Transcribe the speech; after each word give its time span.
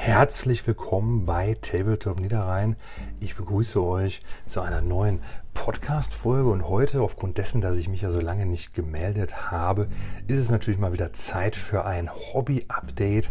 Herzlich 0.00 0.64
willkommen 0.64 1.26
bei 1.26 1.56
Tabletop 1.60 2.20
Niederrhein. 2.20 2.76
Ich 3.18 3.34
begrüße 3.34 3.82
euch 3.82 4.22
zu 4.46 4.60
einer 4.60 4.80
neuen 4.80 5.18
Podcast-Folge 5.54 6.48
und 6.48 6.68
heute, 6.68 7.02
aufgrund 7.02 7.36
dessen, 7.36 7.60
dass 7.60 7.76
ich 7.76 7.88
mich 7.88 8.02
ja 8.02 8.10
so 8.10 8.20
lange 8.20 8.46
nicht 8.46 8.74
gemeldet 8.74 9.50
habe, 9.50 9.88
ist 10.28 10.38
es 10.38 10.50
natürlich 10.50 10.78
mal 10.78 10.92
wieder 10.92 11.12
Zeit 11.14 11.56
für 11.56 11.84
ein 11.84 12.08
Hobby-Update, 12.10 13.30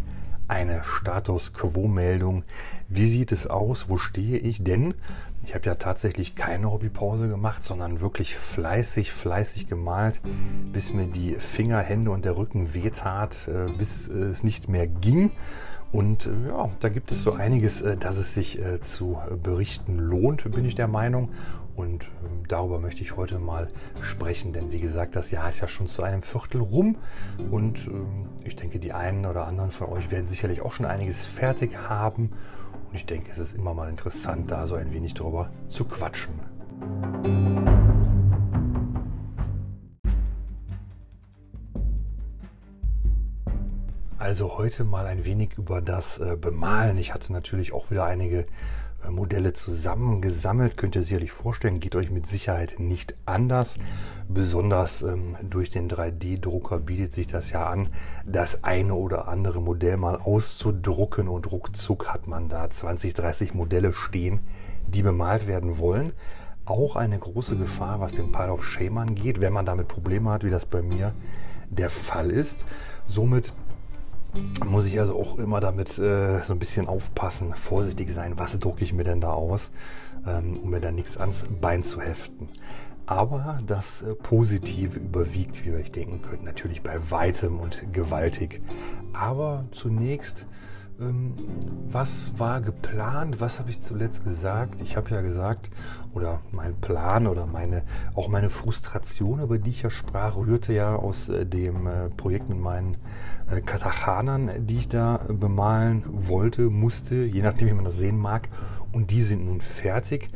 eine 0.49 0.83
Status 0.83 1.53
Quo-Meldung. 1.53 2.43
Wie 2.89 3.07
sieht 3.07 3.31
es 3.31 3.47
aus? 3.47 3.87
Wo 3.87 3.97
stehe 3.97 4.37
ich? 4.37 4.61
Denn 4.61 4.93
ich 5.45 5.55
habe 5.55 5.65
ja 5.65 5.75
tatsächlich 5.75 6.35
keine 6.35 6.69
Hobbypause 6.69 7.29
gemacht, 7.29 7.63
sondern 7.63 8.01
wirklich 8.01 8.35
fleißig, 8.35 9.13
fleißig 9.13 9.69
gemalt, 9.69 10.19
bis 10.73 10.91
mir 10.91 11.07
die 11.07 11.35
Finger, 11.35 11.79
Hände 11.79 12.11
und 12.11 12.25
der 12.25 12.35
Rücken 12.35 12.73
wehtat, 12.73 13.47
äh, 13.47 13.71
bis 13.71 14.09
es 14.09 14.43
nicht 14.43 14.67
mehr 14.67 14.85
ging. 14.85 15.31
Und 15.91 16.25
äh, 16.25 16.49
ja, 16.49 16.69
da 16.79 16.89
gibt 16.89 17.11
es 17.11 17.23
so 17.23 17.33
einiges, 17.33 17.81
äh, 17.81 17.97
dass 17.97 18.17
es 18.17 18.33
sich 18.33 18.59
zu 18.81 19.17
berichten 19.41 19.97
lohnt, 19.97 20.49
bin 20.51 20.65
ich 20.65 20.75
der 20.75 20.87
Meinung. 20.87 21.29
Und 21.77 22.05
ähm, 22.05 22.43
darüber 22.47 22.79
möchte 22.79 23.03
ich 23.03 23.15
heute 23.15 23.37
mal 23.37 23.67
sprechen, 24.01 24.51
denn 24.51 24.71
wie 24.71 24.79
gesagt, 24.79 25.15
das 25.15 25.29
Jahr 25.29 25.47
ist 25.47 25.61
ja 25.61 25.67
schon 25.67 25.87
zu 25.87 26.01
einem 26.01 26.23
Viertel 26.23 26.59
rum. 26.59 26.97
Und 27.51 27.85
ähm, 27.85 28.27
ich 28.43 28.55
denke, 28.55 28.79
die 28.79 28.93
einen 28.93 29.27
oder 29.27 29.47
anderen 29.47 29.69
von 29.69 29.87
euch 29.89 30.09
werden 30.09 30.27
sicherlich 30.27 30.61
auch 30.61 30.73
schon 30.73 30.87
einiges 30.87 31.23
fertig 31.23 31.77
haben. 31.77 32.31
Und 32.89 32.95
ich 32.95 33.05
denke, 33.05 33.31
es 33.31 33.37
ist 33.37 33.55
immer 33.55 33.75
mal 33.75 33.89
interessant, 33.89 34.49
da 34.49 34.65
so 34.65 34.73
ein 34.73 34.91
wenig 34.91 35.13
drüber 35.13 35.51
zu 35.67 35.85
quatschen. 35.85 36.33
Also 44.19 44.57
heute 44.57 44.83
mal 44.83 45.05
ein 45.05 45.25
wenig 45.25 45.51
über 45.59 45.79
das 45.79 46.17
äh, 46.17 46.35
Bemalen. 46.41 46.97
Ich 46.97 47.13
hatte 47.13 47.31
natürlich 47.31 47.71
auch 47.71 47.91
wieder 47.91 48.05
einige 48.05 48.47
äh, 49.05 49.11
Modelle 49.11 49.53
zusammengesammelt. 49.53 50.75
Könnt 50.75 50.95
ihr 50.95 51.03
sicherlich 51.03 51.31
vorstellen, 51.31 51.79
geht 51.79 51.95
euch 51.95 52.09
mit 52.09 52.25
Sicherheit 52.25 52.79
nicht 52.79 53.15
anders. 53.27 53.77
Besonders 54.27 55.03
ähm, 55.03 55.35
durch 55.43 55.69
den 55.69 55.87
3D-Drucker 55.87 56.79
bietet 56.79 57.13
sich 57.13 57.27
das 57.27 57.51
ja 57.51 57.67
an, 57.67 57.89
das 58.25 58.63
eine 58.63 58.95
oder 58.95 59.27
andere 59.27 59.61
Modell 59.61 59.97
mal 59.97 60.15
auszudrucken 60.15 61.27
und 61.27 61.51
ruckzuck 61.51 62.07
hat 62.07 62.25
man 62.25 62.49
da 62.49 62.67
20, 62.67 63.13
30 63.13 63.53
Modelle 63.53 63.93
stehen, 63.93 64.39
die 64.87 65.03
bemalt 65.03 65.45
werden 65.45 65.77
wollen. 65.77 66.11
Auch 66.65 66.95
eine 66.95 67.19
große 67.19 67.55
Gefahr, 67.55 67.99
was 67.99 68.15
den 68.15 68.31
Pile 68.31 68.51
of 68.51 68.65
Shame 68.65 68.97
angeht, 68.97 69.41
wenn 69.41 69.53
man 69.53 69.67
damit 69.67 69.87
Probleme 69.87 70.31
hat, 70.31 70.43
wie 70.43 70.49
das 70.49 70.65
bei 70.65 70.81
mir 70.81 71.13
der 71.69 71.91
Fall 71.91 72.31
ist. 72.31 72.65
Somit 73.05 73.53
muss 74.65 74.85
ich 74.85 74.99
also 74.99 75.17
auch 75.17 75.37
immer 75.37 75.59
damit 75.59 75.97
äh, 75.97 76.41
so 76.43 76.53
ein 76.53 76.59
bisschen 76.59 76.87
aufpassen, 76.87 77.53
vorsichtig 77.55 78.11
sein, 78.11 78.37
was 78.37 78.57
drucke 78.57 78.83
ich 78.83 78.93
mir 78.93 79.03
denn 79.03 79.21
da 79.21 79.31
aus, 79.31 79.71
ähm, 80.25 80.57
um 80.61 80.69
mir 80.69 80.79
da 80.79 80.91
nichts 80.91 81.17
ans 81.17 81.45
Bein 81.61 81.83
zu 81.83 82.01
heften. 82.01 82.49
Aber 83.05 83.59
das 83.65 84.01
äh, 84.01 84.15
Positive 84.15 84.99
überwiegt, 84.99 85.63
wie 85.63 85.71
wir 85.71 85.79
euch 85.79 85.91
denken 85.91 86.21
könnt, 86.21 86.43
natürlich 86.43 86.81
bei 86.81 86.99
weitem 87.09 87.59
und 87.59 87.81
gewaltig. 87.93 88.61
Aber 89.13 89.65
zunächst 89.71 90.45
was 90.99 92.31
war 92.37 92.59
geplant? 92.59 93.39
Was 93.39 93.59
habe 93.59 93.69
ich 93.69 93.79
zuletzt 93.81 94.23
gesagt? 94.23 94.81
Ich 94.81 94.97
habe 94.97 95.11
ja 95.11 95.21
gesagt, 95.21 95.69
oder 96.13 96.39
mein 96.51 96.75
Plan 96.81 97.27
oder 97.27 97.45
meine, 97.45 97.83
auch 98.15 98.29
meine 98.29 98.49
Frustration, 98.49 99.39
über 99.41 99.59
die 99.59 99.69
ich 99.69 99.83
ja 99.83 99.91
sprach, 99.91 100.37
rührte 100.37 100.73
ja 100.73 100.95
aus 100.95 101.29
äh, 101.29 101.45
dem 101.45 101.85
äh, 101.85 102.09
Projekt 102.09 102.49
mit 102.49 102.59
meinen 102.59 102.97
äh, 103.51 103.61
Katachanern, 103.61 104.65
die 104.65 104.77
ich 104.77 104.87
da 104.87 105.21
bemalen 105.27 106.03
wollte, 106.07 106.63
musste, 106.63 107.15
je 107.15 107.43
nachdem, 107.43 107.67
wie 107.67 107.73
man 107.73 107.85
das 107.85 107.97
sehen 107.97 108.17
mag. 108.17 108.49
Und 108.91 109.11
die 109.11 109.21
sind 109.21 109.45
nun 109.45 109.61
fertig. 109.61 110.29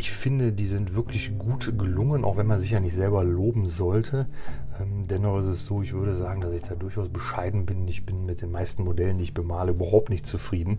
Ich 0.00 0.12
finde, 0.12 0.52
die 0.52 0.66
sind 0.66 0.94
wirklich 0.94 1.36
gut 1.38 1.76
gelungen, 1.76 2.24
auch 2.24 2.36
wenn 2.36 2.46
man 2.46 2.60
sich 2.60 2.70
ja 2.70 2.78
nicht 2.78 2.94
selber 2.94 3.24
loben 3.24 3.66
sollte. 3.66 4.26
Ähm, 4.80 5.08
dennoch 5.08 5.40
ist 5.40 5.46
es 5.46 5.64
so, 5.64 5.82
ich 5.82 5.92
würde 5.92 6.14
sagen, 6.14 6.40
dass 6.40 6.54
ich 6.54 6.62
da 6.62 6.76
durchaus 6.76 7.08
bescheiden 7.08 7.66
bin. 7.66 7.88
Ich 7.88 8.06
bin 8.06 8.24
mit 8.24 8.40
den 8.40 8.52
meisten 8.52 8.84
Modellen, 8.84 9.18
die 9.18 9.24
ich 9.24 9.34
bemale, 9.34 9.72
überhaupt 9.72 10.08
nicht 10.10 10.24
zufrieden. 10.24 10.78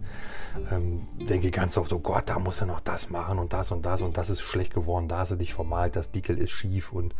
Ähm, 0.71 1.01
denke 1.27 1.51
ganz 1.51 1.77
oft, 1.77 1.91
oh 1.91 1.99
Gott, 1.99 2.29
da 2.29 2.39
muss 2.39 2.61
er 2.61 2.67
noch 2.67 2.79
das 2.79 3.09
machen 3.09 3.39
und 3.39 3.51
das 3.51 3.71
und 3.71 3.85
das 3.85 4.01
und 4.01 4.17
das 4.17 4.29
ist 4.29 4.39
schlecht 4.39 4.73
geworden, 4.73 5.09
da 5.09 5.19
hast 5.19 5.31
du 5.31 5.35
dich 5.35 5.53
vermalt, 5.53 5.97
das 5.97 6.11
Dickel 6.11 6.37
ist 6.37 6.51
schief 6.51 6.93
und 6.93 7.13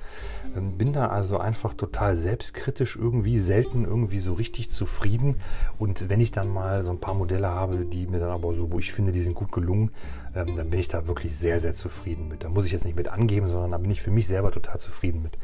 ähm, 0.55 0.77
bin 0.77 0.93
da 0.93 1.07
also 1.07 1.37
einfach 1.37 1.73
total 1.73 2.15
selbstkritisch 2.15 2.95
irgendwie, 2.95 3.39
selten 3.39 3.83
irgendwie 3.83 4.19
so 4.19 4.33
richtig 4.33 4.71
zufrieden. 4.71 5.35
Und 5.77 6.07
wenn 6.07 6.21
ich 6.21 6.31
dann 6.31 6.47
mal 6.47 6.81
so 6.83 6.91
ein 6.91 6.99
paar 6.99 7.13
Modelle 7.13 7.49
habe, 7.49 7.85
die 7.85 8.07
mir 8.07 8.19
dann 8.19 8.31
aber 8.31 8.53
so, 8.53 8.71
wo 8.71 8.79
ich 8.79 8.93
finde, 8.93 9.11
die 9.11 9.21
sind 9.21 9.35
gut 9.35 9.51
gelungen, 9.51 9.91
ähm, 10.35 10.55
dann 10.55 10.69
bin 10.69 10.79
ich 10.79 10.87
da 10.87 11.07
wirklich 11.07 11.37
sehr, 11.37 11.59
sehr 11.59 11.73
zufrieden 11.73 12.27
mit. 12.27 12.43
Da 12.43 12.49
muss 12.49 12.65
ich 12.65 12.71
jetzt 12.71 12.85
nicht 12.85 12.97
mit 12.97 13.07
angeben, 13.07 13.47
sondern 13.47 13.71
da 13.71 13.77
bin 13.77 13.91
ich 13.91 14.01
für 14.01 14.11
mich 14.11 14.27
selber 14.27 14.51
total 14.51 14.79
zufrieden 14.79 15.21
mit. 15.21 15.37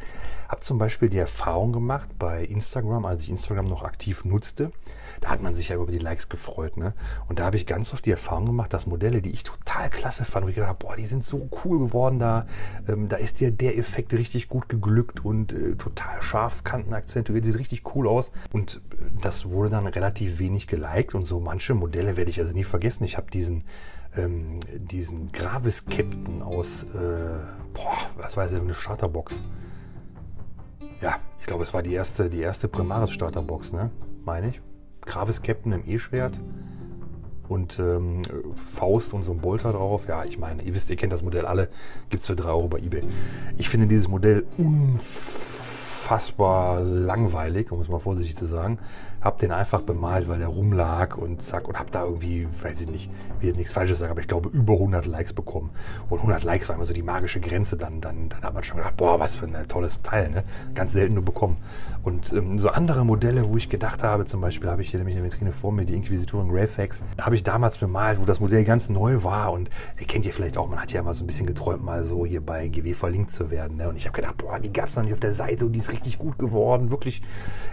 Habe 0.47 0.61
zum 0.61 0.77
Beispiel 0.77 1.09
die 1.09 1.17
Erfahrung 1.17 1.73
gemacht 1.73 2.09
bei 2.19 2.43
Instagram, 2.43 3.05
als 3.05 3.23
ich 3.23 3.29
Instagram 3.29 3.65
noch 3.65 3.83
aktiv 3.83 4.25
nutzte. 4.25 4.71
Da 5.21 5.29
hat 5.29 5.41
man 5.41 5.55
sich 5.55 5.69
ja 5.69 5.75
über 5.75 5.91
die 5.91 5.97
Likes 5.97 6.29
gefreut. 6.29 6.77
Ne? 6.77 6.93
Und 7.27 7.39
da 7.39 7.45
habe 7.45 7.57
ich 7.57 7.65
ganz 7.65 7.93
oft 7.93 8.05
die 8.05 8.11
Erfahrung 8.11 8.45
gemacht, 8.45 8.73
dass 8.73 8.85
Modelle, 8.85 9.21
die 9.21 9.31
ich 9.31 9.43
total 9.43 9.89
klasse 9.89 10.23
fand, 10.23 10.45
wo 10.45 10.49
ich 10.49 10.55
gedacht 10.55 10.69
habe, 10.69 10.85
boah, 10.85 10.95
die 10.95 11.05
sind 11.05 11.23
so 11.23 11.49
cool 11.63 11.79
geworden 11.79 12.19
da. 12.19 12.45
Ähm, 12.87 13.09
da 13.09 13.15
ist 13.17 13.39
dir 13.39 13.51
der 13.51 13.77
Effekt 13.77 14.13
richtig 14.13 14.47
gut 14.47 14.69
geglückt 14.69 15.25
und 15.25 15.53
äh, 15.53 15.75
total 15.75 16.21
scharf, 16.21 16.63
Kanten 16.63 16.93
akzentuiert, 16.93 17.45
sieht 17.45 17.57
richtig 17.57 17.95
cool 17.95 18.07
aus. 18.07 18.31
Und 18.53 18.81
äh, 18.91 18.97
das 19.21 19.49
wurde 19.49 19.71
dann 19.71 19.87
relativ 19.87 20.37
wenig 20.37 20.67
geliked 20.67 21.15
und 21.15 21.25
so 21.25 21.39
manche 21.39 21.73
Modelle 21.73 22.17
werde 22.17 22.29
ich 22.29 22.39
also 22.39 22.53
nie 22.53 22.63
vergessen. 22.63 23.03
Ich 23.03 23.17
habe 23.17 23.31
diesen 23.31 23.63
ähm, 24.17 24.59
diesen 24.77 25.31
Gravis 25.31 25.85
Captain 25.85 26.41
aus, 26.41 26.83
äh, 26.83 26.87
boah, 27.73 27.97
was 28.17 28.35
weiß 28.37 28.53
ich, 28.53 28.59
eine 28.59 28.73
Starterbox 28.73 29.43
ja, 31.01 31.17
ich 31.39 31.45
glaube, 31.45 31.63
es 31.63 31.73
war 31.73 31.81
die 31.83 31.93
erste, 31.93 32.29
die 32.29 32.41
erste 32.41 32.67
Primaris 32.67 33.11
Starterbox, 33.11 33.73
ne? 33.73 33.89
Meine 34.23 34.49
ich. 34.49 34.61
Gravis 35.01 35.41
Captain 35.41 35.71
im 35.71 35.83
E-Schwert 35.87 36.39
und 37.47 37.77
ähm, 37.77 38.23
Faust 38.55 39.13
und 39.13 39.21
so 39.21 39.33
ein 39.33 39.37
Bolter 39.37 39.73
drauf. 39.73 40.07
Ja, 40.07 40.25
ich 40.25 40.39
meine, 40.39 40.63
ihr 40.63 40.73
wisst, 40.73 40.89
ihr 40.89 40.95
kennt 40.95 41.13
das 41.13 41.21
Modell 41.21 41.45
alle. 41.45 41.69
Gibt 42.09 42.21
es 42.21 42.27
für 42.27 42.35
3 42.35 42.49
Euro 42.49 42.67
bei 42.67 42.79
eBay. 42.79 43.03
Ich 43.57 43.69
finde 43.69 43.85
dieses 43.85 44.07
Modell 44.07 44.45
unfassbar 44.57 45.19
langweilig, 46.81 47.71
um 47.71 47.79
es 47.81 47.87
mal 47.87 47.99
vorsichtig 47.99 48.35
zu 48.35 48.47
sagen. 48.47 48.79
Hab 49.25 49.39
den 49.39 49.51
einfach 49.51 49.81
bemalt, 49.81 50.27
weil 50.27 50.37
der 50.37 50.49
rumlag 50.49 51.17
und 51.17 51.41
zack, 51.41 51.67
und 51.67 51.79
hab 51.79 51.89
da 51.89 52.03
irgendwie, 52.03 52.47
weiß 52.61 52.81
ich 52.81 52.89
nicht, 52.89 53.09
wie 53.39 53.47
jetzt 53.47 53.57
nichts 53.57 53.73
Falsches 53.73 53.97
sagen, 53.97 54.11
aber 54.11 54.21
ich 54.21 54.27
glaube, 54.27 54.49
über 54.49 54.73
100 54.73 55.07
Likes 55.07 55.33
bekommen. 55.33 55.71
Und 56.11 56.19
100 56.19 56.43
Likes 56.43 56.69
war 56.69 56.75
immer 56.75 56.85
so 56.85 56.93
die 56.93 57.01
magische 57.01 57.39
Grenze. 57.39 57.75
Dann, 57.75 58.01
dann, 58.01 58.29
dann 58.29 58.43
hat 58.43 58.53
man 58.53 58.63
schon 58.63 58.77
gedacht, 58.77 58.97
boah, 58.97 59.19
was 59.19 59.35
für 59.35 59.47
ein 59.47 59.67
tolles 59.67 59.99
Teil, 60.03 60.29
ne? 60.29 60.43
Ganz 60.75 60.93
selten 60.93 61.15
nur 61.15 61.25
bekommen. 61.25 61.57
Und 62.03 62.31
ähm, 62.33 62.59
so 62.59 62.69
andere 62.69 63.03
Modelle, 63.03 63.49
wo 63.49 63.57
ich 63.57 63.67
gedacht 63.67 64.03
habe, 64.03 64.25
zum 64.25 64.41
Beispiel 64.41 64.69
habe 64.69 64.83
ich 64.83 64.91
hier 64.91 64.99
nämlich 64.99 65.17
eine 65.17 65.25
Vitrine 65.25 65.51
vor 65.53 65.71
mir, 65.71 65.85
die 65.85 65.95
Inquisitorin 65.95 66.49
Greyfax, 66.49 67.03
habe 67.19 67.35
ich 67.35 67.41
damals 67.41 67.79
bemalt, 67.79 68.21
wo 68.21 68.25
das 68.25 68.39
Modell 68.39 68.63
ganz 68.63 68.89
neu 68.89 69.23
war. 69.23 69.53
Und 69.53 69.71
ihr 69.99 70.05
kennt 70.05 70.27
ihr 70.27 70.33
vielleicht 70.33 70.55
auch, 70.55 70.69
man 70.69 70.79
hat 70.79 70.91
ja 70.91 71.01
mal 71.01 71.15
so 71.15 71.23
ein 71.23 71.27
bisschen 71.27 71.47
geträumt, 71.47 71.83
mal 71.83 72.05
so 72.05 72.27
hier 72.27 72.41
bei 72.41 72.67
GW 72.67 72.93
verlinkt 72.93 73.31
zu 73.31 73.49
werden. 73.49 73.77
Ne? 73.77 73.89
Und 73.89 73.95
ich 73.95 74.05
habe 74.05 74.15
gedacht, 74.15 74.37
boah, 74.37 74.59
die 74.59 74.71
gab 74.71 74.89
es 74.89 74.95
noch 74.95 75.03
nicht 75.03 75.13
auf 75.13 75.19
der 75.19 75.33
Seite 75.33 75.65
und 75.65 75.73
die 75.73 75.79
ist 75.79 75.91
richtig 75.91 76.19
gut 76.19 76.37
geworden. 76.37 76.91
Wirklich, 76.91 77.23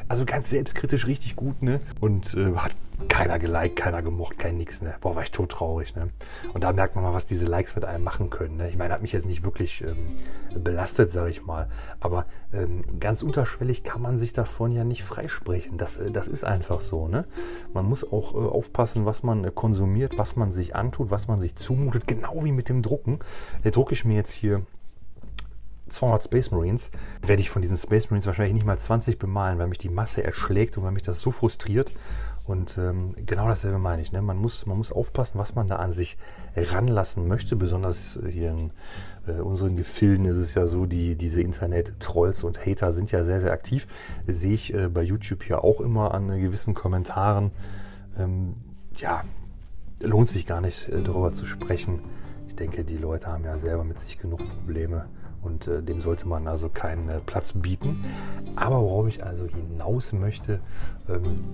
also 0.09 0.25
ganz 0.25 0.49
selbstkritisch 0.49 1.07
richtig 1.07 1.37
gut 1.37 1.42
gut, 1.43 1.63
ne? 1.63 1.81
Und 2.01 2.35
äh, 2.35 2.55
hat 2.57 2.73
keiner 3.09 3.39
geliked, 3.39 3.77
keiner 3.77 4.03
gemocht, 4.03 4.39
kein 4.39 4.57
nix, 4.57 4.81
ne? 4.83 4.95
Boah, 5.01 5.17
war 5.17 5.23
ich 5.23 5.31
tot 5.31 5.51
traurig, 5.51 5.95
ne? 5.97 6.11
Und 6.55 6.65
da 6.65 6.73
merkt 6.73 6.95
man 6.95 7.05
mal, 7.05 7.15
was 7.15 7.27
diese 7.27 7.47
Likes 7.47 7.75
mit 7.75 7.85
einem 7.85 8.05
machen 8.05 8.31
können, 8.31 8.57
ne? 8.57 8.69
Ich 8.69 8.77
meine, 8.77 8.95
hat 8.95 9.03
mich 9.03 9.13
jetzt 9.13 9.27
nicht 9.27 9.43
wirklich 9.43 9.83
ähm, 9.83 10.17
belastet, 10.63 11.11
sage 11.11 11.31
ich 11.31 11.45
mal. 11.45 11.69
Aber 12.01 12.27
ähm, 12.53 12.85
ganz 13.01 13.23
unterschwellig 13.23 13.83
kann 13.83 14.03
man 14.03 14.19
sich 14.19 14.33
davon 14.33 14.73
ja 14.73 14.85
nicht 14.85 15.03
freisprechen. 15.03 15.79
Das, 15.79 15.99
äh, 15.99 16.11
das 16.11 16.29
ist 16.29 16.45
einfach 16.45 16.81
so, 16.81 17.09
ne? 17.09 17.25
Man 17.73 17.87
muss 17.87 18.05
auch 18.05 18.35
äh, 18.35 18.39
aufpassen, 18.39 19.05
was 19.05 19.23
man 19.23 19.45
äh, 19.45 19.51
konsumiert, 19.53 20.19
was 20.19 20.37
man 20.37 20.53
sich 20.53 20.77
antut, 20.77 21.11
was 21.11 21.29
man 21.29 21.41
sich 21.41 21.57
zumutet, 21.57 22.07
genau 22.07 22.45
wie 22.45 22.53
mit 22.53 22.69
dem 22.69 22.83
Drucken. 22.83 23.19
Da 23.65 23.71
drucke 23.71 23.95
ich 23.95 24.05
mir 24.05 24.15
jetzt 24.15 24.33
hier 24.33 24.63
200 25.93 26.25
Space 26.25 26.51
Marines, 26.51 26.91
werde 27.23 27.41
ich 27.41 27.51
von 27.51 27.63
diesen 27.63 27.77
Space 27.77 28.11
Marines 28.11 28.27
wahrscheinlich 28.27 28.55
nicht 28.55 28.67
mal 28.67 28.79
20 28.79 29.19
bemalen, 29.19 29.59
weil 29.59 29.69
mich 29.69 29.79
die 29.79 29.89
Masse 29.89 30.25
erschlägt 30.25 30.77
und 30.77 30.85
weil 30.85 30.93
mich 30.93 31.03
das 31.03 31.21
so 31.21 31.31
frustriert. 31.31 31.93
Und 32.45 32.77
ähm, 32.77 33.15
genau 33.25 33.47
dasselbe 33.47 33.79
meine 33.79 34.03
ich. 34.03 34.11
Ne? 34.11 34.21
Man, 34.21 34.37
muss, 34.37 34.67
man 34.67 34.77
muss 34.77 34.91
aufpassen, 34.91 35.39
was 35.39 35.55
man 35.55 35.69
da 35.69 35.77
an 35.77 35.93
sich 35.93 36.17
ranlassen 36.57 37.29
möchte. 37.29 37.55
Besonders 37.55 38.19
hier 38.29 38.51
in 38.51 38.71
äh, 39.29 39.41
unseren 39.41 39.77
Gefilden 39.77 40.27
ist 40.27 40.37
es 40.37 40.55
ja 40.55 40.67
so, 40.67 40.87
die, 40.87 41.15
diese 41.15 41.41
Internet-Trolls 41.41 42.43
und 42.43 42.67
Hater 42.67 42.93
sind 42.93 43.13
ja 43.13 43.25
sehr, 43.25 43.41
sehr 43.41 43.53
aktiv. 43.53 43.87
Das 44.27 44.41
sehe 44.41 44.55
ich 44.55 44.75
äh, 44.75 44.89
bei 44.89 45.03
YouTube 45.03 45.49
ja 45.49 45.59
auch 45.59 45.81
immer 45.81 46.15
an 46.15 46.31
äh, 46.31 46.41
gewissen 46.41 46.75
Kommentaren. 46.75 47.53
Ähm, 48.19 48.57
ja, 48.97 49.23
lohnt 50.01 50.29
sich 50.29 50.45
gar 50.45 50.61
nicht 50.61 50.89
äh, 50.89 51.01
darüber 51.01 51.33
zu 51.33 51.47
sprechen. 51.47 52.01
Ich 52.49 52.57
denke, 52.57 52.85
die 52.85 52.99
Leute 52.99 53.29
haben 53.29 53.45
ja 53.45 53.59
selber 53.59 53.85
mit 53.85 54.01
sich 54.01 54.19
genug 54.19 54.41
Probleme 54.49 55.07
und 55.43 55.67
äh, 55.67 55.83
dem 55.83 56.01
sollte 56.01 56.27
man 56.29 56.47
also 56.47 56.69
keinen 56.69 57.09
äh, 57.09 57.21
Platz 57.21 57.53
bieten. 57.53 58.05
Aber 58.57 58.81
worauf 58.81 59.09
ich 59.09 59.25
also 59.25 59.47
hinaus 59.47 60.13
möchte, 60.13 60.61
ähm, 61.09 61.45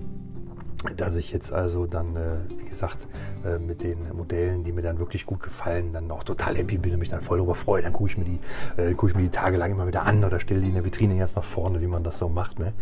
dass 0.95 1.15
ich 1.17 1.31
jetzt 1.33 1.51
also 1.51 1.85
dann, 1.85 2.15
äh, 2.15 2.37
wie 2.57 2.65
gesagt, 2.65 3.07
äh, 3.45 3.59
mit 3.59 3.83
den 3.83 4.15
Modellen, 4.15 4.63
die 4.63 4.71
mir 4.71 4.81
dann 4.81 4.97
wirklich 4.97 5.25
gut 5.25 5.41
gefallen, 5.41 5.91
dann 5.91 6.09
auch 6.09 6.23
total 6.23 6.55
happy 6.55 6.77
bin 6.77 6.93
und 6.93 6.99
mich 6.99 7.09
dann 7.09 7.21
voll 7.21 7.37
darüber 7.37 7.55
freue. 7.55 7.81
Dann 7.81 7.91
gucke 7.91 8.09
ich 8.09 8.17
mir 8.17 8.23
die, 8.23 8.39
äh, 8.77 8.93
gucke 8.93 9.07
ich 9.07 9.15
mir 9.15 9.23
die 9.23 9.29
Tage 9.29 9.57
lang 9.57 9.71
immer 9.71 9.87
wieder 9.87 10.03
an 10.03 10.23
oder 10.23 10.39
stelle 10.39 10.61
die 10.61 10.69
in 10.69 10.75
der 10.75 10.85
Vitrine 10.85 11.15
jetzt 11.15 11.35
nach 11.35 11.43
vorne, 11.43 11.81
wie 11.81 11.87
man 11.87 12.03
das 12.03 12.17
so 12.17 12.29
macht. 12.29 12.59
Ne? 12.59 12.73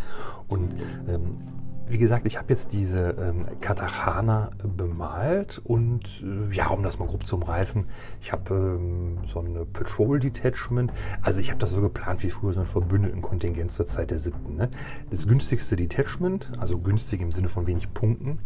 Und 0.48 0.74
ähm, 1.10 1.38
wie 1.89 1.98
gesagt, 1.98 2.25
ich 2.25 2.38
habe 2.38 2.50
jetzt 2.50 2.74
diese 2.74 3.16
ähm, 3.19 3.45
Katachana 3.62 4.51
bemalt 4.63 5.62
und 5.63 6.04
äh, 6.24 6.54
ja, 6.54 6.68
um 6.68 6.84
das 6.84 7.00
mal 7.00 7.07
grob 7.07 7.25
zu 7.25 7.38
umreißen, 7.38 7.86
ich 8.22 8.31
habe 8.31 8.54
ähm, 8.54 9.19
so 9.25 9.39
ein 9.39 9.66
Patrol 9.72 10.19
Detachment. 10.19 10.92
Also 11.22 11.39
ich 11.39 11.50
habe 11.50 11.60
das 11.60 11.72
so 11.72 11.81
geplant 11.81 12.24
wie 12.24 12.30
früher 12.30 12.54
so 12.54 12.60
ein 12.60 12.66
verbündeten 12.66 13.22
Kontingent 13.22 13.72
zur 13.72 13.86
Zeit 13.86 14.12
der 14.12 14.19
siebten. 14.19 14.56
Ne? 14.56 14.69
Das 15.10 15.28
günstigste 15.28 15.75
Detachment, 15.75 16.51
also 16.60 16.78
günstig 16.78 17.22
im 17.22 17.31
Sinne 17.31 17.50
von 17.50 17.68
wenig 17.68 17.94
Punkten, 17.94 18.39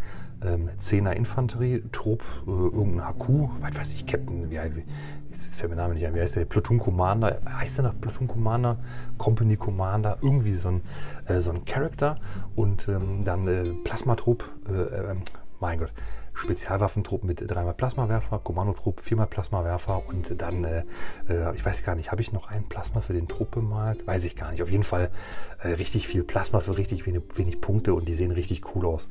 ähm, 0.44 0.70
10er 0.80 1.12
Infanterie, 1.12 1.84
Trupp, 1.92 2.24
äh, 2.48 2.50
irgendein 2.50 3.08
HQ, 3.08 3.50
was 3.62 3.78
weiß 3.78 3.94
ich, 3.94 4.06
Captain, 4.06 4.50
wie, 4.50 4.58
wie, 4.58 4.84
jetzt 5.32 5.56
fällt 5.56 5.70
mir 5.70 5.76
der 5.76 5.86
Name 5.86 5.96
nicht 5.96 6.06
ein, 6.06 6.16
wie 6.16 6.22
heißt 6.22 6.36
der? 6.36 6.46
Platoon 6.46 6.80
Commander, 6.80 7.40
heißt 7.48 7.78
der 7.78 7.86
noch 7.86 8.00
Platoon 8.00 8.28
Commander, 8.28 8.78
Company 9.18 9.58
Commander, 9.58 10.18
irgendwie 10.22 10.56
so 10.56 10.70
ein, 10.70 10.82
äh, 11.26 11.40
so 11.40 11.52
ein 11.52 11.66
Charakter 11.66 12.18
und 12.56 12.88
ähm, 12.88 13.24
dann 13.24 13.48
äh, 13.48 13.70
Plasmatrupp, 13.84 14.44
äh, 14.70 14.74
äh, 14.74 15.16
mein 15.60 15.80
Gott, 15.80 15.94
Spezialwaffentrupp 16.34 17.24
mit 17.24 17.44
dreimal 17.46 17.74
Plasmawerfer, 17.74 18.40
Kommandotrupp, 18.40 19.02
viermal 19.02 19.28
Plasmawerfer 19.28 20.08
und 20.08 20.42
dann, 20.42 20.64
äh, 20.64 20.84
äh, 21.30 21.56
ich 21.56 21.66
weiß 21.66 21.84
gar 21.84 21.96
nicht, 21.96 22.12
habe 22.12 22.22
ich 22.22 22.32
noch 22.32 22.50
einen 22.50 22.68
Plasma 22.68 23.02
für 23.02 23.14
den 23.14 23.28
Trupp 23.28 23.52
bemalt? 23.52 24.06
Weiß 24.08 24.24
ich 24.26 24.36
gar 24.36 24.52
nicht. 24.52 24.64
Auf 24.64 24.72
jeden 24.72 24.84
Fall 24.84 25.12
äh, 25.60 25.70
richtig 25.70 26.08
viel 26.08 26.24
Plasma 26.24 26.60
für 26.60 26.78
richtig 26.78 27.06
wenig, 27.06 27.22
wenig, 27.36 27.62
Punkte 27.62 27.94
und 27.94 28.08
die 28.08 28.14
sehen 28.14 28.32
richtig 28.32 28.76
cool 28.76 28.86
aus. 28.86 29.08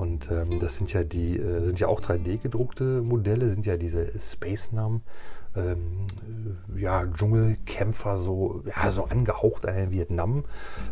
Und 0.00 0.30
ähm, 0.30 0.58
das 0.60 0.76
sind 0.76 0.92
ja 0.94 1.04
die, 1.04 1.36
äh, 1.36 1.64
sind 1.64 1.78
ja 1.78 1.88
auch 1.88 2.00
3D 2.00 2.38
gedruckte 2.38 3.02
Modelle, 3.02 3.50
sind 3.50 3.66
ja 3.66 3.76
diese 3.76 4.18
Space 4.18 4.72
Nam 4.72 5.02
ähm, 5.56 6.06
ja, 6.76 7.04
Dschungelkämpfer 7.06 8.16
so, 8.16 8.62
ja, 8.66 8.90
so 8.90 9.04
angehaucht 9.04 9.66
an 9.66 9.90
Vietnam, 9.90 10.44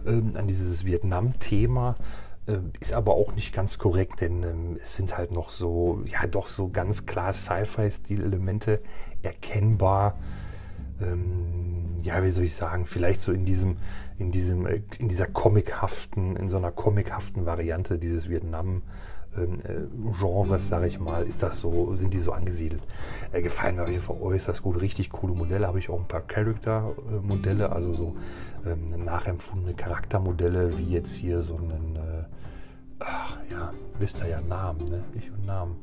ähm, 0.06 0.32
an 0.34 0.46
dieses 0.46 0.84
Vietnam-Thema. 0.84 1.96
Äh, 2.46 2.58
ist 2.80 2.92
aber 2.92 3.14
auch 3.14 3.34
nicht 3.34 3.54
ganz 3.54 3.78
korrekt, 3.78 4.20
denn 4.20 4.42
ähm, 4.42 4.78
es 4.82 4.96
sind 4.96 5.16
halt 5.16 5.32
noch 5.32 5.50
so, 5.50 6.02
ja, 6.06 6.26
doch 6.26 6.48
so 6.48 6.68
ganz 6.68 7.06
klar 7.06 7.32
Sci-Fi-Stil-Elemente 7.32 8.80
erkennbar. 9.22 10.18
Ähm, 11.00 11.57
ja, 12.02 12.22
wie 12.22 12.30
soll 12.30 12.44
ich 12.44 12.54
sagen, 12.54 12.86
vielleicht 12.86 13.20
so 13.20 13.32
in 13.32 13.44
diesem, 13.44 13.76
in 14.18 14.30
diesem, 14.30 14.66
äh, 14.66 14.80
in 14.98 15.08
dieser 15.08 15.26
comichaften, 15.26 16.36
in 16.36 16.48
so 16.48 16.56
einer 16.56 16.70
comichaften 16.70 17.46
Variante 17.46 17.98
dieses 17.98 18.28
Vietnam- 18.28 18.82
ähm, 19.36 19.60
äh, 19.64 20.12
Genres, 20.18 20.68
sage 20.68 20.86
ich 20.86 20.98
mal, 20.98 21.26
ist 21.26 21.42
das 21.42 21.60
so, 21.60 21.94
sind 21.96 22.14
die 22.14 22.18
so 22.18 22.32
angesiedelt. 22.32 22.82
Äh, 23.32 23.42
gefallen 23.42 23.76
mir 23.76 23.82
auf 23.82 23.88
jeden 23.88 24.02
Fall 24.02 24.16
äußerst 24.20 24.62
gut. 24.62 24.80
Richtig 24.80 25.10
coole 25.10 25.34
Modelle. 25.34 25.66
Habe 25.66 25.78
ich 25.78 25.90
auch 25.90 25.98
ein 25.98 26.08
paar 26.08 26.22
Character-Modelle, 26.22 27.70
also 27.70 27.94
so 27.94 28.16
ähm, 28.66 29.04
nachempfundene 29.04 29.74
Charaktermodelle, 29.74 30.76
wie 30.78 30.92
jetzt 30.94 31.14
hier 31.14 31.42
so 31.42 31.56
einen, 31.56 31.96
äh, 31.96 32.24
ach 33.00 33.36
ja, 33.50 33.72
wisst 33.98 34.20
ihr 34.20 34.28
ja 34.28 34.40
Namen, 34.40 34.84
ne? 34.86 35.04
Ich 35.14 35.30
und 35.30 35.46
Namen. 35.46 35.76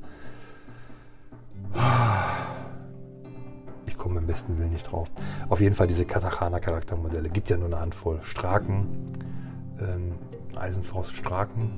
Ich 3.88 3.98
komme 3.98 4.20
im 4.20 4.28
besten 4.28 4.58
Willen 4.58 4.72
nicht 4.72 4.92
drauf. 4.92 5.10
Auf 5.50 5.62
jeden 5.62 5.76
Fall 5.76 5.88
diese 5.88 6.06
Katachana-Charaktermodelle. 6.06 7.30
Gibt 7.30 7.50
ja 7.50 7.58
nur 7.58 7.68
eine 7.68 7.80
Handvoll. 7.80 8.20
Straken, 8.24 8.88
ähm, 9.80 10.14
Eisenfaust 10.58 11.16
Straken, 11.16 11.72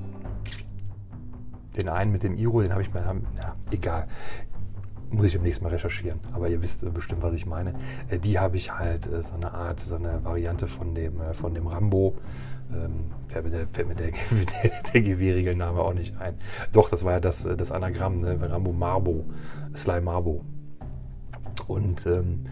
den 1.76 1.90
einen 1.90 2.12
mit 2.12 2.24
dem 2.24 2.36
Iro, 2.36 2.62
den 2.62 2.72
habe 2.72 2.82
ich 2.82 2.94
mal, 2.94 3.04
ja, 3.04 3.56
egal. 3.72 4.08
Muss 5.10 5.28
ich 5.28 5.36
beim 5.36 5.44
nächsten 5.44 5.64
Mal 5.64 5.70
recherchieren. 5.70 6.20
Aber 6.34 6.50
ihr 6.50 6.62
wisst 6.62 6.94
bestimmt, 6.94 7.24
was 7.24 7.34
ich 7.34 7.46
meine. 7.46 7.74
Äh, 8.10 8.20
die 8.20 8.40
habe 8.40 8.58
ich 8.58 8.74
halt 8.74 9.08
äh, 9.08 9.22
so 9.22 9.36
eine 9.36 9.54
Art, 9.54 9.80
so 9.80 9.96
eine 9.96 10.24
Variante 10.26 10.68
von 10.68 10.94
dem, 10.96 11.22
äh, 11.22 11.34
von 11.34 11.54
dem 11.54 11.68
Rambo. 11.68 12.16
Ähm, 12.74 13.12
fällt 13.28 13.46
mir, 13.46 13.52
der, 13.52 13.68
fällt 13.72 13.88
mir 13.88 13.96
der, 13.96 14.08
der, 14.64 14.72
der 14.94 15.02
Gewehrregelname 15.02 15.80
auch 15.80 15.94
nicht 15.94 16.20
ein. 16.20 16.36
Doch, 16.74 16.90
das 16.90 17.06
war 17.06 17.14
ja 17.14 17.20
das, 17.22 17.48
das 17.58 17.72
Anagramm, 17.72 18.20
ne? 18.20 18.38
Rambo 18.50 18.74
Marbo, 18.74 19.24
Sly 19.76 20.02
Marbo. 20.02 20.44
Und 21.68 22.06
ähm, 22.06 22.44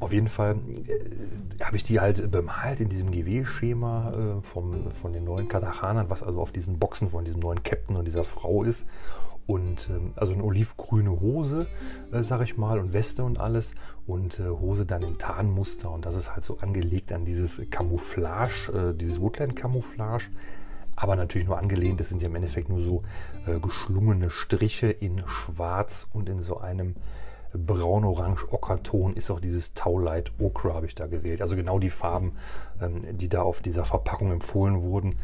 auf 0.00 0.12
jeden 0.12 0.28
Fall 0.28 0.56
äh, 0.86 1.64
habe 1.64 1.76
ich 1.76 1.82
die 1.82 2.00
halt 2.00 2.30
bemalt 2.30 2.80
in 2.80 2.88
diesem 2.88 3.10
GW-Schema 3.10 4.12
äh, 4.12 4.42
von 4.42 5.12
den 5.12 5.24
neuen 5.24 5.48
Katachanern, 5.48 6.08
was 6.10 6.22
also 6.22 6.40
auf 6.40 6.52
diesen 6.52 6.78
Boxen 6.78 7.10
von 7.10 7.24
diesem 7.24 7.40
neuen 7.40 7.62
Captain 7.62 7.96
und 7.96 8.04
dieser 8.04 8.24
Frau 8.24 8.62
ist. 8.62 8.86
Und 9.46 9.88
ähm, 9.90 10.12
also 10.16 10.34
eine 10.34 10.44
olivgrüne 10.44 11.20
Hose, 11.20 11.66
äh, 12.12 12.22
sag 12.22 12.40
ich 12.42 12.56
mal, 12.56 12.78
und 12.78 12.92
Weste 12.92 13.24
und 13.24 13.40
alles. 13.40 13.74
Und 14.06 14.38
äh, 14.38 14.48
Hose 14.48 14.86
dann 14.86 15.02
im 15.02 15.18
Tarnmuster. 15.18 15.90
Und 15.90 16.06
das 16.06 16.14
ist 16.14 16.32
halt 16.32 16.44
so 16.44 16.58
angelegt 16.58 17.12
an 17.12 17.24
dieses 17.24 17.60
Camouflage, 17.70 18.72
äh, 18.72 18.94
dieses 18.94 19.20
Woodland-Camouflage 19.20 20.26
aber 20.94 21.16
natürlich 21.16 21.48
nur 21.48 21.58
angelehnt. 21.58 22.00
Das 22.00 22.08
sind 22.10 22.22
ja 22.22 22.28
im 22.28 22.34
Endeffekt 22.34 22.68
nur 22.68 22.80
so 22.80 23.02
äh, 23.46 23.58
geschlungene 23.58 24.30
Striche 24.30 24.88
in 24.88 25.22
Schwarz 25.26 26.06
und 26.12 26.28
in 26.28 26.42
so 26.42 26.58
einem 26.58 26.94
braun-orange-Ockerton 27.54 29.14
ist 29.14 29.30
auch 29.30 29.40
dieses 29.40 29.74
Taulight 29.74 30.32
Ochre 30.38 30.74
habe 30.74 30.86
ich 30.86 30.94
da 30.94 31.06
gewählt. 31.06 31.42
Also 31.42 31.56
genau 31.56 31.78
die 31.78 31.90
Farben, 31.90 32.32
ähm, 32.80 33.02
die 33.16 33.28
da 33.28 33.42
auf 33.42 33.60
dieser 33.60 33.84
Verpackung 33.84 34.32
empfohlen 34.32 34.82
wurden. 34.82 35.16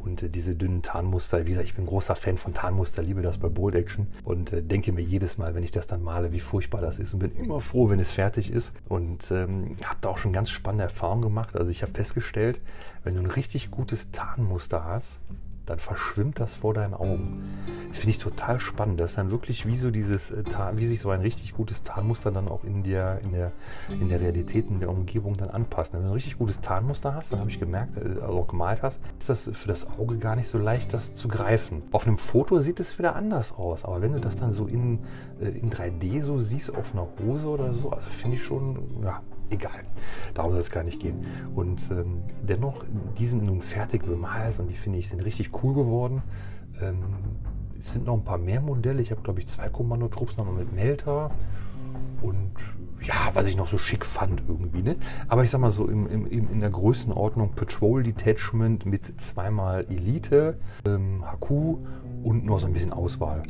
Und 0.00 0.22
äh, 0.22 0.28
diese 0.28 0.54
dünnen 0.54 0.82
Tarnmuster, 0.82 1.46
wie 1.46 1.50
gesagt, 1.50 1.66
ich 1.66 1.74
bin 1.74 1.86
großer 1.86 2.16
Fan 2.16 2.38
von 2.38 2.54
Tarnmuster, 2.54 3.02
liebe 3.02 3.22
das 3.22 3.38
bei 3.38 3.48
Bold 3.48 3.74
Action 3.74 4.06
und 4.24 4.52
äh, 4.52 4.62
denke 4.62 4.92
mir 4.92 5.02
jedes 5.02 5.38
Mal, 5.38 5.54
wenn 5.54 5.62
ich 5.62 5.70
das 5.70 5.86
dann 5.86 6.02
male, 6.02 6.32
wie 6.32 6.40
furchtbar 6.40 6.80
das 6.80 6.98
ist 6.98 7.12
und 7.12 7.20
bin 7.20 7.32
immer 7.32 7.60
froh, 7.60 7.88
wenn 7.88 8.00
es 8.00 8.10
fertig 8.10 8.50
ist. 8.50 8.72
Und 8.88 9.30
ähm, 9.30 9.76
habe 9.84 9.98
da 10.00 10.08
auch 10.08 10.18
schon 10.18 10.32
ganz 10.32 10.50
spannende 10.50 10.84
Erfahrungen 10.84 11.22
gemacht. 11.22 11.56
Also 11.56 11.70
ich 11.70 11.82
habe 11.82 11.92
festgestellt, 11.92 12.60
wenn 13.04 13.14
du 13.14 13.20
ein 13.20 13.30
richtig 13.30 13.70
gutes 13.70 14.10
Tarnmuster 14.10 14.84
hast, 14.84 15.18
dann 15.66 15.80
verschwimmt 15.80 16.40
das 16.40 16.56
vor 16.56 16.74
deinen 16.74 16.94
Augen. 16.94 17.42
Das 17.90 18.00
finde 18.00 18.10
ich 18.10 18.18
total 18.18 18.60
spannend. 18.60 19.00
Das 19.00 19.10
ist 19.10 19.18
dann 19.18 19.30
wirklich 19.30 19.66
wie 19.66 19.76
so 19.76 19.90
dieses, 19.90 20.30
äh, 20.30 20.44
wie 20.74 20.86
sich 20.86 21.00
so 21.00 21.10
ein 21.10 21.20
richtig 21.20 21.54
gutes 21.54 21.82
Tarnmuster 21.82 22.30
dann 22.30 22.48
auch 22.48 22.64
in 22.64 22.82
der, 22.82 23.20
in 23.22 23.32
der, 23.32 23.52
in 23.88 24.08
der 24.08 24.20
Realität, 24.20 24.68
in 24.70 24.80
der 24.80 24.90
Umgebung 24.90 25.36
dann 25.36 25.50
anpasst. 25.50 25.92
Wenn 25.92 26.02
du 26.02 26.08
ein 26.08 26.12
richtig 26.12 26.38
gutes 26.38 26.60
Tarnmuster 26.60 27.14
hast, 27.14 27.32
dann 27.32 27.40
habe 27.40 27.50
ich 27.50 27.58
gemerkt, 27.58 27.96
äh, 27.96 28.20
also 28.20 28.38
auch 28.38 28.48
gemalt 28.48 28.82
hast, 28.82 29.00
ist 29.18 29.28
das 29.28 29.50
für 29.52 29.68
das 29.68 29.86
Auge 29.98 30.18
gar 30.18 30.36
nicht 30.36 30.48
so 30.48 30.58
leicht, 30.58 30.94
das 30.94 31.14
zu 31.14 31.28
greifen. 31.28 31.82
Auf 31.92 32.06
einem 32.06 32.18
Foto 32.18 32.60
sieht 32.60 32.80
es 32.80 32.98
wieder 32.98 33.16
anders 33.16 33.52
aus, 33.52 33.84
aber 33.84 34.00
wenn 34.02 34.12
du 34.12 34.20
das 34.20 34.36
dann 34.36 34.52
so 34.52 34.66
in, 34.66 35.00
äh, 35.40 35.48
in 35.48 35.70
3D 35.70 36.22
so 36.22 36.38
siehst, 36.38 36.74
auf 36.74 36.92
einer 36.92 37.08
Hose 37.20 37.46
oder 37.48 37.72
so, 37.72 37.90
also 37.90 38.08
finde 38.08 38.36
ich 38.36 38.44
schon, 38.44 39.02
ja, 39.02 39.20
egal. 39.50 39.84
Darum 40.34 40.52
soll 40.52 40.60
es 40.60 40.70
gar 40.70 40.84
nicht 40.84 41.00
gehen. 41.00 41.26
Und 41.54 41.90
ähm, 41.90 42.22
dennoch, 42.42 42.84
die 43.18 43.26
sind 43.26 43.44
nun 43.44 43.60
fertig 43.60 44.04
bemalt 44.04 44.58
und 44.58 44.68
die 44.68 44.74
finde 44.74 44.98
ich 44.98 45.08
sind 45.08 45.24
richtig 45.24 45.50
cool 45.62 45.74
geworden. 45.74 46.22
Ähm, 46.80 47.04
es 47.78 47.92
sind 47.92 48.06
noch 48.06 48.14
ein 48.14 48.24
paar 48.24 48.38
mehr 48.38 48.60
Modelle. 48.60 49.02
Ich 49.02 49.10
habe, 49.10 49.22
glaube 49.22 49.40
ich, 49.40 49.46
zwei 49.46 49.68
Kommandotrupps 49.68 50.36
nochmal 50.36 50.54
mit 50.54 50.72
Melter. 50.72 51.30
Und 52.22 52.52
ja, 53.02 53.30
was 53.34 53.46
ich 53.46 53.56
noch 53.56 53.68
so 53.68 53.78
schick 53.78 54.04
fand 54.04 54.42
irgendwie. 54.48 54.82
Ne? 54.82 54.96
Aber 55.28 55.44
ich 55.44 55.50
sag 55.50 55.60
mal 55.60 55.70
so 55.70 55.86
im, 55.86 56.06
im, 56.06 56.26
in 56.26 56.60
der 56.60 56.70
Größenordnung 56.70 57.52
Patrol 57.52 58.02
Detachment 58.02 58.86
mit 58.86 59.20
zweimal 59.20 59.86
Elite, 59.88 60.58
ähm, 60.86 61.24
HQ 61.24 61.50
und 62.24 62.44
noch 62.44 62.58
so 62.58 62.66
ein 62.66 62.72
bisschen 62.72 62.92
Auswahl. 62.92 63.42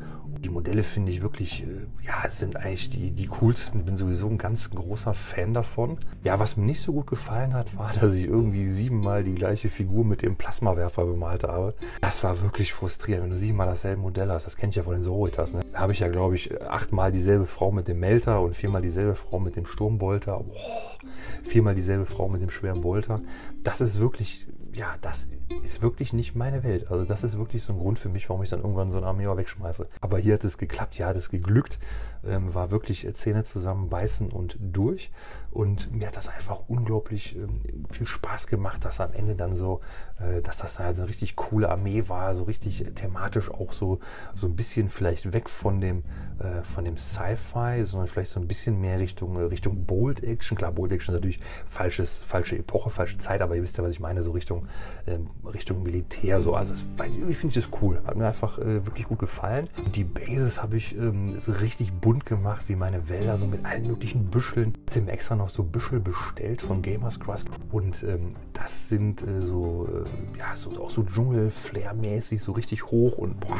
Die 0.46 0.52
Modelle 0.52 0.84
finde 0.84 1.10
ich 1.10 1.22
wirklich, 1.22 1.64
äh, 1.64 2.06
ja, 2.06 2.30
sind 2.30 2.54
eigentlich 2.54 2.88
die, 2.88 3.10
die 3.10 3.26
coolsten. 3.26 3.84
Bin 3.84 3.96
sowieso 3.96 4.28
ein 4.28 4.38
ganz 4.38 4.70
großer 4.70 5.12
Fan 5.12 5.54
davon. 5.54 5.98
Ja, 6.22 6.38
was 6.38 6.56
mir 6.56 6.64
nicht 6.64 6.82
so 6.82 6.92
gut 6.92 7.08
gefallen 7.08 7.52
hat, 7.52 7.76
war, 7.76 7.92
dass 7.92 8.14
ich 8.14 8.26
irgendwie 8.26 8.68
siebenmal 8.70 9.24
die 9.24 9.34
gleiche 9.34 9.68
Figur 9.68 10.04
mit 10.04 10.22
dem 10.22 10.36
Plasmawerfer 10.36 11.04
bemalt 11.04 11.42
habe. 11.42 11.74
Das 12.00 12.22
war 12.22 12.42
wirklich 12.42 12.72
frustrierend, 12.72 13.24
wenn 13.24 13.30
du 13.30 13.36
siebenmal 13.36 13.66
dasselbe 13.66 14.02
Modell 14.02 14.30
hast. 14.30 14.46
Das 14.46 14.56
kenne 14.56 14.70
ich 14.70 14.76
ja 14.76 14.84
von 14.84 14.94
den 14.94 15.02
Soritas. 15.02 15.52
Ne? 15.52 15.62
Da 15.72 15.80
habe 15.80 15.92
ich 15.92 15.98
ja, 15.98 16.06
glaube 16.06 16.36
ich, 16.36 16.62
achtmal 16.62 17.10
dieselbe 17.10 17.46
Frau 17.46 17.72
mit 17.72 17.88
dem 17.88 17.98
Melter 17.98 18.40
und 18.40 18.54
viermal 18.54 18.82
dieselbe 18.82 19.16
Frau 19.16 19.40
mit 19.40 19.56
dem 19.56 19.66
Sturmbolter. 19.66 20.44
Boah, 20.44 20.98
viermal 21.42 21.74
dieselbe 21.74 22.06
Frau 22.06 22.28
mit 22.28 22.40
dem 22.40 22.50
schweren 22.50 22.82
Bolter. 22.82 23.20
Das 23.64 23.80
ist 23.80 23.98
wirklich 23.98 24.46
ja, 24.76 24.96
das 25.00 25.26
ist 25.62 25.80
wirklich 25.80 26.12
nicht 26.12 26.34
meine 26.34 26.62
Welt. 26.62 26.90
Also 26.90 27.04
das 27.04 27.24
ist 27.24 27.38
wirklich 27.38 27.62
so 27.62 27.72
ein 27.72 27.78
Grund 27.78 27.98
für 27.98 28.10
mich, 28.10 28.28
warum 28.28 28.42
ich 28.42 28.50
dann 28.50 28.60
irgendwann 28.60 28.90
so 28.90 28.98
eine 28.98 29.06
Armee 29.06 29.26
wegschmeiße. 29.26 29.88
Aber 30.00 30.18
hier 30.18 30.34
hat 30.34 30.44
es 30.44 30.58
geklappt, 30.58 30.96
hier 30.96 31.06
hat 31.06 31.16
es 31.16 31.30
geglückt, 31.30 31.78
ähm, 32.24 32.54
war 32.54 32.70
wirklich 32.70 33.08
Zähne 33.14 33.44
zusammenbeißen 33.44 34.30
und 34.30 34.58
durch. 34.60 35.10
Und 35.50 35.90
mir 35.90 36.08
hat 36.08 36.16
das 36.16 36.28
einfach 36.28 36.64
unglaublich 36.68 37.36
ähm, 37.36 37.62
viel 37.90 38.06
Spaß 38.06 38.46
gemacht, 38.46 38.84
dass 38.84 39.00
am 39.00 39.14
Ende 39.14 39.34
dann 39.34 39.56
so, 39.56 39.80
äh, 40.20 40.42
dass 40.42 40.58
das 40.58 40.78
halt 40.78 40.98
eine 40.98 41.08
richtig 41.08 41.36
coole 41.36 41.70
Armee 41.70 42.04
war, 42.08 42.34
so 42.34 42.44
richtig 42.44 42.84
thematisch 42.94 43.50
auch 43.50 43.72
so, 43.72 44.00
so 44.34 44.46
ein 44.46 44.56
bisschen 44.56 44.90
vielleicht 44.90 45.32
weg 45.32 45.48
von 45.48 45.80
dem, 45.80 46.02
äh, 46.38 46.82
dem 46.82 46.98
Sci-Fi, 46.98 47.84
sondern 47.84 48.08
vielleicht 48.08 48.32
so 48.32 48.40
ein 48.40 48.46
bisschen 48.46 48.78
mehr 48.80 48.98
Richtung, 48.98 49.36
äh, 49.36 49.44
Richtung 49.44 49.86
Bold 49.86 50.22
Action. 50.22 50.58
Klar, 50.58 50.72
Bold 50.72 50.92
Action 50.92 51.14
ist 51.14 51.20
natürlich 51.20 51.40
falsches, 51.66 52.18
falsche 52.18 52.58
Epoche, 52.58 52.90
falsche 52.90 53.16
Zeit, 53.16 53.40
aber 53.40 53.56
ihr 53.56 53.62
wisst 53.62 53.78
ja, 53.78 53.84
was 53.84 53.92
ich 53.92 54.00
meine, 54.00 54.22
so 54.22 54.32
Richtung 54.32 54.65
ähm, 55.06 55.26
Richtung 55.44 55.82
Militär. 55.82 56.40
So. 56.40 56.54
Also 56.54 56.74
das, 56.74 56.84
irgendwie 56.98 57.34
finde 57.34 57.58
ich 57.58 57.64
das 57.64 57.80
cool. 57.80 58.00
Hat 58.04 58.16
mir 58.16 58.26
einfach 58.26 58.58
äh, 58.58 58.86
wirklich 58.86 59.06
gut 59.06 59.18
gefallen. 59.18 59.68
Die 59.94 60.04
Bases 60.04 60.62
habe 60.62 60.76
ich 60.76 60.96
ähm, 60.96 61.38
so 61.40 61.52
richtig 61.52 61.92
bunt 61.92 62.26
gemacht, 62.26 62.68
wie 62.68 62.76
meine 62.76 63.08
Wälder, 63.08 63.38
so 63.38 63.46
mit 63.46 63.64
allen 63.64 63.86
möglichen 63.86 64.26
Büscheln. 64.26 64.74
Ich 64.88 64.96
habe 64.96 65.06
mir 65.06 65.12
extra 65.12 65.36
noch 65.36 65.48
so 65.48 65.62
Büschel 65.62 66.00
bestellt 66.00 66.62
von 66.62 66.82
Gamers 66.82 67.20
Crust. 67.20 67.48
Und 67.70 68.02
ähm, 68.02 68.30
das 68.52 68.88
sind 68.88 69.22
äh, 69.22 69.42
so, 69.42 69.88
äh, 69.90 70.38
ja, 70.38 70.56
so, 70.56 70.70
auch 70.82 70.90
so 70.90 71.02
Dschungel-Flair-mäßig, 71.02 72.40
so 72.42 72.52
richtig 72.52 72.86
hoch 72.90 73.18
und 73.18 73.40
boah, 73.40 73.58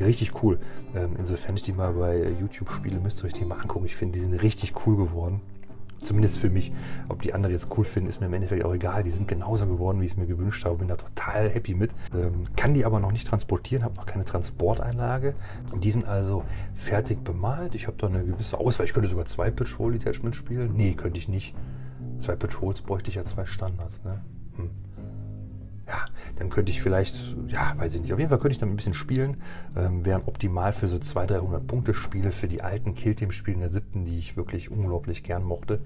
richtig 0.00 0.42
cool. 0.42 0.58
Ähm, 0.94 1.16
insofern 1.18 1.56
ich 1.56 1.62
die 1.62 1.72
mal 1.72 1.92
bei 1.92 2.30
YouTube 2.40 2.70
spiele, 2.70 3.00
müsst 3.00 3.22
ihr 3.22 3.26
euch 3.26 3.32
die 3.32 3.44
mal 3.44 3.60
angucken. 3.60 3.86
Ich 3.86 3.96
finde, 3.96 4.12
die 4.12 4.20
sind 4.20 4.34
richtig 4.34 4.74
cool 4.86 4.96
geworden. 4.96 5.40
Zumindest 6.04 6.38
für 6.38 6.50
mich. 6.50 6.72
Ob 7.08 7.22
die 7.22 7.34
anderen 7.34 7.52
jetzt 7.52 7.68
cool 7.76 7.84
finden, 7.84 8.08
ist 8.08 8.20
mir 8.20 8.26
im 8.26 8.34
Endeffekt 8.34 8.64
auch 8.64 8.74
egal. 8.74 9.02
Die 9.02 9.10
sind 9.10 9.26
genauso 9.26 9.66
geworden, 9.66 10.00
wie 10.00 10.06
ich 10.06 10.12
es 10.12 10.16
mir 10.16 10.26
gewünscht 10.26 10.64
habe. 10.64 10.76
Bin 10.76 10.88
da 10.88 10.96
total 10.96 11.50
happy 11.50 11.74
mit. 11.74 11.90
Ähm, 12.14 12.44
kann 12.56 12.74
die 12.74 12.84
aber 12.84 13.00
noch 13.00 13.10
nicht 13.10 13.26
transportieren, 13.26 13.84
habe 13.84 13.96
noch 13.96 14.06
keine 14.06 14.24
Transporteinlage. 14.24 15.34
Die 15.80 15.90
sind 15.90 16.06
also 16.06 16.44
fertig 16.74 17.24
bemalt. 17.24 17.74
Ich 17.74 17.86
habe 17.86 17.96
da 17.98 18.06
eine 18.06 18.24
gewisse 18.24 18.58
Auswahl. 18.58 18.86
Ich 18.86 18.92
könnte 18.92 19.08
sogar 19.08 19.24
zwei 19.24 19.50
Patrol 19.50 19.92
Detachments 19.92 20.36
spielen. 20.36 20.74
Nee, 20.76 20.92
könnte 20.92 21.18
ich 21.18 21.28
nicht. 21.28 21.54
Zwei 22.20 22.36
Patrols 22.36 22.82
bräuchte 22.82 23.08
ich 23.08 23.16
ja 23.16 23.24
zwei 23.24 23.46
Standards. 23.46 24.00
Ne? 24.04 24.20
Hm 24.56 24.83
dann 26.36 26.50
könnte 26.50 26.72
ich 26.72 26.82
vielleicht, 26.82 27.36
ja, 27.48 27.74
weiß 27.76 27.94
ich 27.94 28.02
nicht, 28.02 28.12
auf 28.12 28.18
jeden 28.18 28.28
Fall 28.28 28.38
könnte 28.38 28.52
ich 28.52 28.58
damit 28.58 28.74
ein 28.74 28.76
bisschen 28.76 28.94
spielen. 28.94 29.36
Ähm, 29.76 30.04
wären 30.04 30.22
optimal 30.26 30.72
für 30.72 30.88
so 30.88 30.98
200, 30.98 31.40
300 31.40 31.66
Punkte 31.66 31.94
Spiele, 31.94 32.32
für 32.32 32.48
die 32.48 32.62
alten 32.62 32.94
Killteam-Spiele 32.94 33.54
in 33.54 33.60
der 33.60 33.70
siebten, 33.70 34.04
die 34.04 34.18
ich 34.18 34.36
wirklich 34.36 34.70
unglaublich 34.70 35.22
gern 35.22 35.44
mochte 35.44 35.80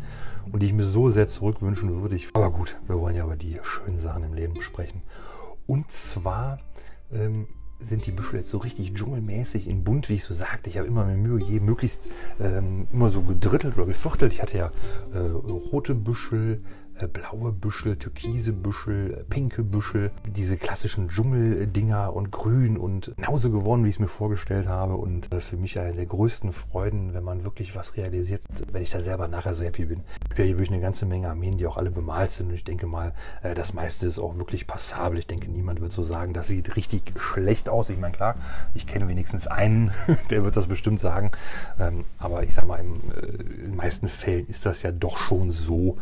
und 0.51 0.63
die 0.63 0.67
ich 0.67 0.73
mir 0.73 0.85
so 0.85 1.11
sehr 1.11 1.29
zurückwünschen 1.29 2.01
würde. 2.01 2.17
Ich, 2.17 2.29
aber 2.35 2.51
gut, 2.51 2.77
wir 2.87 2.99
wollen 2.99 3.15
ja 3.15 3.25
über 3.25 3.37
die 3.37 3.59
schönen 3.63 3.99
Sachen 3.99 4.25
im 4.25 4.35
Leben 4.35 4.61
sprechen. 4.61 5.03
Und 5.67 5.91
zwar 5.91 6.59
ähm, 7.13 7.47
sind 7.81 8.07
die 8.07 8.11
Büschel 8.11 8.41
jetzt 8.41 8.51
so 8.51 8.59
richtig 8.59 8.95
dschungelmäßig 8.95 9.69
in 9.69 9.85
bunt, 9.85 10.09
wie 10.09 10.15
ich 10.15 10.25
so 10.25 10.35
sagte. 10.35 10.69
Ich 10.69 10.79
habe 10.79 10.89
immer 10.89 11.05
mehr 11.05 11.17
Mühe, 11.17 11.41
je 11.41 11.61
möglichst 11.61 12.09
ähm, 12.41 12.87
immer 12.93 13.09
so 13.09 13.23
gedrittelt 13.23 13.77
oder 13.77 13.87
geviertelt. 13.87 14.33
Ich 14.33 14.43
hatte 14.43 14.59
ja 14.59 14.73
äh, 15.15 15.19
rote 15.19 15.95
Büschel, 15.95 16.61
blaue 17.07 17.53
Büschel, 17.53 17.97
türkise 17.97 18.53
Büschel, 18.53 19.13
äh, 19.13 19.25
pinke 19.25 19.63
Büschel, 19.63 20.11
diese 20.27 20.57
klassischen 20.57 21.09
Dschungeldinger 21.09 22.15
und 22.15 22.33
grün 22.33 22.77
und 22.77 23.13
genauso 23.17 23.51
geworden, 23.51 23.85
wie 23.85 23.91
ich 23.91 23.97
es 23.97 24.01
mir 24.01 24.09
vorgestellt 24.09 24.67
habe. 24.67 24.97
Und 24.97 25.33
äh, 25.33 25.41
für 25.41 25.57
mich 25.57 25.79
eine 25.79 25.95
der 25.95 26.07
größten 26.07 26.53
Freuden, 26.53 27.15
wenn 27.15 27.25
man 27.25 27.45
wirklich 27.45 27.75
was 27.77 27.97
realisiert, 27.97 28.43
wenn 28.73 28.83
ich 28.83 28.91
da 28.91 29.01
selber 29.01 29.29
nachher 29.29 29.55
so 29.55 29.63
happy 29.63 29.85
bin. 29.85 30.01
Ich 30.25 30.31
habe 30.33 30.43
hier 30.43 30.59
wirklich 30.59 30.73
eine 30.73 30.81
ganze 30.81 31.07
Menge 31.07 31.29
Armeen, 31.29 31.59
die 31.59 31.67
auch 31.67 31.77
alle 31.77 31.91
bemalt 31.91 32.31
sind. 32.31 32.49
Und 32.49 32.55
ich 32.55 32.65
denke 32.65 32.87
mal, 32.87 33.13
das 33.43 33.75
meiste 33.75 34.07
ist 34.07 34.19
auch 34.19 34.39
wirklich 34.39 34.67
passabel. 34.67 35.19
Ich 35.19 35.27
denke, 35.27 35.51
niemand 35.51 35.81
wird 35.81 35.93
so 35.93 36.03
sagen, 36.03 36.33
das 36.33 36.49
sieht 36.49 36.77
richtig 36.77 37.13
schlecht 37.19 37.69
aus. 37.69 37.91
Ich 37.91 37.99
meine, 37.99 38.15
klar, 38.15 38.37
ich 38.75 38.87
kenne 38.87 39.09
wenigstens 39.09 39.47
einen, 39.47 39.93
der 40.31 40.45
wird 40.45 40.57
das 40.57 40.67
bestimmt 40.67 41.01
sagen. 41.01 41.31
Ähm, 41.79 42.05
aber 42.19 42.43
ich 42.43 42.55
sage 42.55 42.67
mal, 42.67 42.79
in 42.79 43.01
den 43.63 43.77
meisten 43.77 44.09
Fällen 44.09 44.47
ist 44.47 44.67
das 44.67 44.83
ja 44.83 44.93
doch 44.93 45.19
schon 45.19 45.51
so, 45.51 45.99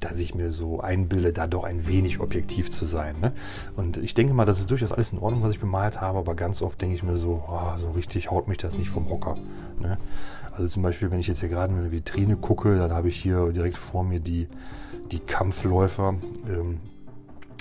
dass 0.00 0.18
ich 0.18 0.34
mir 0.34 0.50
so 0.50 0.80
einbilde, 0.80 1.32
da 1.32 1.46
doch 1.46 1.64
ein 1.64 1.86
wenig 1.86 2.20
objektiv 2.20 2.70
zu 2.70 2.86
sein. 2.86 3.16
Ne? 3.20 3.32
Und 3.76 3.96
ich 3.96 4.14
denke 4.14 4.34
mal, 4.34 4.44
das 4.44 4.58
ist 4.58 4.70
durchaus 4.70 4.92
alles 4.92 5.12
in 5.12 5.18
Ordnung, 5.18 5.42
was 5.42 5.52
ich 5.52 5.60
bemalt 5.60 6.00
habe, 6.00 6.18
aber 6.18 6.34
ganz 6.34 6.62
oft 6.62 6.80
denke 6.80 6.94
ich 6.94 7.02
mir 7.02 7.16
so, 7.16 7.44
oh, 7.48 7.78
so 7.78 7.90
richtig 7.90 8.30
haut 8.30 8.48
mich 8.48 8.58
das 8.58 8.76
nicht 8.76 8.90
vom 8.90 9.08
Hocker. 9.08 9.36
Ne? 9.80 9.98
Also 10.52 10.68
zum 10.68 10.82
Beispiel, 10.82 11.10
wenn 11.10 11.20
ich 11.20 11.26
jetzt 11.26 11.40
hier 11.40 11.48
gerade 11.48 11.72
in 11.72 11.78
eine 11.80 11.92
Vitrine 11.92 12.36
gucke, 12.36 12.78
dann 12.78 12.92
habe 12.92 13.08
ich 13.08 13.16
hier 13.16 13.52
direkt 13.52 13.76
vor 13.76 14.04
mir 14.04 14.20
die, 14.20 14.48
die 15.10 15.20
Kampfläufer. 15.20 16.14
Ähm, 16.48 16.80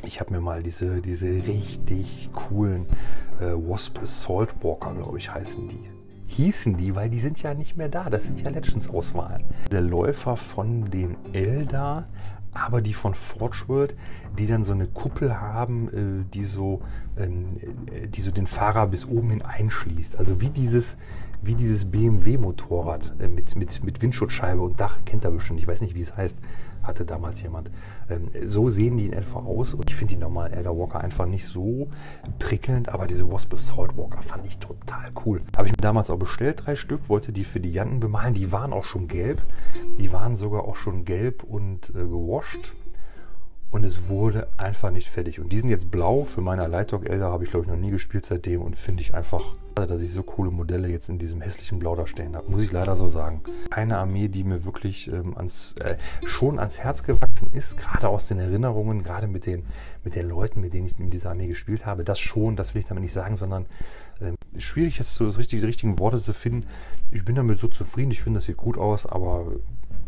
ich 0.03 0.19
habe 0.19 0.33
mir 0.33 0.41
mal 0.41 0.61
diese, 0.61 1.01
diese 1.01 1.27
richtig 1.27 2.29
coolen 2.33 2.85
äh, 3.39 3.53
Wasp 3.53 3.99
Saltwalker, 4.03 4.93
glaube 4.93 5.17
ich, 5.17 5.33
heißen 5.33 5.67
die 5.67 5.94
hießen 6.27 6.77
die, 6.77 6.95
weil 6.95 7.09
die 7.09 7.19
sind 7.19 7.41
ja 7.41 7.53
nicht 7.53 7.77
mehr 7.77 7.89
da. 7.89 8.09
Das 8.09 8.23
sind 8.23 8.41
ja 8.41 8.49
Legends-Auswahlen. 8.49 9.43
Der 9.71 9.81
Läufer 9.81 10.37
von 10.37 10.85
den 10.85 11.15
Eldar, 11.33 12.07
aber 12.53 12.81
die 12.81 12.93
von 12.93 13.13
Forge 13.13 13.63
World, 13.67 13.95
die 14.37 14.47
dann 14.47 14.63
so 14.63 14.73
eine 14.73 14.87
Kuppel 14.87 15.39
haben, 15.39 15.89
äh, 15.89 16.25
die, 16.33 16.45
so, 16.45 16.81
ähm, 17.17 17.57
äh, 17.91 18.07
die 18.07 18.21
so 18.21 18.31
den 18.31 18.47
Fahrer 18.47 18.87
bis 18.87 19.05
oben 19.05 19.31
hin 19.31 19.41
einschließt. 19.41 20.17
Also 20.17 20.41
wie 20.41 20.49
dieses, 20.49 20.97
wie 21.41 21.55
dieses 21.55 21.85
BMW-Motorrad 21.85 23.13
äh, 23.19 23.27
mit, 23.27 23.55
mit, 23.55 23.83
mit 23.83 24.01
Windschutzscheibe 24.01 24.61
und 24.61 24.79
Dach, 24.79 24.99
kennt 25.05 25.25
ihr 25.25 25.31
bestimmt, 25.31 25.59
ich 25.59 25.67
weiß 25.67 25.81
nicht, 25.81 25.95
wie 25.95 26.01
es 26.01 26.15
heißt 26.15 26.37
hatte 26.87 27.05
damals 27.05 27.41
jemand. 27.41 27.69
Ähm, 28.09 28.29
so 28.47 28.69
sehen 28.69 28.97
die 28.97 29.07
in 29.07 29.13
etwa 29.13 29.39
aus 29.39 29.73
und 29.73 29.89
ich 29.89 29.95
finde 29.95 30.15
die 30.15 30.19
normalen 30.19 30.53
Elder 30.53 30.77
Walker 30.77 31.01
einfach 31.01 31.25
nicht 31.25 31.45
so 31.45 31.89
prickelnd, 32.39 32.89
aber 32.89 33.07
diese 33.07 33.31
Wasp 33.31 33.53
Assault 33.53 33.97
Walker 33.97 34.21
fand 34.21 34.45
ich 34.45 34.57
total 34.57 35.11
cool. 35.25 35.41
Habe 35.57 35.67
ich 35.67 35.73
mir 35.73 35.81
damals 35.81 36.09
auch 36.09 36.17
bestellt, 36.17 36.63
drei 36.65 36.75
Stück, 36.75 37.09
wollte 37.09 37.31
die 37.31 37.43
für 37.43 37.59
die 37.59 37.71
Janten 37.71 37.99
bemalen. 37.99 38.33
Die 38.33 38.51
waren 38.51 38.73
auch 38.73 38.83
schon 38.83 39.07
gelb. 39.07 39.41
Die 39.97 40.11
waren 40.11 40.35
sogar 40.35 40.65
auch 40.65 40.75
schon 40.75 41.05
gelb 41.05 41.43
und 41.43 41.89
äh, 41.89 41.93
gewascht 41.93 42.73
und 43.75 43.83
es 43.83 44.07
wurde 44.07 44.47
einfach 44.55 44.89
nicht 44.89 45.09
fertig. 45.09 45.41
Und 45.41 45.51
die 45.51 45.59
sind 45.59 45.67
jetzt 45.67 45.91
blau. 45.91 46.23
Für 46.23 46.39
meine 46.39 46.65
Lightalk 46.65 47.09
Elder 47.09 47.29
habe 47.29 47.43
ich 47.43 47.49
glaube 47.49 47.65
ich 47.65 47.69
noch 47.69 47.77
nie 47.77 47.91
gespielt 47.91 48.25
seitdem 48.25 48.61
und 48.61 48.77
finde 48.77 49.01
ich 49.01 49.13
einfach, 49.13 49.43
dass 49.75 49.99
ich 49.99 50.13
so 50.13 50.23
coole 50.23 50.49
Modelle 50.49 50.87
jetzt 50.87 51.09
in 51.09 51.19
diesem 51.19 51.41
hässlichen 51.41 51.77
Blau 51.77 51.93
da 51.93 52.07
stehen 52.07 52.37
habe. 52.37 52.49
Muss 52.49 52.61
ich 52.61 52.71
leider 52.71 52.95
so 52.95 53.09
sagen. 53.09 53.41
Keine 53.71 53.97
Armee, 53.97 54.29
die 54.29 54.45
mir 54.45 54.63
wirklich 54.63 55.09
ähm, 55.09 55.35
ans, 55.35 55.75
äh, 55.81 55.97
schon 56.25 56.57
ans 56.57 56.79
Herz 56.79 57.03
gewachsen 57.03 57.51
ist, 57.51 57.75
gerade 57.75 58.07
aus 58.07 58.27
den 58.27 58.39
Erinnerungen, 58.39 59.03
gerade 59.03 59.27
mit 59.27 59.45
den, 59.45 59.65
mit 60.05 60.15
den 60.15 60.29
Leuten, 60.29 60.61
mit 60.61 60.73
denen 60.73 60.85
ich 60.85 60.97
in 60.97 61.09
dieser 61.09 61.31
Armee 61.31 61.47
gespielt 61.47 61.85
habe. 61.85 62.05
Das 62.05 62.17
schon, 62.17 62.55
das 62.55 62.73
will 62.73 62.79
ich 62.79 62.87
damit 62.87 63.03
nicht 63.03 63.11
sagen, 63.11 63.35
sondern 63.35 63.65
äh, 64.21 64.61
schwierig 64.61 64.99
jetzt 64.99 65.15
so 65.15 65.25
das 65.25 65.37
richtige, 65.37 65.59
die 65.59 65.67
richtigen 65.67 65.99
Worte 65.99 66.19
zu 66.19 66.33
finden. 66.33 66.65
Ich 67.11 67.25
bin 67.25 67.35
damit 67.35 67.59
so 67.59 67.67
zufrieden, 67.67 68.11
ich 68.11 68.21
finde, 68.21 68.37
das 68.37 68.45
sieht 68.45 68.55
gut 68.55 68.77
aus, 68.77 69.05
aber 69.05 69.47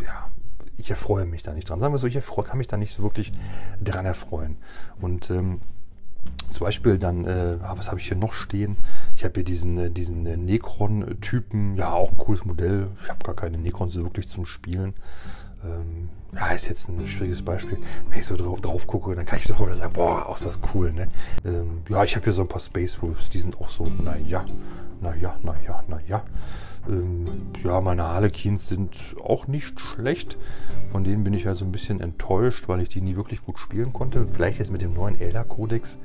ja, 0.02 0.30
ich 0.78 0.90
erfreue 0.90 1.26
mich 1.26 1.44
da 1.44 1.54
nicht 1.54 1.70
dran. 1.70 1.80
Sagen 1.80 1.94
wir 1.94 1.98
so, 1.98 2.08
ich 2.08 2.16
erfreue, 2.16 2.46
kann 2.46 2.58
mich 2.58 2.68
da 2.68 2.78
nicht 2.78 3.02
wirklich 3.02 3.34
dran 3.84 4.06
erfreuen. 4.06 4.58
Und 5.02 5.30
ähm, 5.30 5.62
zum 6.50 6.66
Beispiel 6.66 6.98
dann, 6.98 7.26
äh, 7.26 7.58
ah, 7.62 7.74
was 7.78 7.88
habe 7.90 8.00
ich 8.00 8.08
hier 8.08 8.18
noch 8.18 8.34
stehen? 8.34 8.78
Ich 9.16 9.24
habe 9.24 9.36
hier 9.36 9.44
diesen, 9.44 9.78
äh, 9.78 9.90
diesen 9.90 10.26
äh, 10.26 10.38
Necron-Typen, 10.38 11.76
ja, 11.78 11.94
auch 11.94 12.12
ein 12.12 12.18
cooles 12.18 12.46
Modell. 12.46 12.90
Ich 13.04 13.10
habe 13.10 13.24
gar 13.24 13.36
keine 13.36 13.58
Necrons 13.58 13.94
so 13.94 14.04
wirklich 14.04 14.28
zum 14.28 14.46
Spielen. 14.46 14.94
Ähm, 15.64 16.10
ja, 16.34 16.52
ist 16.52 16.68
jetzt 16.68 16.88
ein 16.88 17.08
schwieriges 17.08 17.42
Beispiel. 17.42 17.80
Wenn 18.10 18.20
ich 18.20 18.26
so 18.26 18.36
drauf, 18.36 18.62
drauf 18.62 18.86
gucke, 18.88 19.16
dann 19.16 19.26
kann 19.26 19.40
ich 19.40 19.46
sofort 19.46 19.70
wieder 19.70 19.78
sagen, 19.78 19.94
boah, 19.94 20.28
auch 20.28 20.40
das 20.40 20.60
cool, 20.74 20.94
ne? 20.94 21.08
Ähm, 21.46 21.82
ja, 21.90 22.04
ich 22.04 22.16
habe 22.16 22.26
hier 22.26 22.34
so 22.34 22.44
ein 22.44 22.48
paar 22.48 22.62
Space 22.62 23.02
Wolves, 23.02 23.30
die 23.30 23.40
sind 23.40 23.60
auch 23.60 23.70
so, 23.70 23.86
naja, 23.86 24.46
naja, 25.02 25.38
naja, 25.42 25.84
naja. 25.88 26.24
Ähm, 26.89 27.25
ja, 27.63 27.82
meine 27.82 28.03
Harlequins 28.03 28.67
sind 28.67 29.15
auch 29.24 29.48
nicht 29.48 29.79
schlecht. 29.79 30.38
Von 30.91 31.03
denen 31.03 31.24
bin 31.24 31.34
ich 31.34 31.48
also 31.48 31.65
ein 31.65 31.72
bisschen 31.72 32.00
enttäuscht, 32.01 32.67
weil 32.67 32.82
ich 32.82 32.89
die 32.89 33.01
nie 33.01 33.15
wirklich 33.15 33.44
gut 33.44 33.60
spielen 33.60 33.94
konnte. 33.94 34.27
Vielleicht 34.27 34.60
jetzt 34.60 34.72
mit 34.72 34.82
dem 34.82 34.94
neuen 34.94 35.20
Elder-Kodex. 35.20 35.98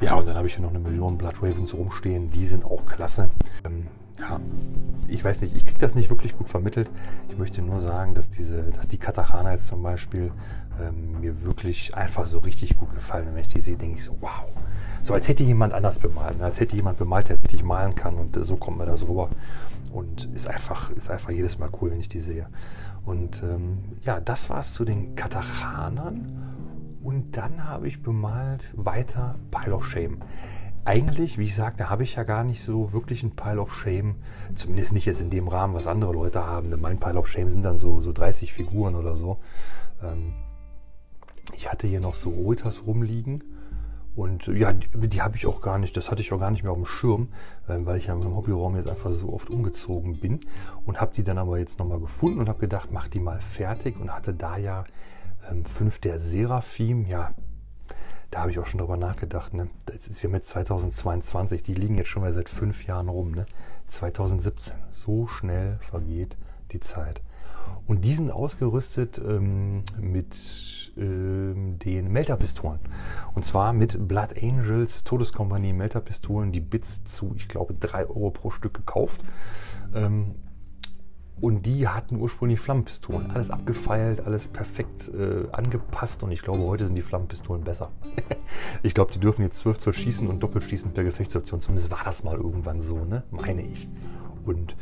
Ja, 0.00 0.14
und 0.14 0.28
dann 0.28 0.36
habe 0.36 0.46
ich 0.46 0.54
hier 0.54 0.62
noch 0.62 0.70
eine 0.70 0.78
Million 0.78 1.18
Blood 1.18 1.42
Ravens 1.42 1.74
rumstehen. 1.74 2.30
Die 2.30 2.44
sind 2.44 2.64
auch 2.64 2.86
klasse. 2.86 3.30
Ähm, 3.64 3.86
ja, 4.18 4.40
ich 5.08 5.24
weiß 5.24 5.40
nicht, 5.40 5.56
ich 5.56 5.64
kriege 5.64 5.78
das 5.78 5.94
nicht 5.94 6.10
wirklich 6.10 6.36
gut 6.36 6.48
vermittelt. 6.48 6.90
Ich 7.28 7.38
möchte 7.38 7.62
nur 7.62 7.80
sagen, 7.80 8.14
dass, 8.14 8.30
diese, 8.30 8.62
dass 8.62 8.88
die 8.88 8.98
Katachana 8.98 9.52
jetzt 9.52 9.66
zum 9.66 9.82
Beispiel 9.82 10.30
ähm, 10.80 11.20
mir 11.20 11.42
wirklich 11.42 11.94
einfach 11.94 12.26
so 12.26 12.38
richtig 12.38 12.78
gut 12.78 12.94
gefallen. 12.94 13.28
Wenn 13.32 13.40
ich 13.40 13.48
die 13.48 13.60
sehe, 13.60 13.76
denke 13.76 13.96
ich 13.96 14.04
so, 14.04 14.16
wow. 14.20 14.44
So 15.02 15.14
als 15.14 15.28
hätte 15.28 15.44
jemand 15.44 15.72
anders 15.72 15.98
bemalt. 15.98 16.38
Ne? 16.38 16.44
Als 16.44 16.60
hätte 16.60 16.76
jemand 16.76 16.98
bemalt, 16.98 17.28
der 17.28 17.42
richtig 17.42 17.64
malen 17.64 17.94
kann. 17.94 18.14
Und 18.16 18.36
äh, 18.36 18.44
so 18.44 18.56
kommt 18.56 18.78
mir 18.78 18.86
das 18.86 19.06
rüber. 19.06 19.30
Und 19.92 20.28
ist 20.34 20.46
einfach, 20.46 20.90
ist 20.90 21.10
einfach 21.10 21.30
jedes 21.30 21.58
Mal 21.58 21.70
cool, 21.80 21.90
wenn 21.90 22.00
ich 22.00 22.08
die 22.08 22.20
sehe. 22.20 22.46
Und 23.04 23.42
ähm, 23.42 23.78
ja, 24.02 24.20
das 24.20 24.50
war 24.50 24.60
es 24.60 24.74
zu 24.74 24.84
den 24.84 25.14
Katachanern. 25.14 26.98
Und 27.02 27.36
dann 27.36 27.64
habe 27.64 27.88
ich 27.88 28.02
bemalt 28.02 28.70
weiter 28.76 29.36
Pile 29.50 29.74
of 29.74 29.86
Shame. 29.86 30.18
Eigentlich, 30.84 31.38
wie 31.38 31.44
ich 31.44 31.54
sagte, 31.54 31.90
habe 31.90 32.02
ich 32.02 32.14
ja 32.14 32.22
gar 32.22 32.44
nicht 32.44 32.62
so 32.62 32.92
wirklich 32.92 33.22
ein 33.22 33.36
Pile 33.36 33.60
of 33.60 33.74
Shame. 33.74 34.16
Zumindest 34.54 34.92
nicht 34.92 35.06
jetzt 35.06 35.20
in 35.20 35.30
dem 35.30 35.48
Rahmen, 35.48 35.74
was 35.74 35.86
andere 35.86 36.12
Leute 36.12 36.46
haben. 36.46 36.70
Denn 36.70 36.80
mein 36.80 36.98
Pile 36.98 37.18
of 37.18 37.28
Shame 37.28 37.50
sind 37.50 37.62
dann 37.62 37.76
so, 37.76 38.00
so 38.00 38.12
30 38.12 38.52
Figuren 38.52 38.94
oder 38.94 39.16
so. 39.16 39.38
Ähm, 40.02 40.32
ich 41.56 41.70
hatte 41.70 41.86
hier 41.86 42.00
noch 42.00 42.14
so 42.14 42.30
Roitas 42.30 42.86
rumliegen 42.86 43.42
und 44.18 44.48
ja, 44.48 44.72
die, 44.72 45.08
die 45.08 45.22
habe 45.22 45.36
ich 45.36 45.46
auch 45.46 45.60
gar 45.60 45.78
nicht, 45.78 45.96
das 45.96 46.10
hatte 46.10 46.22
ich 46.22 46.32
auch 46.32 46.40
gar 46.40 46.50
nicht 46.50 46.64
mehr 46.64 46.72
auf 46.72 46.78
dem 46.78 46.86
Schirm, 46.86 47.28
äh, 47.68 47.76
weil 47.84 47.98
ich 47.98 48.06
ja 48.06 48.14
im 48.14 48.34
Hobbyraum 48.34 48.74
jetzt 48.74 48.88
einfach 48.88 49.12
so 49.12 49.32
oft 49.32 49.48
umgezogen 49.48 50.18
bin 50.18 50.40
und 50.84 51.00
habe 51.00 51.14
die 51.14 51.22
dann 51.22 51.38
aber 51.38 51.60
jetzt 51.60 51.78
nochmal 51.78 52.00
gefunden 52.00 52.40
und 52.40 52.48
habe 52.48 52.58
gedacht, 52.58 52.88
mach 52.90 53.06
die 53.06 53.20
mal 53.20 53.40
fertig 53.40 53.96
und 54.00 54.12
hatte 54.12 54.34
da 54.34 54.56
ja 54.56 54.86
ähm, 55.48 55.64
fünf 55.64 56.00
der 56.00 56.18
Seraphim, 56.18 57.06
ja, 57.06 57.30
da 58.30 58.40
habe 58.40 58.50
ich 58.50 58.58
auch 58.58 58.66
schon 58.66 58.78
drüber 58.78 58.96
nachgedacht. 58.96 59.54
Ne? 59.54 59.68
Das 59.86 60.08
ist, 60.08 60.22
wir 60.22 60.28
haben 60.28 60.34
jetzt 60.34 60.48
2022, 60.48 61.62
die 61.62 61.74
liegen 61.74 61.96
jetzt 61.96 62.08
schon 62.08 62.22
mal 62.22 62.32
seit 62.32 62.48
fünf 62.48 62.86
Jahren 62.86 63.08
rum. 63.08 63.32
Ne? 63.32 63.46
2017, 63.86 64.76
so 64.92 65.26
schnell 65.26 65.78
vergeht 65.90 66.36
die 66.72 66.80
Zeit. 66.80 67.22
Und 67.86 68.04
die 68.04 68.14
sind 68.14 68.30
ausgerüstet 68.30 69.18
ähm, 69.18 69.82
mit 69.98 70.36
ähm, 70.96 71.78
den 71.78 72.12
Melter-Pistolen. 72.12 72.80
Und 73.34 73.44
zwar 73.44 73.72
mit 73.72 74.08
Blood 74.08 74.34
Angels 74.40 75.04
Todeskompanie 75.04 75.72
Melter-Pistolen, 75.72 76.52
die 76.52 76.60
Bits 76.60 77.04
zu, 77.04 77.32
ich 77.36 77.48
glaube, 77.48 77.74
3 77.74 78.06
Euro 78.06 78.30
pro 78.30 78.50
Stück 78.50 78.74
gekauft. 78.74 79.22
Ähm, 79.94 80.34
und 81.40 81.66
die 81.66 81.86
hatten 81.86 82.16
ursprünglich 82.16 82.60
Flammenpistolen. 82.60 83.30
Alles 83.30 83.50
abgefeilt, 83.50 84.26
alles 84.26 84.48
perfekt 84.48 85.08
äh, 85.08 85.46
angepasst. 85.52 86.22
Und 86.22 86.32
ich 86.32 86.42
glaube, 86.42 86.64
heute 86.64 86.86
sind 86.86 86.96
die 86.96 87.02
Flammenpistolen 87.02 87.62
besser. 87.62 87.90
ich 88.82 88.94
glaube, 88.94 89.12
die 89.12 89.20
dürfen 89.20 89.42
jetzt 89.42 89.60
12 89.60 89.78
Zoll 89.78 89.94
schießen 89.94 90.26
und 90.26 90.42
doppelt 90.42 90.64
schießen 90.64 90.92
per 90.92 91.04
Gefechtsoption. 91.04 91.60
Zumindest 91.60 91.90
war 91.90 92.02
das 92.04 92.24
mal 92.24 92.36
irgendwann 92.36 92.82
so, 92.82 93.04
ne? 93.04 93.22
meine 93.30 93.62
ich. 93.62 93.88
Und 94.44 94.76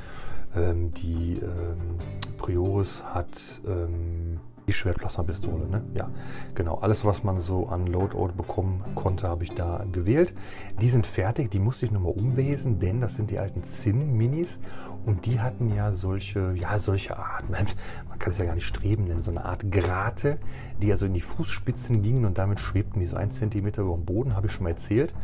ähm, 0.55 0.93
die 0.95 1.41
ähm, 1.43 1.99
Prioris 2.39 3.05
hat 3.05 3.61
ähm, 3.67 4.41
die 4.67 4.73
Schwertplasmapistole, 4.73 5.69
ne? 5.69 5.83
Ja, 5.95 6.11
genau. 6.55 6.77
Alles, 6.77 7.05
was 7.05 7.23
man 7.23 7.39
so 7.39 7.69
an 7.69 7.87
Loadout 7.87 8.33
bekommen 8.37 8.83
konnte, 8.95 9.29
habe 9.29 9.45
ich 9.45 9.53
da 9.53 9.85
gewählt. 9.93 10.35
Die 10.81 10.89
sind 10.89 11.07
fertig, 11.07 11.51
die 11.51 11.61
musste 11.61 11.87
ich 11.87 11.93
nochmal 11.93 12.13
umwesen, 12.13 12.81
denn 12.81 13.01
das 13.01 13.15
sind 13.15 13.31
die 13.31 13.39
alten 13.39 13.63
Zinn-Minis 13.63 14.59
und 15.07 15.25
die 15.25 15.41
hatten 15.41 15.73
ja 15.75 15.93
solche, 15.93 16.53
ja, 16.57 16.79
solche 16.79 17.17
Art, 17.17 17.49
man, 17.51 17.65
kann 18.19 18.33
es 18.33 18.39
ja 18.39 18.45
gar 18.45 18.55
nicht 18.55 18.67
streben 18.67 19.05
nennen, 19.05 19.23
so 19.23 19.31
eine 19.31 19.45
Art 19.45 19.71
Grate, 19.71 20.39
die 20.83 20.91
also 20.91 21.07
in 21.07 21.15
die 21.15 21.21
Fußspitzen 21.21 22.03
gingen 22.03 22.25
und 22.25 22.39
damit 22.39 22.61
schwebten 22.61 23.01
die 23.01 23.07
so 23.07 23.17
ein 23.17 23.31
Zentimeter 23.31 23.83
über 23.83 23.95
dem 23.95 24.05
Boden, 24.05 24.35
habe 24.35 24.49
ich 24.49 24.53
schon 24.53 24.65
mal 24.65 24.71
erzählt. 24.71 25.15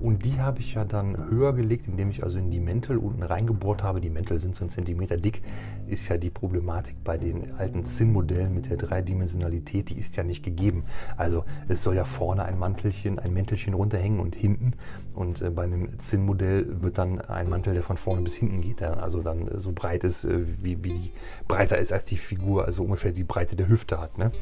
Und 0.00 0.24
die 0.24 0.40
habe 0.40 0.60
ich 0.60 0.74
ja 0.74 0.84
dann 0.84 1.30
höher 1.30 1.52
gelegt, 1.52 1.88
indem 1.88 2.10
ich 2.10 2.22
also 2.22 2.38
in 2.38 2.50
die 2.50 2.60
Mäntel 2.60 2.98
unten 2.98 3.22
reingebohrt 3.22 3.82
habe. 3.82 4.00
Die 4.00 4.10
Mäntel 4.10 4.38
sind 4.38 4.56
so 4.56 4.64
ein 4.64 4.70
Zentimeter 4.70 5.16
dick. 5.16 5.42
Ist 5.86 6.08
ja 6.08 6.16
die 6.16 6.30
Problematik 6.30 6.96
bei 7.04 7.18
den 7.18 7.54
alten 7.56 7.84
Zinn-Modellen 7.84 8.54
mit 8.54 8.70
der 8.70 8.76
Dreidimensionalität, 8.76 9.90
die 9.90 9.98
ist 9.98 10.16
ja 10.16 10.22
nicht 10.22 10.42
gegeben. 10.42 10.84
Also 11.16 11.44
es 11.68 11.82
soll 11.82 11.96
ja 11.96 12.04
vorne 12.04 12.44
ein 12.44 12.58
Mantelchen, 12.58 13.18
ein 13.18 13.32
Mäntelchen 13.32 13.74
runterhängen 13.74 14.20
und 14.20 14.34
hinten. 14.34 14.72
Und 15.14 15.42
äh, 15.42 15.50
bei 15.50 15.64
einem 15.64 15.98
Zinn-Modell 15.98 16.82
wird 16.82 16.98
dann 16.98 17.20
ein 17.20 17.48
Mantel, 17.48 17.74
der 17.74 17.82
von 17.82 17.96
vorne 17.96 18.22
bis 18.22 18.34
hinten 18.34 18.60
geht, 18.60 18.80
der 18.80 19.02
also 19.02 19.22
dann 19.22 19.48
so 19.58 19.72
breit 19.72 20.04
ist, 20.04 20.24
äh, 20.24 20.44
wie, 20.62 20.84
wie 20.84 20.94
die 20.94 21.10
breiter 21.46 21.78
ist 21.78 21.92
als 21.92 22.04
die 22.04 22.18
Figur, 22.18 22.66
also 22.66 22.84
ungefähr 22.84 23.12
die 23.12 23.24
Breite 23.24 23.56
der 23.56 23.68
Hüfte 23.68 24.00
hat. 24.00 24.18
Ne? 24.18 24.32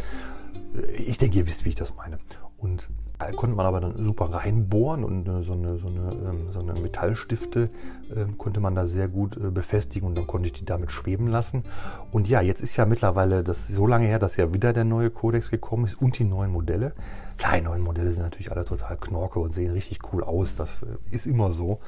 Ich 0.96 1.18
denke, 1.18 1.38
ihr 1.38 1.46
wisst, 1.46 1.64
wie 1.64 1.70
ich 1.70 1.74
das 1.74 1.94
meine. 1.96 2.18
Und 2.58 2.88
da 3.18 3.32
konnte 3.32 3.56
man 3.56 3.64
aber 3.64 3.80
dann 3.80 4.02
super 4.02 4.26
reinbohren 4.26 5.02
und 5.02 5.26
äh, 5.26 5.42
so, 5.42 5.54
eine, 5.54 5.78
so, 5.78 5.88
eine, 5.88 6.12
ähm, 6.12 6.52
so 6.52 6.60
eine 6.60 6.78
Metallstifte 6.78 7.70
äh, 8.14 8.26
konnte 8.36 8.60
man 8.60 8.74
da 8.74 8.86
sehr 8.86 9.08
gut 9.08 9.36
äh, 9.36 9.50
befestigen 9.50 10.06
und 10.06 10.14
dann 10.16 10.26
konnte 10.26 10.48
ich 10.48 10.52
die 10.52 10.64
damit 10.64 10.90
schweben 10.90 11.28
lassen. 11.28 11.64
Und 12.12 12.28
ja, 12.28 12.42
jetzt 12.42 12.60
ist 12.60 12.76
ja 12.76 12.84
mittlerweile 12.84 13.42
das 13.42 13.68
so 13.68 13.86
lange 13.86 14.06
her, 14.06 14.18
dass 14.18 14.36
ja 14.36 14.52
wieder 14.52 14.72
der 14.72 14.84
neue 14.84 15.10
Codex 15.10 15.50
gekommen 15.50 15.86
ist 15.86 16.00
und 16.00 16.18
die 16.18 16.24
neuen 16.24 16.52
Modelle. 16.52 16.92
Klar, 17.38 17.56
die 17.56 17.62
neuen 17.62 17.82
Modelle 17.82 18.12
sind 18.12 18.22
natürlich 18.22 18.50
alle 18.50 18.64
total 18.64 18.96
knorke 18.98 19.38
und 19.38 19.52
sehen 19.52 19.72
richtig 19.72 20.00
cool 20.12 20.22
aus. 20.22 20.56
Das 20.56 20.82
äh, 20.82 20.86
ist 21.10 21.26
immer 21.26 21.52
so. 21.52 21.80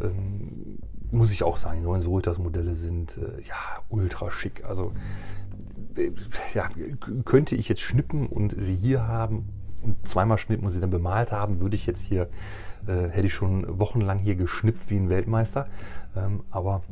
Ähm, 0.00 0.78
muss 1.10 1.32
ich 1.32 1.42
auch 1.42 1.56
sagen, 1.56 1.78
die 1.78 1.84
neuen 1.84 2.02
Soritas-Modelle 2.02 2.74
sind 2.76 3.16
äh, 3.16 3.40
ja 3.42 3.56
ultra 3.88 4.30
schick. 4.30 4.64
Also 4.64 4.92
ja, 6.54 6.68
könnte 7.24 7.56
ich 7.56 7.68
jetzt 7.68 7.80
schnippen 7.80 8.26
und 8.26 8.54
sie 8.56 8.76
hier 8.76 9.08
haben 9.08 9.48
und 9.82 10.06
zweimal 10.06 10.38
schnippen 10.38 10.66
und 10.66 10.72
sie 10.72 10.80
dann 10.80 10.90
bemalt 10.90 11.32
haben, 11.32 11.60
würde 11.60 11.76
ich 11.76 11.86
jetzt 11.86 12.02
hier, 12.02 12.28
äh, 12.86 13.08
hätte 13.08 13.26
ich 13.26 13.34
schon 13.34 13.78
wochenlang 13.78 14.18
hier 14.18 14.36
geschnippt 14.36 14.90
wie 14.90 14.96
ein 14.96 15.08
Weltmeister. 15.08 15.66
Ähm, 16.16 16.40
aber 16.50 16.82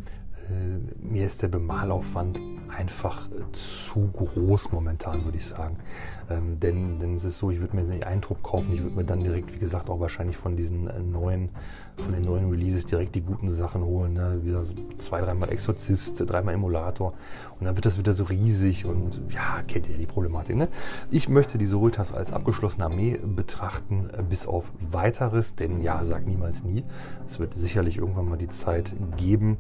äh, 0.49 1.05
mir 1.05 1.27
ist 1.27 1.43
der 1.43 1.49
Bemalaufwand 1.49 2.39
einfach 2.69 3.29
äh, 3.31 3.53
zu 3.53 4.11
groß 4.13 4.73
momentan, 4.73 5.25
würde 5.25 5.39
ich 5.39 5.47
sagen. 5.47 5.77
Ähm, 6.31 6.61
denn, 6.61 6.99
denn 6.99 7.15
es 7.15 7.25
ist 7.25 7.39
so, 7.39 7.51
ich 7.51 7.61
würde 7.61 7.77
mir 7.77 7.83
jetzt 7.83 7.91
nicht 7.91 8.07
Eindruck 8.07 8.43
kaufen, 8.43 8.73
ich 8.73 8.83
würde 8.83 8.97
mir 8.97 9.05
dann 9.05 9.21
direkt, 9.21 9.53
wie 9.53 9.59
gesagt, 9.59 9.91
auch 9.91 10.01
wahrscheinlich 10.01 10.37
von 10.37 10.57
diesen 10.57 10.89
äh, 10.89 11.01
neuen, 11.01 11.51
von 11.99 12.13
den 12.13 12.23
neuen 12.23 12.51
Releases 12.51 12.85
direkt 12.85 13.15
die 13.15 13.23
guten 13.23 13.55
Sachen 13.55 13.83
holen. 13.83 14.15
Ne? 14.15 14.41
Wieder 14.43 14.65
zwei, 14.99 15.21
dreimal 15.21 15.51
Exorzist, 15.51 16.23
dreimal 16.27 16.55
Emulator 16.55 17.15
und 17.59 17.67
dann 17.67 17.75
wird 17.77 17.87
das 17.87 17.99
wieder 17.99 18.13
so 18.13 18.25
riesig 18.25 18.85
und 18.85 19.21
ja, 19.31 19.63
kennt 19.67 19.89
ihr 19.89 19.97
die 19.97 20.07
Problematik. 20.07 20.57
Ne? 20.57 20.69
Ich 21.11 21.29
möchte 21.29 21.59
die 21.59 21.67
Soritas 21.67 22.13
als 22.13 22.33
abgeschlossene 22.33 22.85
Armee 22.85 23.19
betrachten, 23.25 24.09
äh, 24.13 24.23
bis 24.23 24.47
auf 24.47 24.73
weiteres, 24.81 25.55
denn 25.55 25.83
ja, 25.83 26.05
sag 26.05 26.27
niemals 26.27 26.65
nie. 26.65 26.85
Es 27.27 27.39
wird 27.39 27.55
sicherlich 27.55 27.99
irgendwann 27.99 28.29
mal 28.29 28.37
die 28.37 28.49
Zeit 28.49 28.95
geben, 29.17 29.59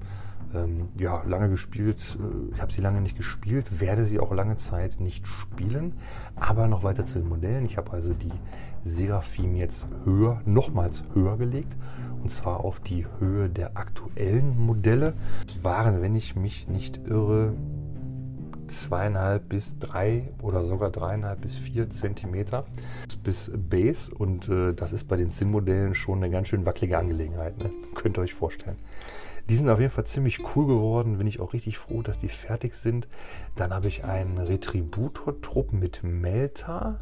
ähm, 0.55 0.89
ja, 0.99 1.23
lange 1.27 1.49
gespielt. 1.49 1.99
Äh, 2.19 2.55
ich 2.55 2.63
habe 2.63 2.73
sie 2.73 2.81
lange 2.81 3.01
nicht 3.01 3.17
gespielt, 3.17 3.81
werde 3.81 4.05
sie 4.05 4.21
auch 4.21 4.33
lange 4.33 4.57
Zeit 4.57 5.01
nicht 5.01 5.27
spielen. 5.27 5.95
Aber 6.35 6.69
noch 6.69 6.83
weiter 6.83 7.05
zu 7.05 7.19
den 7.19 7.29
Modellen. 7.29 7.65
Ich 7.65 7.77
habe 7.77 7.93
also 7.93 8.13
die 8.13 8.33
Seraphim 8.85 9.57
jetzt 9.57 9.87
höher, 10.05 10.41
nochmals 10.45 11.03
höher 11.15 11.37
gelegt. 11.37 11.77
Und 12.23 12.31
zwar 12.31 12.65
auf 12.65 12.81
die 12.81 13.07
Höhe 13.19 13.49
der 13.49 13.77
aktuellen 13.77 14.59
Modelle. 14.59 15.15
Das 15.47 15.63
waren, 15.65 16.03
wenn 16.03 16.15
ich 16.15 16.37
mich 16.37 16.69
nicht 16.69 17.01
irre, 17.07 17.55
zweieinhalb 18.69 19.49
bis 19.49 19.79
drei 19.79 20.31
oder 20.43 20.65
sogar 20.65 20.91
dreieinhalb 20.91 21.41
bis 21.41 21.57
vier 21.57 21.91
Zentimeter 21.91 22.65
bis 23.23 23.51
Base. 23.55 24.13
Und 24.13 24.49
äh, 24.49 24.73
das 24.73 24.93
ist 24.93 25.09
bei 25.09 25.17
den 25.17 25.31
Sim-Modellen 25.31 25.95
schon 25.95 26.19
eine 26.19 26.31
ganz 26.31 26.49
schön 26.49 26.67
wackelige 26.67 26.99
Angelegenheit. 26.99 27.59
Ne? 27.59 27.71
Könnt 27.95 28.19
ihr 28.19 28.23
euch 28.23 28.35
vorstellen. 28.35 28.77
Die 29.49 29.55
sind 29.55 29.69
auf 29.69 29.79
jeden 29.79 29.93
Fall 29.93 30.07
ziemlich 30.07 30.41
cool 30.55 30.67
geworden. 30.67 31.19
Bin 31.19 31.27
ich 31.27 31.41
auch 31.41 31.53
richtig 31.53 31.79
froh, 31.79 32.03
dass 32.03 32.19
die 32.19 32.29
fertig 32.29 32.75
sind. 32.75 33.07
Dann 33.55 33.73
habe 33.73 33.87
ich 33.87 34.05
einen 34.05 34.39
Retributor-Trupp 34.39 35.73
mit 35.73 36.03
Melta. 36.03 36.99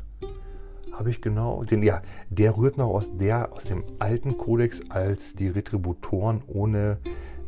Habe 0.92 1.10
ich 1.10 1.22
genau. 1.22 1.64
Den, 1.64 1.82
ja, 1.82 2.02
der 2.28 2.56
rührt 2.56 2.76
noch 2.76 2.88
aus, 2.88 3.10
der, 3.16 3.52
aus 3.52 3.64
dem 3.64 3.84
alten 3.98 4.36
Kodex, 4.36 4.82
als 4.90 5.34
die 5.34 5.48
Retributoren 5.48 6.42
ohne 6.46 6.98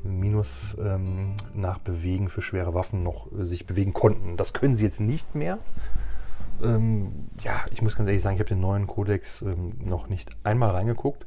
Minus 0.02 0.76
ähm, 0.80 1.34
nach 1.54 1.78
Bewegen 1.78 2.28
für 2.28 2.42
schwere 2.42 2.74
Waffen 2.74 3.02
noch 3.02 3.30
äh, 3.32 3.44
sich 3.44 3.66
bewegen 3.66 3.92
konnten. 3.92 4.36
Das 4.36 4.52
können 4.52 4.76
sie 4.76 4.84
jetzt 4.84 5.00
nicht 5.00 5.34
mehr. 5.34 5.58
Ähm, 6.62 7.28
ja, 7.42 7.64
ich 7.70 7.82
muss 7.82 7.96
ganz 7.96 8.08
ehrlich 8.08 8.22
sagen, 8.22 8.36
ich 8.36 8.40
habe 8.40 8.48
den 8.48 8.60
neuen 8.60 8.86
Kodex 8.86 9.42
ähm, 9.42 9.70
noch 9.84 10.08
nicht 10.08 10.30
einmal 10.44 10.70
reingeguckt. 10.70 11.26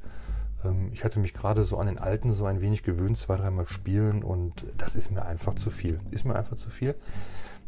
Ähm, 0.64 0.90
ich 0.94 1.04
hatte 1.04 1.20
mich 1.20 1.34
gerade 1.34 1.64
so 1.64 1.78
an 1.78 1.88
den 1.88 2.00
alten 2.00 2.34
so 2.34 2.46
ein 2.46 2.62
wenig 2.62 2.84
gewöhnt, 2.84 3.18
zwei, 3.18 3.36
dreimal 3.36 3.68
spielen 3.68 4.24
und 4.24 4.66
das 4.78 4.96
ist 4.96 5.12
mir 5.12 5.26
einfach 5.26 5.54
zu 5.56 5.70
viel. 5.70 6.00
Ist 6.12 6.26
mir 6.26 6.36
einfach 6.36 6.58
zu 6.58 6.70
viel. 6.70 6.96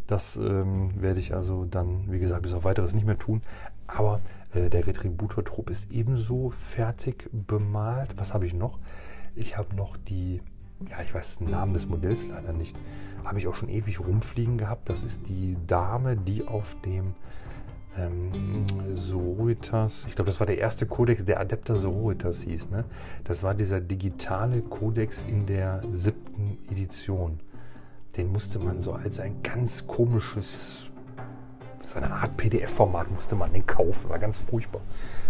Das 0.07 0.35
ähm, 0.35 1.01
werde 1.01 1.19
ich 1.19 1.33
also 1.33 1.65
dann, 1.65 2.11
wie 2.11 2.19
gesagt, 2.19 2.41
bis 2.41 2.53
auf 2.53 2.63
weiteres 2.63 2.93
nicht 2.93 3.05
mehr 3.05 3.17
tun. 3.17 3.41
Aber 3.87 4.19
äh, 4.53 4.69
der 4.69 4.85
Retributor-Trupp 4.85 5.69
ist 5.69 5.91
ebenso 5.91 6.49
fertig 6.49 7.29
bemalt. 7.31 8.15
Was 8.17 8.33
habe 8.33 8.45
ich 8.45 8.53
noch? 8.53 8.79
Ich 9.35 9.57
habe 9.57 9.75
noch 9.75 9.95
die, 9.97 10.41
ja, 10.89 11.01
ich 11.01 11.13
weiß 11.13 11.37
den 11.37 11.51
Namen 11.51 11.73
des 11.73 11.87
Modells 11.87 12.27
leider 12.27 12.51
nicht. 12.51 12.77
Habe 13.23 13.37
ich 13.37 13.47
auch 13.47 13.55
schon 13.55 13.69
ewig 13.69 13.99
rumfliegen 13.99 14.57
gehabt. 14.57 14.89
Das 14.89 15.03
ist 15.03 15.21
die 15.27 15.55
Dame, 15.67 16.17
die 16.17 16.45
auf 16.45 16.75
dem 16.83 17.13
ähm, 17.97 18.65
Sororitas, 18.93 20.05
ich 20.07 20.15
glaube, 20.15 20.31
das 20.31 20.39
war 20.39 20.47
der 20.47 20.57
erste 20.57 20.85
Kodex, 20.85 21.25
der 21.25 21.39
Adepter 21.39 21.75
Sororitas 21.75 22.41
hieß. 22.41 22.69
Ne? 22.69 22.85
Das 23.23 23.43
war 23.43 23.53
dieser 23.53 23.81
digitale 23.81 24.61
Kodex 24.61 25.23
in 25.27 25.45
der 25.45 25.81
siebten 25.91 26.57
Edition. 26.69 27.39
Den 28.17 28.31
musste 28.31 28.59
man 28.59 28.81
so 28.81 28.93
als 28.93 29.19
ein 29.19 29.41
ganz 29.43 29.87
komisches, 29.87 30.89
so 31.85 31.97
eine 31.97 32.11
Art 32.11 32.37
PDF-Format 32.37 33.11
musste 33.11 33.35
man 33.35 33.51
den 33.51 33.65
kaufen. 33.65 34.09
War 34.09 34.19
ganz 34.19 34.39
furchtbar. 34.39 34.81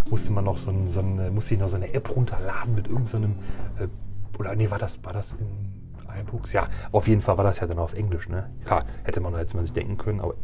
Musste 0.10 0.32
man 0.32 0.46
noch 0.46 0.58
so, 0.58 0.72
ein, 0.72 0.88
so 0.88 1.00
eine, 1.00 1.32
musste 1.32 1.56
ich 1.56 1.60
noch 1.60 1.70
so 1.70 1.76
eine 1.76 1.94
App 1.94 2.16
runterladen 2.16 2.76
mit 2.76 2.88
irgendeinem, 2.88 3.36
so 3.78 3.84
äh, 3.86 3.88
oder 4.38 4.56
nee, 4.56 4.70
war 4.70 4.80
das, 4.80 5.04
war 5.04 5.14
das 5.14 5.32
in 5.34 5.81
iBooks? 6.20 6.54
Ja, 6.54 6.68
auf 6.92 7.08
jeden 7.08 7.22
Fall 7.22 7.38
war 7.38 7.44
das 7.44 7.60
ja 7.60 7.68
dann 7.68 7.80
auf 7.80 7.94
Englisch, 7.94 8.30
ne? 8.30 8.50
Ja, 8.70 8.84
hätte 9.04 9.22
man 9.22 9.34
jetzt 9.36 9.54
mal 9.54 9.62
sich 9.62 9.74
denken 9.74 9.98
können, 9.98 10.20
aber 10.20 10.36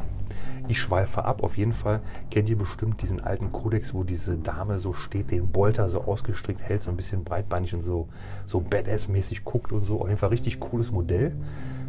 ich 0.67 0.79
schweife 0.79 1.23
ab. 1.25 1.43
Auf 1.43 1.57
jeden 1.57 1.73
Fall 1.73 2.01
kennt 2.29 2.49
ihr 2.49 2.57
bestimmt 2.57 3.01
diesen 3.01 3.21
alten 3.21 3.51
Kodex, 3.51 3.93
wo 3.93 4.03
diese 4.03 4.37
Dame 4.37 4.79
so 4.79 4.93
steht, 4.93 5.31
den 5.31 5.51
Bolter 5.51 5.89
so 5.89 6.01
ausgestrickt 6.01 6.61
hält, 6.61 6.81
so 6.81 6.91
ein 6.91 6.97
bisschen 6.97 7.23
breitbeinig 7.23 7.73
und 7.73 7.83
so, 7.83 8.07
so 8.45 8.59
Badass-mäßig 8.59 9.43
guckt 9.43 9.71
und 9.71 9.83
so. 9.83 10.01
Auf 10.01 10.07
jeden 10.07 10.19
Fall 10.19 10.29
richtig 10.29 10.59
cooles 10.59 10.91
Modell. 10.91 11.35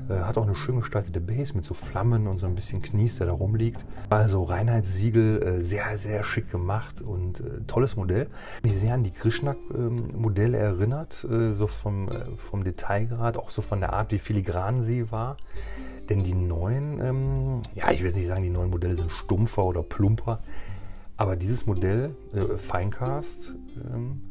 Äh, 0.09 0.21
hat 0.21 0.39
auch 0.39 0.45
eine 0.45 0.55
schön 0.55 0.77
gestaltete 0.77 1.21
Base 1.21 1.55
mit 1.55 1.65
so 1.65 1.75
Flammen 1.75 2.27
und 2.27 2.39
so 2.39 2.47
ein 2.47 2.55
bisschen 2.55 2.83
Knies, 2.83 3.19
der 3.19 3.27
da 3.27 3.33
rumliegt. 3.33 3.85
Also 4.11 4.43
Reinheitssiegel, 4.43 5.43
äh, 5.43 5.61
sehr, 5.63 5.99
sehr 5.99 6.25
schick 6.25 6.51
gemacht 6.51 7.03
und 7.03 7.41
äh, 7.41 7.61
tolles 7.67 7.97
Modell. 7.97 8.29
Mich 8.63 8.75
sehr 8.75 8.95
an 8.95 9.03
die 9.03 9.11
Krishna-Modelle 9.11 10.57
erinnert, 10.57 11.25
äh, 11.25 11.53
so 11.53 11.67
vom, 11.67 12.09
vom 12.37 12.65
Detailgrad, 12.65 13.37
auch 13.37 13.51
so 13.51 13.63
von 13.63 13.81
der 13.81 13.93
Art, 13.93 14.13
wie 14.13 14.19
filigran 14.19 14.83
sie 14.83 15.11
war. 15.11 15.37
Denn 16.09 16.25
die 16.25 16.35
neuen, 16.35 17.01
ähm, 17.01 17.63
ja, 17.75 17.91
ich 17.91 18.01
will 18.01 18.07
jetzt 18.07 18.17
nicht 18.17 18.29
sagen, 18.29 18.43
die 18.43 18.51
neuen 18.51 18.71
Modelle 18.71 18.97
sind 18.97 19.13
stumpfer 19.13 19.65
oder 19.65 19.83
plumper, 19.83 20.41
aber 21.19 21.37
dieses 21.37 21.67
Modell, 21.67 22.15
äh, 22.33 22.57
Finecast, 22.57 23.55
ähm, 23.93 24.23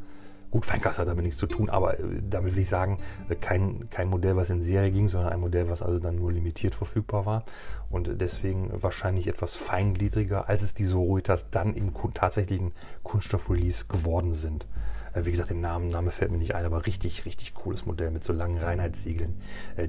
Gut, 0.49 0.65
Feinkast 0.65 0.97
hat 0.97 1.07
damit 1.09 1.25
nichts 1.25 1.39
zu 1.39 1.47
tun, 1.47 1.69
aber 1.69 1.99
äh, 1.99 2.03
damit 2.29 2.55
will 2.55 2.61
ich 2.61 2.69
sagen, 2.69 2.99
äh, 3.27 3.35
kein, 3.35 3.89
kein 3.89 4.07
Modell, 4.07 4.37
was 4.37 4.49
in 4.49 4.61
Serie 4.61 4.91
ging, 4.91 5.09
sondern 5.09 5.33
ein 5.33 5.41
Modell, 5.41 5.67
was 5.69 5.81
also 5.81 5.99
dann 5.99 6.15
nur 6.15 6.31
limitiert 6.31 6.73
verfügbar 6.73 7.25
war 7.25 7.43
und 7.89 8.21
deswegen 8.21 8.71
wahrscheinlich 8.81 9.27
etwas 9.27 9.55
feingliedriger, 9.55 10.47
als 10.47 10.61
es 10.61 10.73
die 10.73 10.85
Sororitas 10.85 11.49
dann 11.49 11.73
im 11.73 11.93
tatsächlichen 12.13 12.71
Kunststoff-Release 13.03 13.85
geworden 13.87 14.33
sind. 14.33 14.67
Äh, 15.13 15.25
wie 15.25 15.31
gesagt, 15.31 15.49
den 15.49 15.59
Namen, 15.59 15.87
Name 15.87 16.11
fällt 16.11 16.31
mir 16.31 16.37
nicht 16.37 16.55
ein, 16.55 16.65
aber 16.65 16.85
richtig, 16.85 17.25
richtig 17.25 17.53
cooles 17.53 17.85
Modell 17.85 18.11
mit 18.11 18.23
so 18.23 18.31
langen 18.31 18.57
Reinheitssiegeln, 18.57 19.35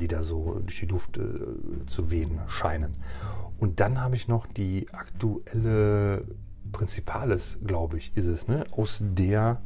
die 0.01 0.09
da 0.09 0.25
so 0.25 0.61
durch 0.61 0.81
die 0.81 0.87
Luft 0.87 1.21
zu 1.87 2.11
wehen 2.11 2.40
scheinen. 2.49 2.97
Und 3.59 3.81
dann 3.81 4.01
habe 4.01 4.16
ich 4.16 4.29
noch 4.29 4.47
die 4.47 4.87
aktuelle 4.92 6.25
Principales, 6.73 7.59
glaube 7.64 7.99
ich, 7.99 8.12
ist 8.16 8.27
es, 8.27 8.49
ne? 8.49 8.64
aus 8.73 8.99
der 9.03 9.61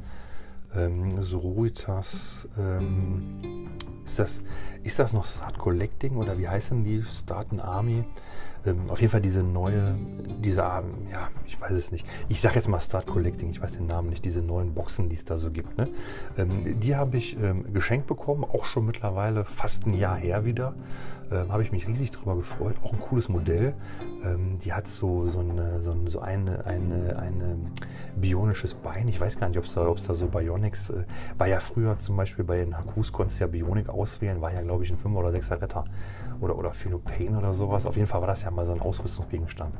ähm, 0.74 1.22
Sororitas, 1.22 2.48
ähm, 2.58 3.68
ist, 4.04 4.18
das, 4.18 4.42
ist 4.82 4.98
das 4.98 5.12
noch 5.12 5.26
Start 5.26 5.58
Collecting 5.58 6.16
oder 6.16 6.38
wie 6.38 6.48
heißen 6.48 6.84
die? 6.84 7.02
Start 7.02 7.52
Army? 7.60 8.04
Ähm, 8.64 8.90
auf 8.90 9.00
jeden 9.00 9.10
Fall 9.10 9.20
diese 9.20 9.42
neue, 9.42 9.96
diese, 10.40 10.60
ja, 10.60 10.82
ich 11.46 11.60
weiß 11.60 11.72
es 11.72 11.92
nicht. 11.92 12.06
Ich 12.28 12.40
sage 12.40 12.56
jetzt 12.56 12.68
mal 12.68 12.80
Start 12.80 13.06
Collecting, 13.06 13.50
ich 13.50 13.60
weiß 13.60 13.72
den 13.72 13.86
Namen 13.86 14.10
nicht, 14.10 14.24
diese 14.24 14.40
neuen 14.40 14.74
Boxen, 14.74 15.08
die 15.08 15.16
es 15.16 15.24
da 15.24 15.36
so 15.36 15.50
gibt. 15.50 15.76
Ne? 15.78 15.88
Ähm, 16.36 16.80
die 16.80 16.96
habe 16.96 17.16
ich 17.16 17.36
ähm, 17.40 17.72
geschenkt 17.72 18.06
bekommen, 18.06 18.44
auch 18.44 18.64
schon 18.64 18.86
mittlerweile 18.86 19.44
fast 19.44 19.86
ein 19.86 19.94
Jahr 19.94 20.16
her 20.16 20.44
wieder. 20.44 20.74
Ähm, 21.32 21.50
habe 21.50 21.62
ich 21.62 21.72
mich 21.72 21.88
riesig 21.88 22.10
darüber 22.10 22.36
gefreut. 22.36 22.76
Auch 22.82 22.92
ein 22.92 23.00
cooles 23.00 23.28
Modell. 23.28 23.74
Ähm, 24.24 24.58
die 24.62 24.72
hat 24.72 24.86
so, 24.86 25.26
so, 25.26 25.40
eine, 25.40 25.82
so, 25.82 25.96
so 26.06 26.20
eine, 26.20 26.66
eine, 26.66 27.18
eine 27.18 27.56
bionisches 28.16 28.74
Bein. 28.74 29.08
Ich 29.08 29.20
weiß 29.20 29.38
gar 29.40 29.48
nicht, 29.48 29.58
ob 29.58 29.64
es 29.64 29.74
da, 29.74 29.84
da 29.84 30.14
so 30.14 30.26
Bionics, 30.26 30.90
äh, 30.90 31.04
war 31.38 31.46
ja 31.46 31.60
früher 31.60 31.98
zum 31.98 32.16
Beispiel 32.16 32.44
bei 32.44 32.58
den 32.58 32.76
Hakus, 32.76 33.12
konntest 33.12 33.40
du 33.40 33.44
ja 33.44 33.48
Bionik 33.48 33.88
auswählen, 33.88 34.40
war 34.40 34.52
ja 34.52 34.60
glaube 34.60 34.84
ich 34.84 34.90
ein 34.90 34.98
5 34.98 35.16
oder 35.16 35.30
6er 35.30 35.62
Retter 35.62 35.84
oder, 36.42 36.58
oder 36.58 36.72
Philopane 36.72 37.38
oder 37.38 37.54
sowas. 37.54 37.86
Auf 37.86 37.96
jeden 37.96 38.08
Fall 38.08 38.20
war 38.20 38.28
das 38.28 38.42
ja 38.42 38.50
mal 38.50 38.66
so 38.66 38.72
ein 38.72 38.80
Ausrüstungsgegenstand. 38.80 39.74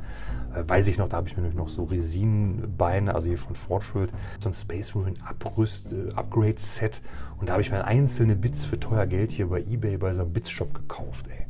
Äh, 0.55 0.63
weiß 0.67 0.87
ich 0.87 0.97
noch, 0.97 1.09
da 1.09 1.17
habe 1.17 1.27
ich 1.27 1.35
mir 1.35 1.41
nämlich 1.41 1.57
noch 1.57 1.67
so 1.67 1.83
Resinenbeine, 1.83 3.13
also 3.13 3.27
hier 3.27 3.37
von 3.37 3.55
Forgeworld, 3.55 4.11
so 4.39 4.49
ein 4.49 4.53
Space 4.53 4.95
Marine 4.95 5.17
Abrüst, 5.25 5.91
äh, 5.91 6.13
Upgrade 6.15 6.57
Set 6.57 7.01
und 7.39 7.49
da 7.49 7.53
habe 7.53 7.61
ich 7.61 7.71
mir 7.71 7.83
einzelne 7.85 8.35
Bits 8.35 8.65
für 8.65 8.79
teuer 8.79 9.05
Geld 9.05 9.31
hier 9.31 9.47
bei 9.47 9.61
Ebay 9.61 9.97
bei 9.97 10.13
so 10.13 10.21
einem 10.21 10.33
Bits-Shop 10.33 10.73
gekauft, 10.73 11.27
ey. 11.27 11.45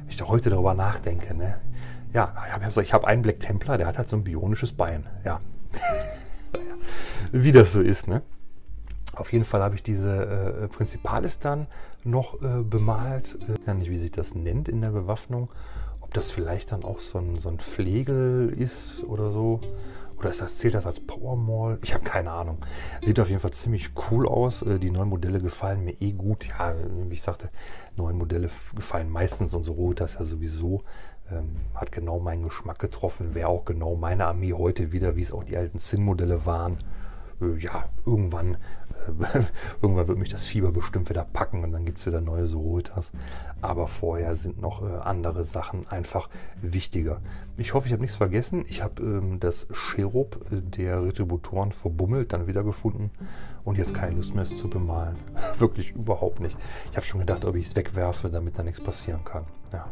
Wenn 0.00 0.08
ich 0.08 0.16
da 0.16 0.28
heute 0.28 0.50
darüber 0.50 0.74
nachdenke, 0.74 1.34
ne? 1.34 1.58
Ja, 2.12 2.34
ich 2.46 2.52
habe 2.52 2.92
hab 2.92 3.04
einen 3.04 3.22
Black 3.22 3.40
Templar, 3.40 3.76
der 3.76 3.86
hat 3.86 3.98
halt 3.98 4.08
so 4.08 4.16
ein 4.16 4.24
bionisches 4.24 4.72
Bein. 4.72 5.06
Ja. 5.24 5.40
Wie 7.32 7.52
das 7.52 7.72
so 7.72 7.80
ist, 7.80 8.08
ne? 8.08 8.22
Auf 9.18 9.32
jeden 9.32 9.44
Fall 9.44 9.62
habe 9.62 9.74
ich 9.74 9.82
diese 9.82 10.62
äh, 10.62 10.68
Prinzipalis 10.68 11.38
dann 11.38 11.66
noch 12.04 12.40
äh, 12.40 12.62
bemalt. 12.62 13.36
Ich 13.40 13.48
weiß 13.48 13.64
gar 13.66 13.74
nicht, 13.74 13.90
wie 13.90 13.96
sich 13.96 14.12
das 14.12 14.34
nennt 14.34 14.68
in 14.68 14.80
der 14.80 14.90
Bewaffnung. 14.90 15.50
Ob 16.00 16.14
das 16.14 16.30
vielleicht 16.30 16.72
dann 16.72 16.84
auch 16.84 17.00
so 17.00 17.18
ein, 17.18 17.38
so 17.38 17.48
ein 17.48 17.58
Pflegel 17.58 18.54
ist 18.56 19.04
oder 19.04 19.30
so. 19.30 19.60
Oder 20.18 20.30
ist 20.30 20.40
das, 20.40 20.58
zählt 20.58 20.74
das 20.74 20.86
als 20.86 21.00
Powermall? 21.00 21.78
Ich 21.82 21.94
habe 21.94 22.02
keine 22.02 22.32
Ahnung. 22.32 22.58
Sieht 23.02 23.20
auf 23.20 23.28
jeden 23.28 23.40
Fall 23.40 23.52
ziemlich 23.52 23.90
cool 24.10 24.26
aus. 24.26 24.62
Äh, 24.62 24.78
die 24.78 24.90
neuen 24.90 25.08
Modelle 25.08 25.40
gefallen 25.40 25.84
mir 25.84 26.00
eh 26.00 26.12
gut. 26.12 26.48
Ja, 26.48 26.74
wie 27.08 27.14
ich 27.14 27.22
sagte, 27.22 27.50
neue 27.96 28.14
Modelle 28.14 28.48
gefallen 28.74 29.10
meistens 29.10 29.52
und 29.54 29.64
so 29.64 29.72
rot 29.72 30.00
das 30.00 30.14
ja 30.14 30.24
sowieso. 30.24 30.82
Ähm, 31.30 31.56
hat 31.74 31.92
genau 31.92 32.20
meinen 32.20 32.44
Geschmack 32.44 32.78
getroffen. 32.78 33.34
Wäre 33.34 33.48
auch 33.48 33.64
genau 33.64 33.96
meine 33.96 34.26
Armee 34.26 34.52
heute 34.52 34.92
wieder, 34.92 35.16
wie 35.16 35.22
es 35.22 35.32
auch 35.32 35.44
die 35.44 35.56
alten 35.56 35.78
Zinn-Modelle 35.78 36.46
waren. 36.46 36.78
Äh, 37.40 37.56
ja, 37.58 37.84
irgendwann 38.06 38.56
irgendwann 39.82 40.08
wird 40.08 40.18
mich 40.18 40.28
das 40.28 40.44
Fieber 40.44 40.72
bestimmt 40.72 41.08
wieder 41.08 41.24
packen 41.24 41.64
und 41.64 41.72
dann 41.72 41.84
gibt 41.84 41.98
es 41.98 42.06
wieder 42.06 42.20
neue 42.20 42.46
Sororitas. 42.46 43.12
Aber 43.60 43.86
vorher 43.86 44.36
sind 44.36 44.60
noch 44.60 44.82
äh, 44.82 44.98
andere 44.98 45.44
Sachen 45.44 45.86
einfach 45.88 46.28
wichtiger. 46.60 47.20
Ich 47.56 47.74
hoffe, 47.74 47.86
ich 47.86 47.92
habe 47.92 48.02
nichts 48.02 48.16
vergessen. 48.16 48.64
Ich 48.68 48.82
habe 48.82 49.02
ähm, 49.02 49.40
das 49.40 49.66
Cherub 49.72 50.46
äh, 50.52 50.60
der 50.60 51.02
Retributoren 51.02 51.72
verbummelt, 51.72 52.32
dann 52.32 52.46
wiedergefunden 52.46 53.10
und 53.64 53.78
jetzt 53.78 53.94
keine 53.94 54.16
Lust 54.16 54.34
mehr, 54.34 54.44
es 54.44 54.56
zu 54.56 54.68
bemalen. 54.68 55.16
Wirklich 55.58 55.92
überhaupt 55.92 56.40
nicht. 56.40 56.56
Ich 56.90 56.96
habe 56.96 57.06
schon 57.06 57.20
gedacht, 57.20 57.44
ob 57.44 57.56
ich 57.56 57.66
es 57.66 57.76
wegwerfe, 57.76 58.30
damit 58.30 58.58
da 58.58 58.62
nichts 58.62 58.80
passieren 58.80 59.24
kann. 59.24 59.44
Ja. 59.72 59.86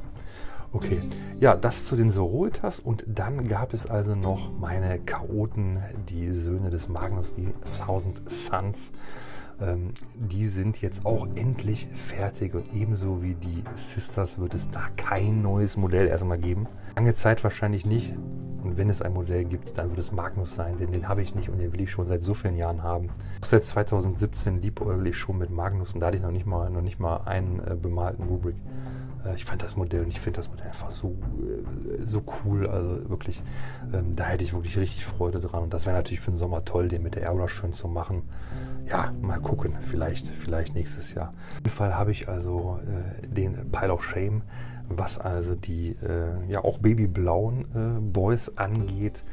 Okay, 0.72 1.00
ja, 1.40 1.56
das 1.56 1.86
zu 1.86 1.96
den 1.96 2.10
Sororitas 2.10 2.80
und 2.80 3.04
dann 3.06 3.46
gab 3.48 3.72
es 3.72 3.86
also 3.86 4.14
noch 4.14 4.50
meine 4.58 4.98
Chaoten, 4.98 5.80
die 6.08 6.32
Söhne 6.32 6.70
des 6.70 6.88
Magnus, 6.88 7.34
die 7.34 7.52
Thousand 7.78 8.22
Sons. 8.30 8.92
Ähm, 9.58 9.94
die 10.14 10.48
sind 10.48 10.82
jetzt 10.82 11.06
auch 11.06 11.26
endlich 11.34 11.88
fertig 11.94 12.54
und 12.54 12.74
ebenso 12.74 13.22
wie 13.22 13.34
die 13.34 13.64
Sisters 13.74 14.38
wird 14.38 14.54
es 14.54 14.68
da 14.70 14.88
kein 14.96 15.40
neues 15.40 15.76
Modell 15.76 16.08
erstmal 16.08 16.38
geben. 16.38 16.66
Lange 16.94 17.14
Zeit 17.14 17.42
wahrscheinlich 17.42 17.86
nicht. 17.86 18.12
Und 18.62 18.76
wenn 18.76 18.90
es 18.90 19.00
ein 19.00 19.12
Modell 19.12 19.44
gibt, 19.44 19.78
dann 19.78 19.90
wird 19.90 20.00
es 20.00 20.10
Magnus 20.10 20.56
sein, 20.56 20.76
denn 20.76 20.90
den 20.90 21.08
habe 21.08 21.22
ich 21.22 21.36
nicht 21.36 21.48
und 21.48 21.58
den 21.58 21.72
will 21.72 21.80
ich 21.80 21.92
schon 21.92 22.08
seit 22.08 22.24
so 22.24 22.34
vielen 22.34 22.56
Jahren 22.56 22.82
haben. 22.82 23.10
Seit 23.42 23.64
2017 23.64 24.60
liebäugel 24.60 25.06
ich 25.06 25.16
schon 25.16 25.38
mit 25.38 25.50
Magnus 25.50 25.94
und 25.94 26.00
da 26.00 26.08
hatte 26.08 26.16
ich 26.16 26.22
noch 26.22 26.32
nicht 26.32 26.46
mal, 26.46 26.68
noch 26.68 26.82
nicht 26.82 26.98
mal 26.98 27.18
einen 27.18 27.60
äh, 27.60 27.76
bemalten 27.80 28.24
Rubrik. 28.24 28.56
Äh, 29.26 29.34
ich 29.34 29.44
fand 29.44 29.62
das 29.62 29.76
Modell 29.76 30.02
und 30.02 30.08
ich 30.08 30.20
finde 30.20 30.38
das 30.38 30.48
Modell 30.48 30.66
einfach 30.66 30.90
so, 30.90 31.08
äh, 31.10 32.04
so 32.04 32.22
cool. 32.44 32.66
Also 32.66 33.08
wirklich, 33.08 33.42
ähm, 33.92 34.16
da 34.16 34.24
hätte 34.24 34.44
ich 34.44 34.52
wirklich 34.52 34.76
richtig 34.76 35.04
Freude 35.04 35.40
dran. 35.40 35.64
Und 35.64 35.74
das 35.74 35.86
wäre 35.86 35.96
natürlich 35.96 36.20
für 36.20 36.30
den 36.30 36.36
Sommer 36.36 36.64
toll, 36.64 36.88
den 36.88 37.02
mit 37.02 37.14
der 37.14 37.22
Airbrush 37.22 37.54
schön 37.54 37.72
zu 37.72 37.88
machen. 37.88 38.22
Ja, 38.88 39.12
mal 39.20 39.40
gucken. 39.40 39.74
Vielleicht, 39.80 40.28
vielleicht 40.28 40.74
nächstes 40.74 41.14
Jahr. 41.14 41.28
Auf 41.28 41.56
jeden 41.56 41.70
Fall 41.70 41.94
habe 41.94 42.10
ich 42.10 42.28
also 42.28 42.80
äh, 42.86 43.26
den 43.26 43.70
Pile 43.70 43.92
of 43.92 44.04
Shame, 44.04 44.42
was 44.88 45.18
also 45.18 45.54
die 45.54 45.96
äh, 46.02 46.50
ja 46.50 46.64
auch 46.64 46.78
babyblauen 46.78 47.66
äh, 47.74 48.00
Boys 48.00 48.56
angeht, 48.56 49.24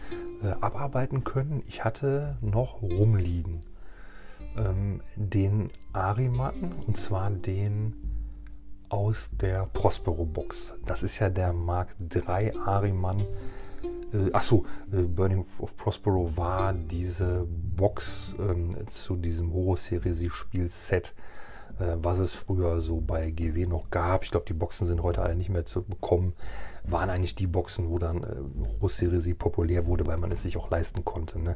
äh, 0.43 0.47
abarbeiten 0.61 1.23
können. 1.23 1.63
Ich 1.67 1.83
hatte 1.83 2.37
noch 2.41 2.81
rumliegen 2.81 3.61
ähm, 4.57 5.01
den 5.15 5.69
Arimatten 5.93 6.71
und 6.87 6.97
zwar 6.97 7.29
den 7.29 7.93
aus 8.93 9.27
der 9.31 9.65
Prospero 9.73 10.23
Box. 10.23 10.71
Das 10.85 11.01
ist 11.01 11.17
ja 11.17 11.27
der 11.27 11.51
Mark 11.51 11.95
III 11.99 12.53
Ariman. 12.63 13.21
Äh, 14.13 14.31
achso, 14.31 14.65
äh, 14.91 15.01
Burning 15.01 15.47
of 15.57 15.75
Prospero 15.75 16.29
war 16.37 16.73
diese 16.73 17.47
Box 17.75 18.35
ähm, 18.37 18.69
zu 18.85 19.15
diesem 19.15 19.51
Horus-Heresie-Spiel-Set 19.51 21.15
äh, 21.79 21.95
was 21.97 22.19
es 22.19 22.35
früher 22.35 22.81
so 22.81 23.01
bei 23.01 23.31
GW 23.31 23.65
noch 23.65 23.89
gab. 23.89 24.23
Ich 24.23 24.29
glaube, 24.29 24.45
die 24.47 24.53
Boxen 24.53 24.85
sind 24.85 25.01
heute 25.01 25.23
alle 25.23 25.35
nicht 25.35 25.49
mehr 25.49 25.65
zu 25.65 25.81
bekommen. 25.81 26.33
Waren 26.85 27.09
eigentlich 27.09 27.35
die 27.35 27.47
Boxen, 27.47 27.89
wo 27.89 27.97
dann 27.97 28.23
äh, 28.23 28.35
Rosseresie 28.81 29.33
populär 29.33 29.85
wurde, 29.85 30.05
weil 30.05 30.17
man 30.17 30.31
es 30.31 30.43
sich 30.43 30.57
auch 30.57 30.69
leisten 30.69 31.05
konnte. 31.05 31.39
Ne? 31.39 31.55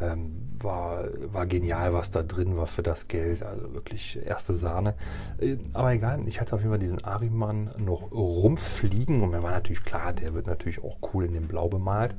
Ähm, 0.00 0.30
war, 0.56 1.04
war 1.32 1.46
genial, 1.46 1.92
was 1.92 2.10
da 2.10 2.22
drin 2.22 2.56
war 2.56 2.66
für 2.66 2.82
das 2.82 3.08
Geld. 3.08 3.42
Also 3.42 3.72
wirklich 3.74 4.18
erste 4.24 4.54
Sahne. 4.54 4.94
Äh, 5.38 5.56
aber 5.72 5.92
egal, 5.92 6.20
ich 6.26 6.40
hatte 6.40 6.54
auf 6.54 6.60
jeden 6.60 6.70
Fall 6.70 6.78
diesen 6.78 7.02
Ariman 7.02 7.70
noch 7.78 8.12
rumfliegen 8.12 9.22
und 9.22 9.30
mir 9.30 9.42
war 9.42 9.50
natürlich 9.50 9.84
klar, 9.84 10.12
der 10.12 10.34
wird 10.34 10.46
natürlich 10.46 10.82
auch 10.84 10.98
cool 11.12 11.24
in 11.24 11.32
dem 11.32 11.48
Blau 11.48 11.68
bemalt. 11.68 12.14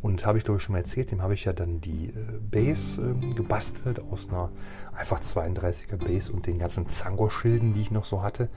Und 0.00 0.24
habe 0.24 0.38
ich 0.38 0.44
glaube 0.44 0.58
ich 0.58 0.62
schon 0.62 0.74
mal 0.74 0.78
erzählt, 0.78 1.10
dem 1.10 1.22
habe 1.22 1.34
ich 1.34 1.44
ja 1.44 1.52
dann 1.52 1.80
die 1.80 2.10
äh, 2.10 2.38
Base 2.40 3.02
äh, 3.02 3.34
gebastelt 3.34 4.00
aus 4.00 4.28
einer 4.28 4.50
einfach 4.94 5.20
32er 5.20 5.96
Base 5.96 6.32
und 6.32 6.46
den 6.46 6.58
ganzen 6.58 6.88
Zango-Schilden, 6.88 7.72
die 7.72 7.80
ich 7.80 7.90
noch 7.90 8.04
so 8.04 8.22
hatte. 8.22 8.48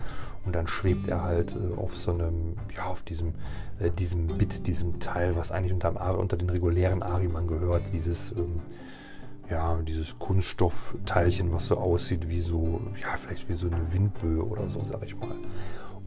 Und 0.46 0.56
dann 0.56 0.68
schwebt 0.68 1.08
er 1.08 1.24
halt 1.24 1.56
äh, 1.56 1.78
auf 1.80 1.96
so 1.96 2.12
einem, 2.12 2.56
ja, 2.76 2.86
auf 2.86 3.04
diesem, 3.04 3.34
äh, 3.80 3.92
diesem 3.92 4.28
Bit, 4.28 4.66
diesem 4.68 5.00
Teil, 5.00 5.36
was 5.36 5.52
eigentlich 5.52 5.74
unter, 5.74 6.18
unter 6.18 6.38
den 6.38 6.50
regulären 6.50 7.04
Ariman 7.04 7.48
gehört, 7.48 7.94
dieses, 7.94 8.32
ähm, 8.32 8.62
ja, 9.50 9.78
dieses 9.86 10.18
Kunststoffteilchen, 10.18 11.52
was 11.52 11.68
so 11.68 11.78
aussieht 11.78 12.30
wie 12.30 12.40
so, 12.40 12.82
ja, 13.02 13.18
vielleicht 13.18 13.50
wie 13.50 13.54
so 13.54 13.68
eine 13.68 13.94
Windböe 13.94 14.44
oder 14.44 14.70
so, 14.70 14.84
sag 14.84 15.04
ich 15.04 15.16
mal. 15.16 15.36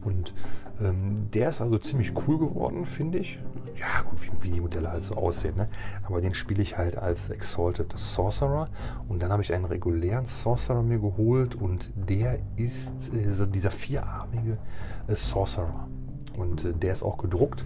Und 0.05 0.33
ähm, 0.81 1.29
der 1.33 1.49
ist 1.49 1.61
also 1.61 1.77
ziemlich 1.77 2.13
cool 2.27 2.37
geworden, 2.37 2.85
finde 2.85 3.17
ich. 3.17 3.39
Ja, 3.77 4.03
gut, 4.09 4.21
wie, 4.21 4.43
wie, 4.43 4.51
die 4.51 4.61
Modelle 4.61 4.89
halt 4.89 5.03
so 5.03 5.15
aussehen. 5.15 5.57
Ne? 5.57 5.67
Aber 6.03 6.21
den 6.21 6.33
spiele 6.33 6.61
ich 6.61 6.77
halt 6.77 6.97
als 6.97 7.29
Exalted 7.29 7.91
Sorcerer. 7.97 8.69
Und 9.09 9.21
dann 9.21 9.31
habe 9.31 9.41
ich 9.41 9.53
einen 9.53 9.65
regulären 9.65 10.25
Sorcerer 10.25 10.83
mir 10.83 10.99
geholt. 10.99 11.55
Und 11.55 11.91
der 11.95 12.39
ist 12.55 13.13
äh, 13.13 13.31
so 13.31 13.45
dieser 13.45 13.71
vierarmige 13.71 14.57
äh, 15.07 15.15
Sorcerer. 15.15 15.87
Und 16.37 16.63
äh, 16.63 16.73
der 16.73 16.93
ist 16.93 17.03
auch 17.03 17.17
gedruckt. 17.17 17.65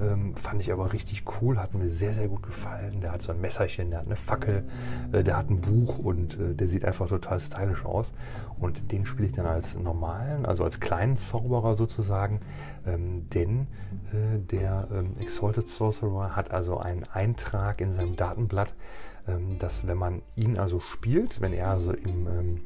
Ähm, 0.00 0.34
fand 0.36 0.60
ich 0.60 0.72
aber 0.72 0.92
richtig 0.92 1.24
cool, 1.40 1.58
hat 1.58 1.74
mir 1.74 1.88
sehr, 1.88 2.12
sehr 2.12 2.28
gut 2.28 2.42
gefallen. 2.42 3.00
Der 3.00 3.12
hat 3.12 3.22
so 3.22 3.32
ein 3.32 3.40
Messerchen, 3.40 3.90
der 3.90 4.00
hat 4.00 4.06
eine 4.06 4.16
Fackel, 4.16 4.64
äh, 5.12 5.22
der 5.22 5.36
hat 5.36 5.50
ein 5.50 5.60
Buch 5.60 5.98
und 5.98 6.38
äh, 6.38 6.54
der 6.54 6.68
sieht 6.68 6.84
einfach 6.84 7.08
total 7.08 7.40
stylisch 7.40 7.84
aus. 7.84 8.12
Und 8.58 8.92
den 8.92 9.06
spiele 9.06 9.26
ich 9.26 9.32
dann 9.32 9.46
als 9.46 9.78
normalen, 9.78 10.46
also 10.46 10.64
als 10.64 10.80
kleinen 10.80 11.16
Zauberer 11.16 11.74
sozusagen. 11.74 12.40
Ähm, 12.86 13.28
denn 13.30 13.66
äh, 14.12 14.38
der 14.38 14.88
ähm, 14.92 15.14
Exalted 15.20 15.68
Sorcerer 15.68 16.34
hat 16.36 16.50
also 16.50 16.78
einen 16.78 17.04
Eintrag 17.04 17.80
in 17.80 17.92
seinem 17.92 18.16
Datenblatt, 18.16 18.74
ähm, 19.28 19.58
dass 19.58 19.86
wenn 19.86 19.98
man 19.98 20.22
ihn 20.36 20.58
also 20.58 20.80
spielt, 20.80 21.40
wenn 21.40 21.52
er 21.52 21.68
also 21.68 21.92
im, 21.92 22.26
ähm, 22.26 22.60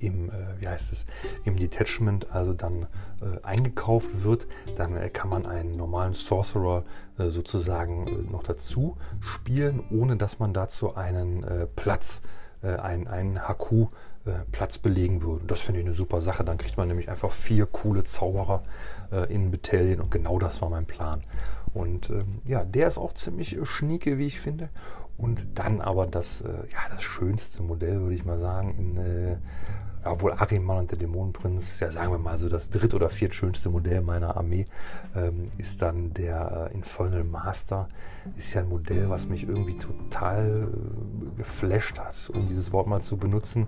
im, 0.00 0.30
äh, 0.30 0.32
wie 0.58 0.68
heißt 0.68 0.92
es, 0.92 1.06
im 1.44 1.56
Detachment 1.56 2.30
also 2.32 2.52
dann 2.52 2.86
äh, 3.20 3.44
eingekauft 3.44 4.24
wird, 4.24 4.46
dann 4.76 4.96
äh, 4.96 5.10
kann 5.10 5.28
man 5.28 5.46
einen 5.46 5.76
normalen 5.76 6.14
Sorcerer 6.14 6.84
äh, 7.18 7.30
sozusagen 7.30 8.06
äh, 8.06 8.30
noch 8.30 8.42
dazu 8.42 8.96
spielen, 9.20 9.82
ohne 9.90 10.16
dass 10.16 10.38
man 10.38 10.54
dazu 10.54 10.94
einen 10.96 11.44
äh, 11.44 11.66
Platz, 11.66 12.22
einen, 12.62 13.08
einen 13.08 13.48
HQ 13.48 13.88
Platz 14.52 14.76
belegen 14.76 15.22
würde. 15.22 15.46
Das 15.46 15.60
finde 15.62 15.80
ich 15.80 15.86
eine 15.86 15.94
super 15.94 16.20
Sache. 16.20 16.44
Dann 16.44 16.58
kriegt 16.58 16.76
man 16.76 16.88
nämlich 16.88 17.08
einfach 17.08 17.30
vier 17.32 17.64
coole 17.64 18.04
Zauberer 18.04 18.64
in 19.30 19.50
Battalion 19.50 20.02
und 20.02 20.10
genau 20.10 20.38
das 20.38 20.60
war 20.60 20.68
mein 20.68 20.84
Plan. 20.84 21.24
Und 21.72 22.10
ähm, 22.10 22.42
ja, 22.46 22.62
der 22.62 22.86
ist 22.86 22.98
auch 22.98 23.14
ziemlich 23.14 23.56
schnieke, 23.62 24.18
wie 24.18 24.26
ich 24.26 24.40
finde. 24.40 24.68
Und 25.16 25.46
dann 25.54 25.80
aber 25.80 26.06
das, 26.06 26.44
ja, 26.44 26.78
das 26.90 27.02
schönste 27.02 27.62
Modell, 27.62 28.00
würde 28.00 28.14
ich 28.14 28.26
mal 28.26 28.38
sagen, 28.38 28.74
in 28.76 29.38
obwohl 30.04 30.32
Ariman 30.32 30.78
und 30.78 30.90
der 30.90 30.98
Dämonenprinz, 30.98 31.80
ja 31.80 31.90
sagen 31.90 32.12
wir 32.12 32.18
mal 32.18 32.38
so 32.38 32.48
das 32.48 32.70
dritt- 32.70 32.94
oder 32.94 33.10
viertschönste 33.10 33.68
Modell 33.68 34.00
meiner 34.00 34.36
Armee, 34.36 34.64
ähm, 35.14 35.48
ist 35.58 35.82
dann 35.82 36.14
der 36.14 36.70
äh, 36.70 36.74
Infernal 36.74 37.24
Master. 37.24 37.88
Ist 38.36 38.54
ja 38.54 38.62
ein 38.62 38.68
Modell, 38.68 39.10
was 39.10 39.28
mich 39.28 39.46
irgendwie 39.46 39.76
total 39.76 40.68
äh, 40.68 41.36
geflasht 41.36 41.98
hat, 41.98 42.30
um 42.32 42.48
dieses 42.48 42.72
Wort 42.72 42.86
mal 42.86 43.00
zu 43.00 43.16
benutzen. 43.16 43.66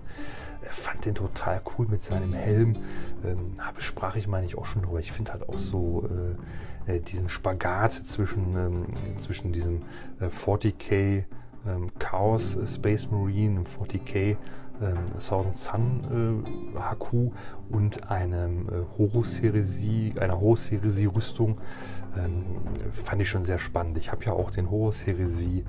Ich 0.63 0.69
fand 0.69 1.05
den 1.05 1.15
total 1.15 1.61
cool 1.77 1.87
mit 1.87 2.01
seinem 2.01 2.33
Helm. 2.33 2.77
Ähm, 3.23 3.57
sprach 3.77 4.15
ich, 4.15 4.27
meine 4.27 4.45
ich, 4.45 4.57
auch 4.57 4.65
schon 4.65 4.81
drüber. 4.81 4.99
Ich 4.99 5.11
finde 5.11 5.33
halt 5.33 5.47
auch 5.47 5.57
so 5.57 6.07
äh, 6.87 6.95
äh 6.95 6.99
diesen 6.99 7.29
Spagat 7.29 7.93
zwischen, 7.93 8.55
ähm, 8.55 9.19
zwischen 9.19 9.51
diesem 9.51 9.83
40k 10.21 11.25
ähm, 11.67 11.87
Chaos 11.99 12.57
Space 12.65 13.09
Marine, 13.09 13.61
40k 13.61 14.37
ähm, 14.81 14.97
Thousand 15.19 15.55
Sun 15.55 16.43
äh, 16.75 16.79
HQ 16.79 17.31
und 17.69 18.09
einem 18.09 18.67
äh, 18.67 18.71
Horus-Heresie, 18.97 20.13
einer 20.19 20.39
Horus-Heresie-Rüstung 20.39 21.59
ähm, 22.17 22.43
fand 22.91 23.21
ich 23.21 23.29
schon 23.29 23.43
sehr 23.43 23.59
spannend. 23.59 23.97
Ich 23.97 24.11
habe 24.11 24.23
ja 24.25 24.33
auch 24.33 24.51
den 24.51 24.69
Horus-Heresie 24.69 25.63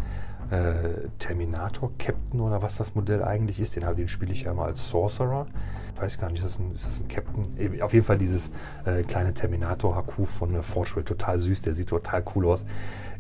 äh, 0.50 1.08
Terminator 1.18 1.90
Captain 1.98 2.40
oder 2.40 2.62
was 2.62 2.76
das 2.76 2.94
Modell 2.94 3.22
eigentlich 3.22 3.60
ist. 3.60 3.76
Den, 3.76 3.84
den 3.96 4.08
spiele 4.08 4.32
ich 4.32 4.42
ja 4.42 4.52
immer 4.52 4.64
als 4.64 4.88
Sorcerer. 4.88 5.46
Ich 5.94 6.02
weiß 6.02 6.18
gar 6.18 6.30
nicht, 6.30 6.44
ist 6.44 6.46
das 6.46 6.58
ein, 6.58 6.74
ist 6.74 6.86
das 6.86 7.00
ein 7.00 7.08
Captain? 7.08 7.44
Äh, 7.58 7.82
auf 7.82 7.92
jeden 7.92 8.04
Fall 8.04 8.18
dieses 8.18 8.50
äh, 8.84 9.02
kleine 9.02 9.32
Terminator 9.32 9.96
HQ 9.96 10.26
von 10.26 10.54
äh, 10.54 10.62
Forge 10.62 11.04
total 11.04 11.38
süß, 11.38 11.62
der 11.62 11.74
sieht 11.74 11.88
total 11.88 12.24
cool 12.34 12.46
aus 12.46 12.64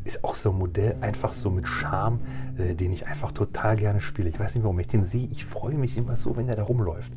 ist 0.04 0.22
auch 0.22 0.34
so 0.34 0.50
ein 0.50 0.58
Modell, 0.58 0.96
einfach 1.00 1.32
so 1.32 1.50
mit 1.50 1.66
Charme, 1.66 2.20
äh, 2.58 2.74
den 2.74 2.92
ich 2.92 3.06
einfach 3.06 3.32
total 3.32 3.76
gerne 3.76 4.00
spiele. 4.00 4.28
Ich 4.28 4.38
weiß 4.38 4.54
nicht, 4.54 4.64
warum 4.64 4.78
ich 4.78 4.88
den 4.88 5.04
sehe. 5.04 5.26
Ich 5.32 5.44
freue 5.44 5.76
mich 5.76 5.96
immer 5.96 6.16
so, 6.16 6.36
wenn 6.36 6.46
der 6.46 6.56
da 6.56 6.62
rumläuft. 6.62 7.12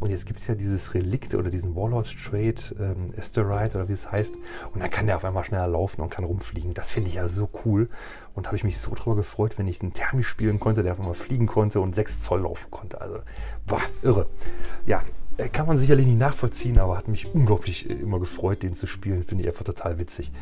Und 0.00 0.10
jetzt 0.10 0.26
gibt 0.26 0.40
es 0.40 0.46
ja 0.46 0.54
dieses 0.54 0.94
Relikt 0.94 1.34
oder 1.34 1.50
diesen 1.50 1.74
Warlord 1.74 2.14
Trade, 2.22 2.54
ähm, 2.78 3.12
Asteroid 3.16 3.74
oder 3.74 3.88
wie 3.88 3.92
es 3.92 4.10
heißt. 4.10 4.34
Und 4.72 4.80
dann 4.80 4.90
kann 4.90 5.06
der 5.06 5.16
auf 5.16 5.24
einmal 5.24 5.44
schneller 5.44 5.68
laufen 5.68 6.00
und 6.00 6.10
kann 6.10 6.24
rumfliegen. 6.24 6.74
Das 6.74 6.90
finde 6.90 7.08
ich 7.08 7.16
ja 7.16 7.28
so 7.28 7.48
cool. 7.64 7.88
Und 8.34 8.46
habe 8.46 8.56
ich 8.56 8.64
mich 8.64 8.78
so 8.78 8.94
drüber 8.94 9.16
gefreut, 9.16 9.58
wenn 9.58 9.66
ich 9.66 9.80
einen 9.80 9.94
Thermi 9.94 10.22
spielen 10.22 10.60
konnte, 10.60 10.82
der 10.82 10.92
auf 10.92 11.00
einmal 11.00 11.14
fliegen 11.14 11.46
konnte 11.46 11.80
und 11.80 11.94
6 11.94 12.22
Zoll 12.22 12.42
laufen 12.42 12.70
konnte. 12.70 13.00
Also, 13.00 13.20
boah, 13.66 13.80
irre. 14.02 14.26
Ja, 14.86 15.02
äh, 15.38 15.48
kann 15.48 15.66
man 15.66 15.76
sicherlich 15.76 16.06
nicht 16.06 16.18
nachvollziehen, 16.18 16.78
aber 16.78 16.96
hat 16.96 17.08
mich 17.08 17.34
unglaublich 17.34 17.88
äh, 17.88 17.94
immer 17.94 18.18
gefreut, 18.18 18.62
den 18.62 18.74
zu 18.74 18.86
spielen. 18.86 19.22
Finde 19.22 19.44
ich 19.44 19.48
einfach 19.48 19.64
total 19.64 19.98
witzig. 19.98 20.32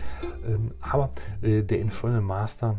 Ähm, 0.47 0.73
aber 0.81 1.11
äh, 1.43 1.63
der 1.63 1.81
Infernal 1.81 2.21
Master 2.21 2.79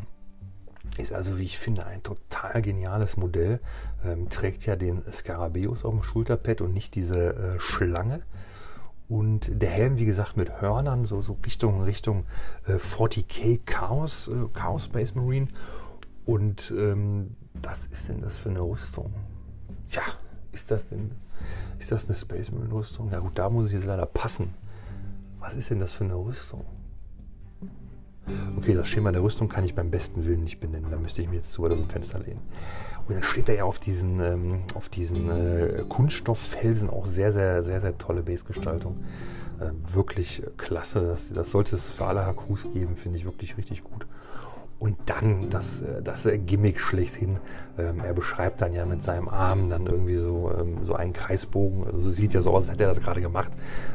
ist 0.97 1.13
also, 1.13 1.37
wie 1.37 1.43
ich 1.43 1.57
finde, 1.57 1.85
ein 1.85 2.03
total 2.03 2.61
geniales 2.61 3.17
Modell. 3.17 3.59
Ähm, 4.03 4.29
trägt 4.29 4.65
ja 4.65 4.75
den 4.75 5.01
Skarabäus 5.11 5.85
auf 5.85 5.93
dem 5.93 6.03
Schulterpad 6.03 6.61
und 6.61 6.73
nicht 6.73 6.95
diese 6.95 7.35
äh, 7.35 7.59
Schlange. 7.59 8.21
Und 9.07 9.61
der 9.61 9.69
Helm, 9.69 9.97
wie 9.97 10.05
gesagt, 10.05 10.35
mit 10.35 10.61
Hörnern, 10.61 11.05
so, 11.05 11.21
so 11.21 11.37
Richtung, 11.45 11.83
Richtung 11.83 12.25
äh, 12.67 12.75
40k 12.75 13.59
Chaos, 13.65 14.27
äh, 14.27 14.47
Chaos 14.53 14.85
Space 14.85 15.13
Marine. 15.15 15.47
Und 16.25 16.73
ähm, 16.75 17.35
was 17.53 17.85
ist 17.87 18.09
denn 18.09 18.21
das 18.21 18.37
für 18.37 18.49
eine 18.49 18.61
Rüstung? 18.61 19.13
Tja, 19.87 20.01
ist 20.51 20.71
das 20.71 20.89
denn 20.89 21.11
ist 21.79 21.91
das 21.91 22.07
eine 22.07 22.17
Space 22.17 22.51
Marine 22.51 22.73
Rüstung? 22.73 23.11
Ja 23.11 23.19
gut, 23.19 23.37
da 23.37 23.49
muss 23.49 23.67
ich 23.67 23.73
jetzt 23.73 23.85
leider 23.85 24.05
passen. 24.05 24.53
Was 25.39 25.55
ist 25.55 25.69
denn 25.69 25.79
das 25.79 25.93
für 25.93 26.03
eine 26.03 26.15
Rüstung? 26.15 26.65
Okay, 28.57 28.73
das 28.73 28.87
Schema 28.87 29.11
der 29.11 29.21
Rüstung 29.21 29.49
kann 29.49 29.63
ich 29.63 29.75
beim 29.75 29.91
besten 29.91 30.25
Willen 30.25 30.43
nicht 30.43 30.59
benennen. 30.59 30.89
Da 30.89 30.97
müsste 30.97 31.21
ich 31.21 31.29
mir 31.29 31.35
jetzt 31.35 31.51
zu 31.51 31.61
weit 31.63 31.71
aus 31.71 31.79
dem 31.79 31.89
Fenster 31.89 32.19
lehnen. 32.19 32.41
Und 33.07 33.13
dann 33.13 33.23
steht 33.23 33.47
da 33.47 33.53
ja 33.53 33.65
auf 33.65 33.77
diesen, 33.77 34.19
ähm, 34.19 34.63
auf 34.73 34.89
diesen 34.89 35.29
äh, 35.29 35.83
Kunststofffelsen 35.87 36.89
auch 36.89 37.05
sehr, 37.05 37.31
sehr, 37.31 37.61
sehr, 37.61 37.81
sehr 37.81 37.97
tolle 37.97 38.23
Basegestaltung. 38.23 39.03
Äh, 39.59 39.71
wirklich 39.93 40.41
klasse. 40.57 41.01
Das, 41.01 41.31
das 41.31 41.51
sollte 41.51 41.75
es 41.75 41.91
für 41.91 42.05
alle 42.05 42.25
HQs 42.25 42.73
geben, 42.73 42.95
finde 42.95 43.19
ich 43.19 43.25
wirklich 43.25 43.57
richtig 43.57 43.83
gut. 43.83 44.07
Und 44.77 44.97
dann 45.05 45.49
das, 45.49 45.81
äh, 45.81 46.01
das 46.03 46.27
Gimmick 46.45 46.79
schlechthin. 46.79 47.37
Ähm, 47.77 48.01
er 48.05 48.13
beschreibt 48.13 48.61
dann 48.61 48.73
ja 48.73 48.85
mit 48.85 49.03
seinem 49.03 49.29
Arm 49.29 49.69
dann 49.69 49.87
irgendwie 49.87 50.17
so, 50.17 50.51
ähm, 50.57 50.85
so 50.85 50.95
einen 50.95 51.13
Kreisbogen. 51.13 51.85
Also 51.85 52.09
sieht 52.09 52.33
ja 52.33 52.41
so 52.41 52.51
aus, 52.51 52.65
als 52.65 52.73
hätte 52.73 52.83
er 52.83 52.89
das 52.89 53.01
gerade 53.01 53.21
gemacht. 53.21 53.51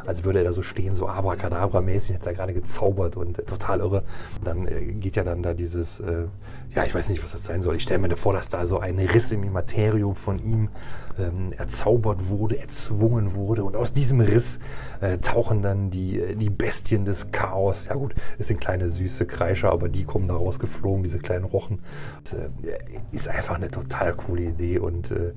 Als 0.07 0.25
würde 0.25 0.39
er 0.41 0.45
da 0.45 0.53
so 0.53 0.63
stehen, 0.63 0.95
so 0.95 1.07
abracadabra-mäßig, 1.07 2.15
hätte 2.15 2.31
er 2.31 2.35
gerade 2.35 2.55
gezaubert 2.55 3.17
und 3.17 3.39
äh, 3.39 3.43
total 3.43 3.81
irre. 3.81 4.05
Dann 4.43 4.67
äh, 4.67 4.93
geht 4.95 5.17
ja 5.17 5.25
dann 5.25 5.43
da 5.43 5.55
dieses, 5.55 6.01
äh, 6.01 6.27
ja, 6.75 6.85
ich 6.85 6.95
weiß 6.95 7.09
nicht, 7.09 7.23
was 7.23 7.33
das 7.33 7.45
sein 7.45 7.63
soll. 7.63 7.77
Ich 7.77 7.83
stelle 7.83 7.99
mir 7.99 8.17
vor, 8.17 8.33
dass 8.33 8.49
da 8.49 8.67
so 8.67 8.79
ein 8.79 8.99
Riss 8.99 9.33
im 9.33 9.43
Immaterium 9.43 10.15
von 10.15 10.39
ihm 10.39 10.69
ähm, 11.19 11.53
erzaubert 11.57 12.29
wurde, 12.29 12.59
erzwungen 12.59 13.35
wurde. 13.35 13.65
Und 13.65 13.77
aus 13.77 13.93
diesem 13.93 14.21
Riss 14.21 14.59
äh, 15.01 15.19
tauchen 15.19 15.63
dann 15.63 15.91
die, 15.91 16.21
äh, 16.21 16.37
die 16.37 16.51
Bestien 16.51 17.05
des 17.05 17.31
Chaos. 17.31 17.87
Ja 17.87 17.95
gut, 17.95 18.15
es 18.39 18.49
sind 18.49 18.61
kleine 18.61 18.91
süße 18.91 19.27
Kreischer, 19.27 19.71
aber 19.71 19.89
die 19.89 20.05
kommen 20.05 20.29
da 20.29 20.37
rausgeflogen, 20.71 21.03
diese 21.03 21.19
kleinen 21.19 21.45
Rochen. 21.45 21.81
Das, 22.25 22.35
äh, 22.35 22.51
ist 23.13 23.29
einfach 23.29 23.57
eine 23.57 23.69
total 23.69 24.15
coole 24.15 24.43
Idee 24.43 24.79
und 24.79 25.11
äh, 25.11 25.33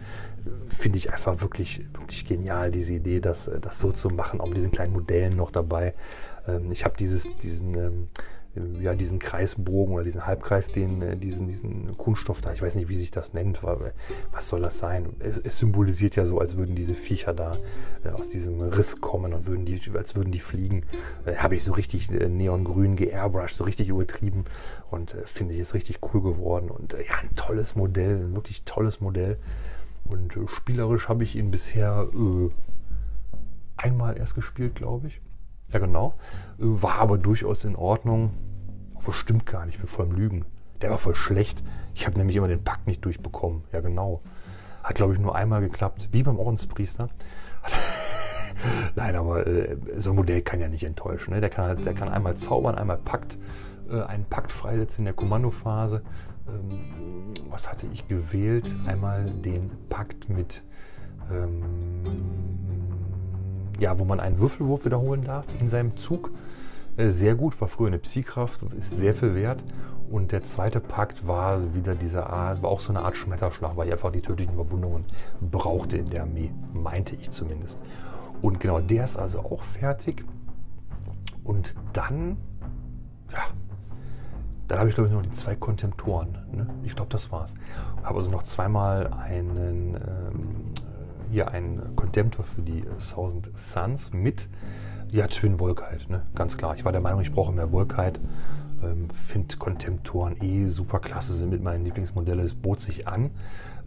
finde 0.69 0.97
ich 0.97 1.11
einfach 1.11 1.41
wirklich, 1.41 1.81
wirklich 1.93 2.25
genial, 2.25 2.71
diese 2.71 2.93
Idee, 2.93 3.19
das, 3.19 3.47
äh, 3.47 3.59
das 3.59 3.79
so 3.79 3.91
zu 3.91 4.09
machen, 4.09 4.39
auch 4.39 4.47
mit 4.47 4.57
diesen 4.57 4.71
kleinen 4.71 4.93
Modellen 4.93 5.35
noch 5.35 5.51
dabei. 5.51 5.93
Ähm, 6.47 6.71
ich 6.71 6.85
habe 6.85 6.95
diesen 6.97 7.75
ähm, 7.75 8.07
ja, 8.81 8.93
diesen 8.93 9.17
Kreisbogen 9.17 9.95
oder 9.95 10.03
diesen 10.03 10.27
Halbkreis, 10.27 10.71
den, 10.71 11.01
äh, 11.01 11.17
diesen, 11.17 11.47
diesen 11.47 11.97
Kunststoff 11.97 12.41
da, 12.41 12.53
ich 12.53 12.61
weiß 12.61 12.75
nicht, 12.75 12.87
wie 12.87 12.95
sich 12.95 13.09
das 13.09 13.33
nennt, 13.33 13.63
weil, 13.63 13.93
was 14.31 14.47
soll 14.47 14.61
das 14.61 14.77
sein? 14.77 15.15
Es, 15.19 15.39
es, 15.39 15.57
symbolisiert 15.57 16.15
ja 16.15 16.25
so, 16.25 16.37
als 16.39 16.55
würden 16.55 16.75
diese 16.75 16.93
Viecher 16.93 17.33
da 17.33 17.57
äh, 18.03 18.09
aus 18.09 18.29
diesem 18.29 18.61
Riss 18.61 19.01
kommen 19.01 19.33
und 19.33 19.47
würden 19.47 19.65
die, 19.65 19.81
als 19.95 20.15
würden 20.15 20.31
die 20.31 20.39
fliegen. 20.39 20.85
Äh, 21.25 21.35
Habe 21.37 21.55
ich 21.55 21.63
so 21.63 21.73
richtig 21.73 22.11
äh, 22.11 22.29
neongrün 22.29 22.95
geairbrushed, 22.95 23.55
so 23.55 23.63
richtig 23.63 23.89
übertrieben 23.89 24.45
und 24.91 25.15
äh, 25.15 25.25
finde 25.25 25.55
ich 25.55 25.59
ist 25.59 25.73
richtig 25.73 25.99
cool 26.13 26.21
geworden 26.21 26.69
und 26.69 26.93
äh, 26.93 27.05
ja, 27.07 27.15
ein 27.21 27.33
tolles 27.35 27.75
Modell, 27.75 28.25
ein 28.25 28.35
wirklich 28.35 28.63
tolles 28.63 29.01
Modell 29.01 29.37
und 30.05 30.37
spielerisch 30.47 31.09
habe 31.09 31.23
ich 31.23 31.35
ihn 31.35 31.49
bisher 31.49 32.07
einmal 33.77 34.17
erst 34.17 34.35
gespielt, 34.35 34.75
glaube 34.75 35.07
ich. 35.07 35.21
Ja, 35.73 35.79
genau. 35.79 36.13
War 36.57 36.99
aber 36.99 37.17
durchaus 37.17 37.65
in 37.65 37.75
Ordnung. 37.75 38.31
Wo 39.01 39.11
stimmt 39.11 39.45
gar 39.45 39.65
nicht, 39.65 39.75
ich 39.75 39.81
bin 39.81 39.89
voll 39.89 40.05
im 40.05 40.15
Lügen. 40.15 40.45
Der 40.81 40.91
war 40.91 40.99
voll 40.99 41.15
schlecht. 41.15 41.63
Ich 41.95 42.05
habe 42.05 42.17
nämlich 42.17 42.37
immer 42.37 42.47
den 42.47 42.63
Pakt 42.63 42.87
nicht 42.87 43.03
durchbekommen. 43.03 43.63
Ja, 43.71 43.81
genau. 43.81 44.21
Hat, 44.83 44.95
glaube 44.95 45.13
ich, 45.13 45.19
nur 45.19 45.35
einmal 45.35 45.61
geklappt. 45.61 46.09
Wie 46.11 46.23
beim 46.23 46.39
Ordenspriester. 46.39 47.09
Nein, 48.95 49.15
aber 49.15 49.47
äh, 49.47 49.77
so 49.97 50.11
ein 50.11 50.15
Modell 50.15 50.41
kann 50.41 50.59
ja 50.59 50.67
nicht 50.67 50.83
enttäuschen. 50.83 51.33
Ne? 51.33 51.41
Der, 51.41 51.49
kann 51.49 51.65
halt, 51.65 51.85
der 51.85 51.93
kann 51.93 52.09
einmal 52.09 52.35
zaubern, 52.35 52.75
einmal 52.75 52.97
Pakt, 52.97 53.37
äh, 53.89 54.01
einen 54.01 54.25
Pakt 54.25 54.51
freisetzen 54.51 54.99
in 55.01 55.05
der 55.05 55.13
Kommandophase. 55.13 56.03
Ähm, 56.47 57.33
was 57.49 57.69
hatte 57.69 57.87
ich 57.91 58.07
gewählt? 58.07 58.75
Einmal 58.85 59.25
den 59.25 59.71
Pakt 59.89 60.29
mit 60.29 60.63
ähm, 61.31 62.52
ja, 63.83 63.99
wo 63.99 64.05
man 64.05 64.19
einen 64.19 64.39
Würfelwurf 64.39 64.85
wiederholen 64.85 65.21
darf 65.21 65.45
in 65.59 65.69
seinem 65.69 65.95
Zug. 65.97 66.31
Äh, 66.95 67.09
sehr 67.09 67.35
gut, 67.35 67.59
war 67.61 67.67
früher 67.67 67.87
eine 67.87 67.99
Psykraft, 67.99 68.61
ist 68.79 68.97
sehr 68.97 69.13
viel 69.13 69.35
wert. 69.35 69.63
Und 70.09 70.31
der 70.31 70.43
zweite 70.43 70.79
Pakt 70.79 71.27
war 71.27 71.73
wieder 71.73 71.95
diese 71.95 72.27
Art, 72.27 72.61
war 72.61 72.69
auch 72.69 72.79
so 72.79 72.91
eine 72.91 73.01
Art 73.01 73.15
Schmetterschlag, 73.15 73.75
weil 73.75 73.87
ich 73.87 73.93
einfach 73.93 74.11
die 74.11 74.21
tödlichen 74.21 74.55
Verwundungen 74.55 75.05
brauchte 75.41 75.97
in 75.97 76.09
der 76.09 76.21
Armee, 76.23 76.51
meinte 76.73 77.15
ich 77.15 77.31
zumindest. 77.31 77.77
Und 78.41 78.59
genau, 78.59 78.79
der 78.79 79.03
ist 79.03 79.17
also 79.17 79.39
auch 79.39 79.63
fertig. 79.63 80.23
Und 81.43 81.75
dann, 81.93 82.37
ja, 83.31 83.39
dann 84.67 84.79
habe 84.79 84.89
ich 84.89 84.95
glaube 84.95 85.09
ich 85.09 85.15
noch 85.15 85.23
die 85.23 85.31
zwei 85.31 85.55
Kontemptoren. 85.55 86.37
Ne? 86.51 86.67
Ich 86.83 86.95
glaube, 86.95 87.09
das 87.11 87.31
war's. 87.31 87.53
Habe 88.03 88.19
also 88.19 88.29
noch 88.29 88.43
zweimal 88.43 89.07
einen 89.13 89.95
ähm, 89.95 90.73
hier 91.33 91.51
ein 91.51 91.81
Contemptor 91.95 92.45
für 92.45 92.61
die 92.61 92.83
Thousand 93.11 93.49
Suns 93.57 94.13
mit 94.13 94.47
ja, 95.09 95.27
Twin 95.27 95.59
Volkite, 95.59 96.11
ne? 96.11 96.21
ganz 96.35 96.57
klar. 96.57 96.75
Ich 96.75 96.85
war 96.85 96.91
der 96.91 97.01
Meinung, 97.01 97.21
ich 97.21 97.31
brauche 97.31 97.51
mehr 97.51 97.71
Volkite. 97.71 98.19
Ähm, 98.83 99.09
Finde 99.09 99.57
Contemptoren 99.57 100.37
eh 100.41 100.67
super 100.67 100.99
klasse, 100.99 101.33
sind 101.33 101.49
mit 101.49 101.63
meinen 101.63 101.85
Lieblingsmodellen. 101.85 102.45
Es 102.45 102.53
bot 102.53 102.81
sich 102.81 103.07
an, 103.07 103.31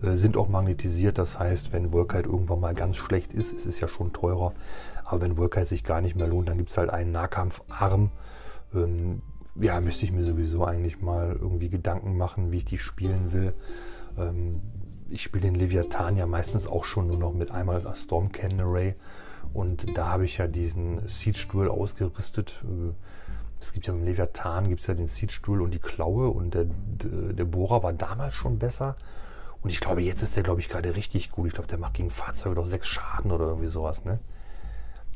äh, 0.02 0.14
sind 0.14 0.36
auch 0.36 0.48
magnetisiert. 0.48 1.18
Das 1.18 1.38
heißt, 1.38 1.72
wenn 1.72 1.92
Volkite 1.92 2.28
irgendwann 2.28 2.60
mal 2.60 2.74
ganz 2.74 2.96
schlecht 2.96 3.32
ist, 3.32 3.52
es 3.52 3.64
ist 3.64 3.80
ja 3.80 3.86
schon 3.86 4.12
teurer, 4.12 4.52
aber 5.04 5.20
wenn 5.20 5.36
Volkite 5.36 5.66
sich 5.66 5.84
gar 5.84 6.00
nicht 6.00 6.16
mehr 6.16 6.26
lohnt, 6.26 6.48
dann 6.48 6.58
gibt 6.58 6.70
es 6.70 6.76
halt 6.76 6.90
einen 6.90 7.12
Nahkampfarm. 7.12 8.10
Ähm, 8.74 9.22
ja, 9.54 9.80
müsste 9.80 10.04
ich 10.04 10.12
mir 10.12 10.24
sowieso 10.24 10.64
eigentlich 10.64 11.00
mal 11.00 11.36
irgendwie 11.40 11.68
Gedanken 11.68 12.16
machen, 12.16 12.50
wie 12.50 12.58
ich 12.58 12.64
die 12.64 12.78
spielen 12.78 13.32
will. 13.32 13.54
Ähm, 14.18 14.60
ich 15.10 15.22
spiele 15.22 15.42
den 15.42 15.54
Leviathan 15.54 16.16
ja 16.16 16.26
meistens 16.26 16.66
auch 16.66 16.84
schon 16.84 17.06
nur 17.06 17.18
noch 17.18 17.32
mit 17.32 17.50
einmal 17.50 17.82
Storm 17.94 18.32
Cannon 18.32 18.60
Array. 18.60 18.94
Und 19.52 19.96
da 19.96 20.08
habe 20.08 20.24
ich 20.24 20.38
ja 20.38 20.46
diesen 20.46 21.06
Seedstuhl 21.06 21.68
ausgerüstet. 21.68 22.62
Äh, 22.64 22.92
es 23.60 23.72
gibt 23.72 23.86
ja 23.86 23.92
beim 23.92 24.04
Leviathan 24.04 24.68
gibt 24.68 24.86
ja 24.86 24.94
den 24.94 25.08
Seedstuhl 25.08 25.62
und 25.62 25.72
die 25.72 25.78
Klaue 25.78 26.28
und 26.28 26.54
der, 26.54 26.66
der 26.66 27.44
Bohrer 27.44 27.82
war 27.82 27.92
damals 27.92 28.34
schon 28.34 28.58
besser. 28.58 28.96
Und 29.62 29.70
ich 29.70 29.80
glaube, 29.80 30.02
jetzt 30.02 30.22
ist 30.22 30.36
der, 30.36 30.42
glaube 30.42 30.60
ich, 30.60 30.68
gerade 30.68 30.94
richtig 30.94 31.30
gut. 31.30 31.48
Ich 31.48 31.54
glaube, 31.54 31.68
der 31.68 31.78
macht 31.78 31.94
gegen 31.94 32.10
Fahrzeuge 32.10 32.56
doch 32.56 32.66
sechs 32.66 32.86
Schaden 32.86 33.32
oder 33.32 33.46
irgendwie 33.46 33.68
sowas, 33.68 34.04
ne? 34.04 34.20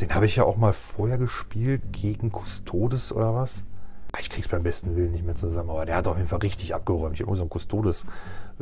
Den 0.00 0.14
habe 0.14 0.24
ich 0.24 0.36
ja 0.36 0.44
auch 0.44 0.56
mal 0.56 0.72
vorher 0.72 1.18
gespielt 1.18 1.82
gegen 1.92 2.30
Custodes 2.32 3.12
oder 3.12 3.34
was. 3.34 3.64
Ich 4.18 4.30
krieg's 4.30 4.48
beim 4.48 4.62
besten 4.62 4.96
Willen 4.96 5.12
nicht 5.12 5.24
mehr 5.24 5.34
zusammen, 5.34 5.70
aber 5.70 5.86
der 5.86 5.96
hat 5.96 6.08
auf 6.08 6.16
jeden 6.16 6.28
Fall 6.28 6.40
richtig 6.40 6.74
abgeräumt. 6.74 7.14
Ich 7.14 7.26
habe 7.26 7.36
so 7.36 7.42
ein 7.42 7.50
Custodes, 7.50 8.06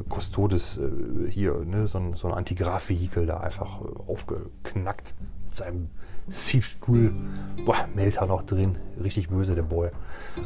Custodes 0.09 0.79
äh, 0.79 1.31
hier, 1.31 1.55
ne, 1.65 1.87
so 1.87 1.99
ein, 1.99 2.15
so 2.15 2.29
ein 2.29 2.35
Antigraph-Vehikel 2.35 3.27
da 3.27 3.39
einfach 3.39 3.81
äh, 3.81 4.11
aufgeknackt 4.11 5.15
mit 5.45 5.55
seinem 5.55 5.91
Siegstuhl. 6.29 7.13
Boah, 7.65 7.89
Melter 7.95 8.27
noch 8.27 8.43
drin. 8.43 8.79
Richtig 9.03 9.29
böse, 9.29 9.55
der 9.55 9.63
Boy. 9.63 9.91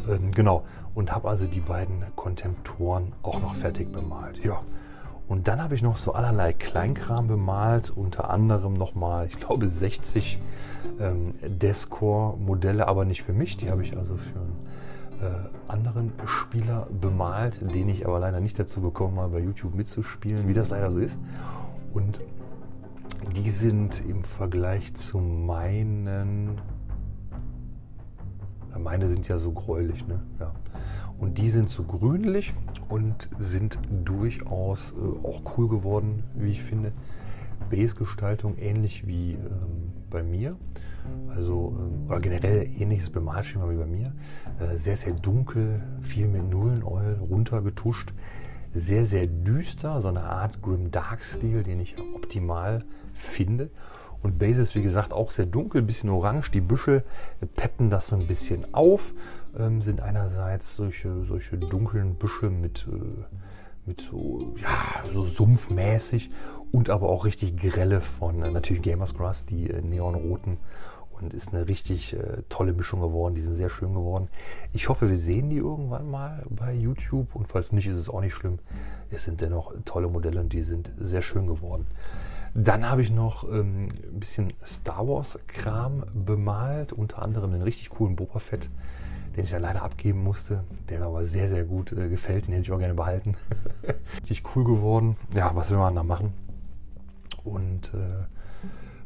Ähm, 0.08 0.30
genau. 0.30 0.64
Und 0.94 1.12
habe 1.12 1.28
also 1.28 1.46
die 1.46 1.60
beiden 1.60 2.04
Kontemptoren 2.16 3.12
auch 3.22 3.40
noch 3.40 3.54
fertig 3.54 3.90
bemalt. 3.90 4.44
Ja. 4.44 4.62
Und 5.28 5.48
dann 5.48 5.62
habe 5.62 5.74
ich 5.74 5.82
noch 5.82 5.96
so 5.96 6.12
allerlei 6.12 6.52
Kleinkram 6.52 7.26
bemalt, 7.26 7.90
unter 7.90 8.30
anderem 8.30 8.74
nochmal, 8.74 9.26
ich 9.26 9.38
glaube, 9.38 9.68
60 9.68 10.38
ähm, 11.00 11.34
Descore-Modelle, 11.42 12.86
aber 12.86 13.04
nicht 13.04 13.22
für 13.22 13.32
mich. 13.32 13.56
Die 13.56 13.70
habe 13.70 13.82
ich 13.82 13.96
also 13.96 14.16
für 14.16 14.40
einen 14.40 14.56
äh, 15.22 15.72
anderen 15.72 16.12
Spieler 16.26 16.86
bemalt, 17.00 17.60
den 17.74 17.88
ich 17.88 18.06
aber 18.06 18.18
leider 18.18 18.40
nicht 18.40 18.58
dazu 18.58 18.80
bekommen 18.80 19.18
habe, 19.20 19.34
bei 19.34 19.40
YouTube 19.40 19.74
mitzuspielen, 19.74 20.48
wie 20.48 20.54
das 20.54 20.70
leider 20.70 20.90
so 20.90 20.98
ist. 20.98 21.18
Und 21.94 22.20
die 23.36 23.50
sind 23.50 24.02
im 24.06 24.22
Vergleich 24.22 24.94
zu 24.94 25.18
meinen, 25.18 26.60
meine 28.76 29.08
sind 29.08 29.28
ja 29.28 29.38
so 29.38 29.52
gräulich, 29.52 30.06
ne? 30.06 30.20
Ja. 30.40 30.52
Und 31.22 31.38
die 31.38 31.50
sind 31.50 31.68
so 31.68 31.84
grünlich 31.84 32.52
und 32.88 33.30
sind 33.38 33.78
durchaus 34.04 34.92
äh, 34.92 35.26
auch 35.26 35.56
cool 35.56 35.68
geworden, 35.68 36.24
wie 36.34 36.50
ich 36.50 36.62
finde. 36.64 36.90
Base-Gestaltung 37.70 38.58
ähnlich 38.58 39.06
wie 39.06 39.34
ähm, 39.34 39.92
bei 40.10 40.24
mir. 40.24 40.56
Also, 41.28 41.78
ähm, 41.78 42.08
oder 42.08 42.18
generell 42.18 42.68
ähnliches 42.76 43.08
Bemalschema 43.10 43.70
wie 43.70 43.76
bei 43.76 43.86
mir. 43.86 44.12
Äh, 44.58 44.76
sehr, 44.76 44.96
sehr 44.96 45.12
dunkel, 45.12 45.80
viel 46.00 46.26
mit 46.26 46.50
Nullenoil 46.50 47.14
runtergetuscht. 47.20 48.12
Sehr, 48.74 49.04
sehr 49.04 49.28
düster, 49.28 50.00
so 50.00 50.08
eine 50.08 50.24
Art 50.24 50.60
Grim 50.60 50.90
Dark 50.90 51.22
Stil, 51.22 51.62
den 51.62 51.78
ich 51.78 51.94
optimal 52.16 52.84
finde. 53.14 53.70
Und 54.24 54.40
Base 54.40 54.60
ist 54.60 54.74
wie 54.74 54.82
gesagt 54.82 55.12
auch 55.12 55.30
sehr 55.30 55.46
dunkel, 55.46 55.82
bisschen 55.82 56.10
orange. 56.10 56.50
Die 56.50 56.60
Büsche 56.60 57.04
peppen 57.54 57.90
das 57.90 58.08
so 58.08 58.16
ein 58.16 58.26
bisschen 58.26 58.74
auf. 58.74 59.12
Ähm, 59.58 59.82
sind 59.82 60.00
einerseits 60.00 60.76
solche, 60.76 61.24
solche 61.24 61.58
dunklen 61.58 62.14
Büsche 62.14 62.48
mit, 62.48 62.86
äh, 62.90 63.24
mit 63.84 64.00
so, 64.00 64.54
ja, 64.60 65.10
so 65.10 65.24
sumpfmäßig 65.24 66.30
und 66.72 66.88
aber 66.88 67.08
auch 67.10 67.26
richtig 67.26 67.56
grelle 67.56 68.00
von 68.00 68.42
äh, 68.42 68.50
natürlich 68.50 68.82
Gamers 68.82 69.14
Grass, 69.14 69.44
die 69.44 69.68
äh, 69.68 69.82
neonroten. 69.82 70.56
Und 71.20 71.34
ist 71.34 71.54
eine 71.54 71.68
richtig 71.68 72.14
äh, 72.14 72.42
tolle 72.48 72.72
Mischung 72.72 73.00
geworden. 73.00 73.36
Die 73.36 73.42
sind 73.42 73.54
sehr 73.54 73.70
schön 73.70 73.92
geworden. 73.92 74.26
Ich 74.72 74.88
hoffe, 74.88 75.08
wir 75.08 75.18
sehen 75.18 75.50
die 75.50 75.58
irgendwann 75.58 76.10
mal 76.10 76.44
bei 76.50 76.74
YouTube. 76.74 77.36
Und 77.36 77.46
falls 77.46 77.70
nicht, 77.70 77.86
ist 77.86 77.96
es 77.96 78.08
auch 78.08 78.20
nicht 78.20 78.34
schlimm. 78.34 78.58
Es 79.08 79.24
sind 79.24 79.40
dennoch 79.40 79.72
tolle 79.84 80.08
Modelle 80.08 80.40
und 80.40 80.52
die 80.52 80.62
sind 80.62 80.90
sehr 80.98 81.22
schön 81.22 81.46
geworden. 81.46 81.86
Dann 82.54 82.90
habe 82.90 83.02
ich 83.02 83.10
noch 83.10 83.44
ähm, 83.44 83.88
ein 84.12 84.20
bisschen 84.20 84.52
Star 84.66 85.06
Wars-Kram 85.06 86.04
bemalt, 86.12 86.92
unter 86.92 87.22
anderem 87.22 87.52
den 87.52 87.62
richtig 87.62 87.90
coolen 87.90 88.16
Boba 88.16 88.40
Fett, 88.40 88.68
den 89.36 89.44
ich 89.44 89.50
dann 89.50 89.62
leider 89.62 89.82
abgeben 89.82 90.22
musste, 90.22 90.64
der 90.88 91.00
mir 91.00 91.06
aber 91.06 91.24
sehr, 91.26 91.48
sehr 91.48 91.64
gut 91.64 91.92
äh, 91.92 92.08
gefällt, 92.08 92.46
den 92.46 92.54
hätte 92.54 92.64
ich 92.64 92.72
auch 92.72 92.78
gerne 92.78 92.94
behalten. 92.94 93.36
richtig 94.20 94.42
cool 94.54 94.64
geworden. 94.64 95.16
Ja, 95.34 95.54
was 95.54 95.70
will 95.70 95.78
man 95.78 95.94
da 95.94 96.02
machen? 96.02 96.32
Und 97.44 97.92
äh, 97.94 98.24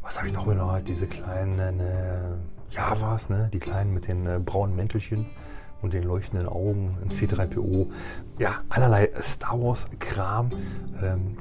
was 0.03 0.19
habe 0.19 0.29
ich 0.29 0.35
noch 0.35 0.47
bemalt? 0.47 0.89
Diese 0.89 1.07
kleinen 1.07 1.81
äh, 1.81 2.19
Javas, 2.71 3.29
ne? 3.29 3.51
die 3.53 3.59
kleinen 3.59 3.95
mit 3.95 4.09
den 4.09 4.27
äh, 4.27 4.39
braunen 4.39 4.77
Mäntelchen 4.77 5.27
und 5.83 5.95
den 5.95 6.03
leuchtenden 6.05 6.49
Augen, 6.49 6.97
ein 7.03 7.11
C3PO. 7.11 7.89
Ja, 8.39 8.59
allerlei 8.69 9.11
Star 9.21 9.61
Wars-Kram. 9.61 10.51
Ähm, 11.03 11.37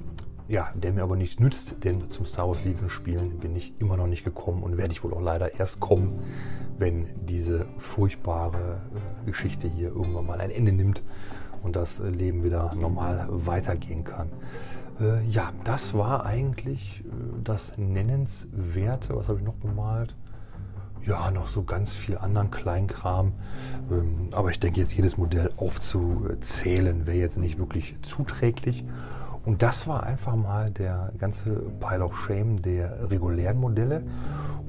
ja, 0.48 0.70
der 0.76 0.94
mir 0.94 1.04
aber 1.04 1.16
nichts 1.16 1.40
nützt, 1.40 1.84
denn 1.84 2.12
zum 2.12 2.26
Star 2.26 2.48
Wars 2.48 2.64
Legion 2.64 2.90
spielen 2.90 3.40
bin 3.40 3.56
ich 3.56 3.74
immer 3.80 3.98
noch 3.98 4.08
nicht 4.08 4.24
gekommen 4.24 4.64
und 4.64 4.78
werde 4.78 4.92
ich 4.92 5.04
wohl 5.04 5.14
auch 5.14 5.22
leider 5.22 5.60
erst 5.60 5.80
kommen, 5.80 6.20
wenn 6.78 7.08
diese 7.26 7.66
furchtbare 7.78 8.82
äh, 8.94 9.26
Geschichte 9.26 9.68
hier 9.68 9.90
irgendwann 9.90 10.26
mal 10.26 10.40
ein 10.40 10.52
Ende 10.52 10.72
nimmt 10.72 11.02
und 11.64 11.76
das 11.76 12.00
äh, 12.00 12.10
Leben 12.10 12.44
wieder 12.44 12.76
normal 12.76 13.28
weitergehen 13.30 14.04
kann. 14.04 14.30
Äh, 15.00 15.26
ja, 15.26 15.52
das 15.64 15.94
war 15.94 16.26
eigentlich 16.26 17.04
äh, 17.06 17.10
das 17.44 17.74
Nennenswerte. 17.78 19.16
Was 19.16 19.28
habe 19.28 19.40
ich 19.40 19.46
noch 19.46 19.56
bemalt? 19.56 20.16
Ja, 21.06 21.30
noch 21.30 21.48
so 21.48 21.64
ganz 21.64 21.92
viel 21.92 22.18
anderen 22.18 22.52
Kleinkram. 22.52 23.34
Ähm, 23.92 24.30
aber 24.32 24.52
ich 24.52 24.60
denke, 24.60 24.80
jetzt 24.80 24.96
jedes 24.96 25.18
Modell 25.18 25.52
aufzuzählen 25.58 27.06
wäre 27.06 27.18
jetzt 27.18 27.38
nicht 27.38 27.58
wirklich 27.58 27.96
zuträglich. 28.02 28.86
Und 29.46 29.62
das 29.62 29.88
war 29.88 30.04
einfach 30.04 30.36
mal 30.36 30.72
der 30.72 31.14
ganze 31.18 31.52
Pile 31.80 32.04
of 32.04 32.18
Shame 32.18 32.62
der 32.62 33.10
regulären 33.10 33.60
Modelle. 33.60 34.04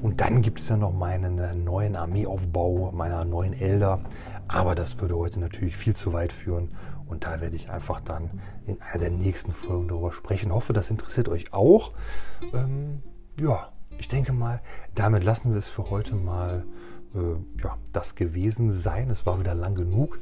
Und 0.03 0.21
dann 0.21 0.43
gibt 0.43 0.61
es 0.61 0.69
ja 0.69 0.77
noch 0.77 0.93
meinen 0.93 1.39
äh, 1.39 1.55
neuen 1.55 1.97
Armeeaufbau, 1.97 2.93
meiner 2.93 3.25
neuen 3.25 3.55
Elder. 3.55 4.01
Aber 4.49 4.75
das 4.75 5.01
würde 5.01 5.17
heute 5.17 5.41
natürlich 5.41 5.77
viel 5.77 5.97
zu 5.97 6.12
weit 6.12 6.33
führen. 6.33 6.73
Und 7.07 7.25
da 7.25 7.41
werde 7.41 7.57
ich 7.57 7.71
einfach 7.71 8.01
dann 8.01 8.31
in 8.67 8.81
einer 8.83 9.01
der 9.01 9.11
nächsten 9.11 9.53
Folgen 9.53 9.89
darüber 9.89 10.12
sprechen. 10.12 10.53
Hoffe, 10.53 10.73
das 10.73 10.91
interessiert 10.91 11.29
euch 11.29 11.53
auch. 11.53 11.93
Ähm, 12.53 13.03
ja, 13.41 13.69
ich 13.99 14.09
denke 14.09 14.33
mal, 14.33 14.61
damit 14.95 15.25
lassen 15.25 15.53
wir 15.53 15.59
es 15.59 15.69
für 15.69 15.89
heute 15.91 16.15
mal 16.15 16.65
äh, 17.15 17.62
ja, 17.62 17.79
das 17.93 18.15
gewesen 18.15 18.73
sein. 18.73 19.09
Es 19.09 19.25
war 19.25 19.41
wieder 19.41 19.55
lang 19.55 19.75
genug. 19.75 20.19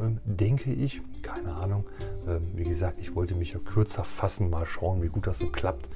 Ähm, 0.00 0.20
denke 0.24 0.72
ich. 0.72 1.00
Keine 1.22 1.54
Ahnung. 1.54 1.84
Ähm, 2.26 2.52
wie 2.54 2.64
gesagt, 2.64 2.98
ich 3.00 3.14
wollte 3.14 3.34
mich 3.34 3.52
ja 3.52 3.58
kürzer 3.58 4.04
fassen, 4.04 4.50
mal 4.50 4.66
schauen, 4.66 5.02
wie 5.02 5.08
gut 5.08 5.26
das 5.26 5.38
so 5.38 5.48
klappt. 5.48 5.88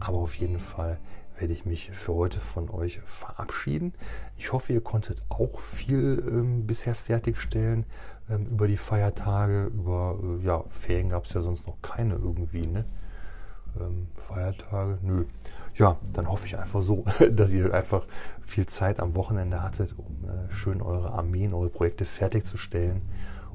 Aber 0.00 0.18
auf 0.18 0.34
jeden 0.34 0.58
Fall 0.58 0.98
werde 1.38 1.52
ich 1.52 1.64
mich 1.64 1.90
für 1.90 2.14
heute 2.14 2.40
von 2.40 2.70
euch 2.70 3.00
verabschieden. 3.04 3.92
Ich 4.36 4.52
hoffe, 4.52 4.72
ihr 4.72 4.80
konntet 4.80 5.22
auch 5.28 5.60
viel 5.60 6.22
ähm, 6.26 6.66
bisher 6.66 6.94
fertigstellen 6.94 7.84
ähm, 8.30 8.46
über 8.46 8.66
die 8.66 8.76
Feiertage. 8.76 9.66
Über 9.66 10.18
äh, 10.22 10.44
ja, 10.44 10.64
Ferien 10.70 11.10
gab 11.10 11.24
es 11.24 11.34
ja 11.34 11.42
sonst 11.42 11.66
noch 11.66 11.80
keine 11.82 12.14
irgendwie. 12.14 12.66
Ne? 12.66 12.84
Ähm, 13.78 14.08
Feiertage? 14.16 14.98
Nö. 15.02 15.24
Ja, 15.74 15.98
dann 16.12 16.28
hoffe 16.28 16.46
ich 16.46 16.58
einfach 16.58 16.80
so, 16.80 17.04
dass 17.30 17.52
ihr 17.52 17.72
einfach 17.72 18.06
viel 18.44 18.66
Zeit 18.66 18.98
am 18.98 19.14
Wochenende 19.14 19.62
hattet, 19.62 19.94
um 19.96 20.28
äh, 20.28 20.52
schön 20.52 20.80
eure 20.80 21.12
Armeen, 21.12 21.52
eure 21.52 21.68
Projekte 21.68 22.06
fertigzustellen 22.06 23.02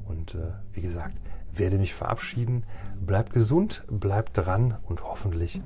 und 0.06 0.34
äh, 0.34 0.52
wie 0.72 0.80
gesagt, 0.80 1.16
werde 1.52 1.78
mich 1.78 1.94
verabschieden. 1.94 2.64
Bleibt 3.00 3.32
gesund, 3.32 3.84
bleibt 3.88 4.36
dran 4.38 4.76
und 4.86 5.02
hoffentlich 5.04 5.60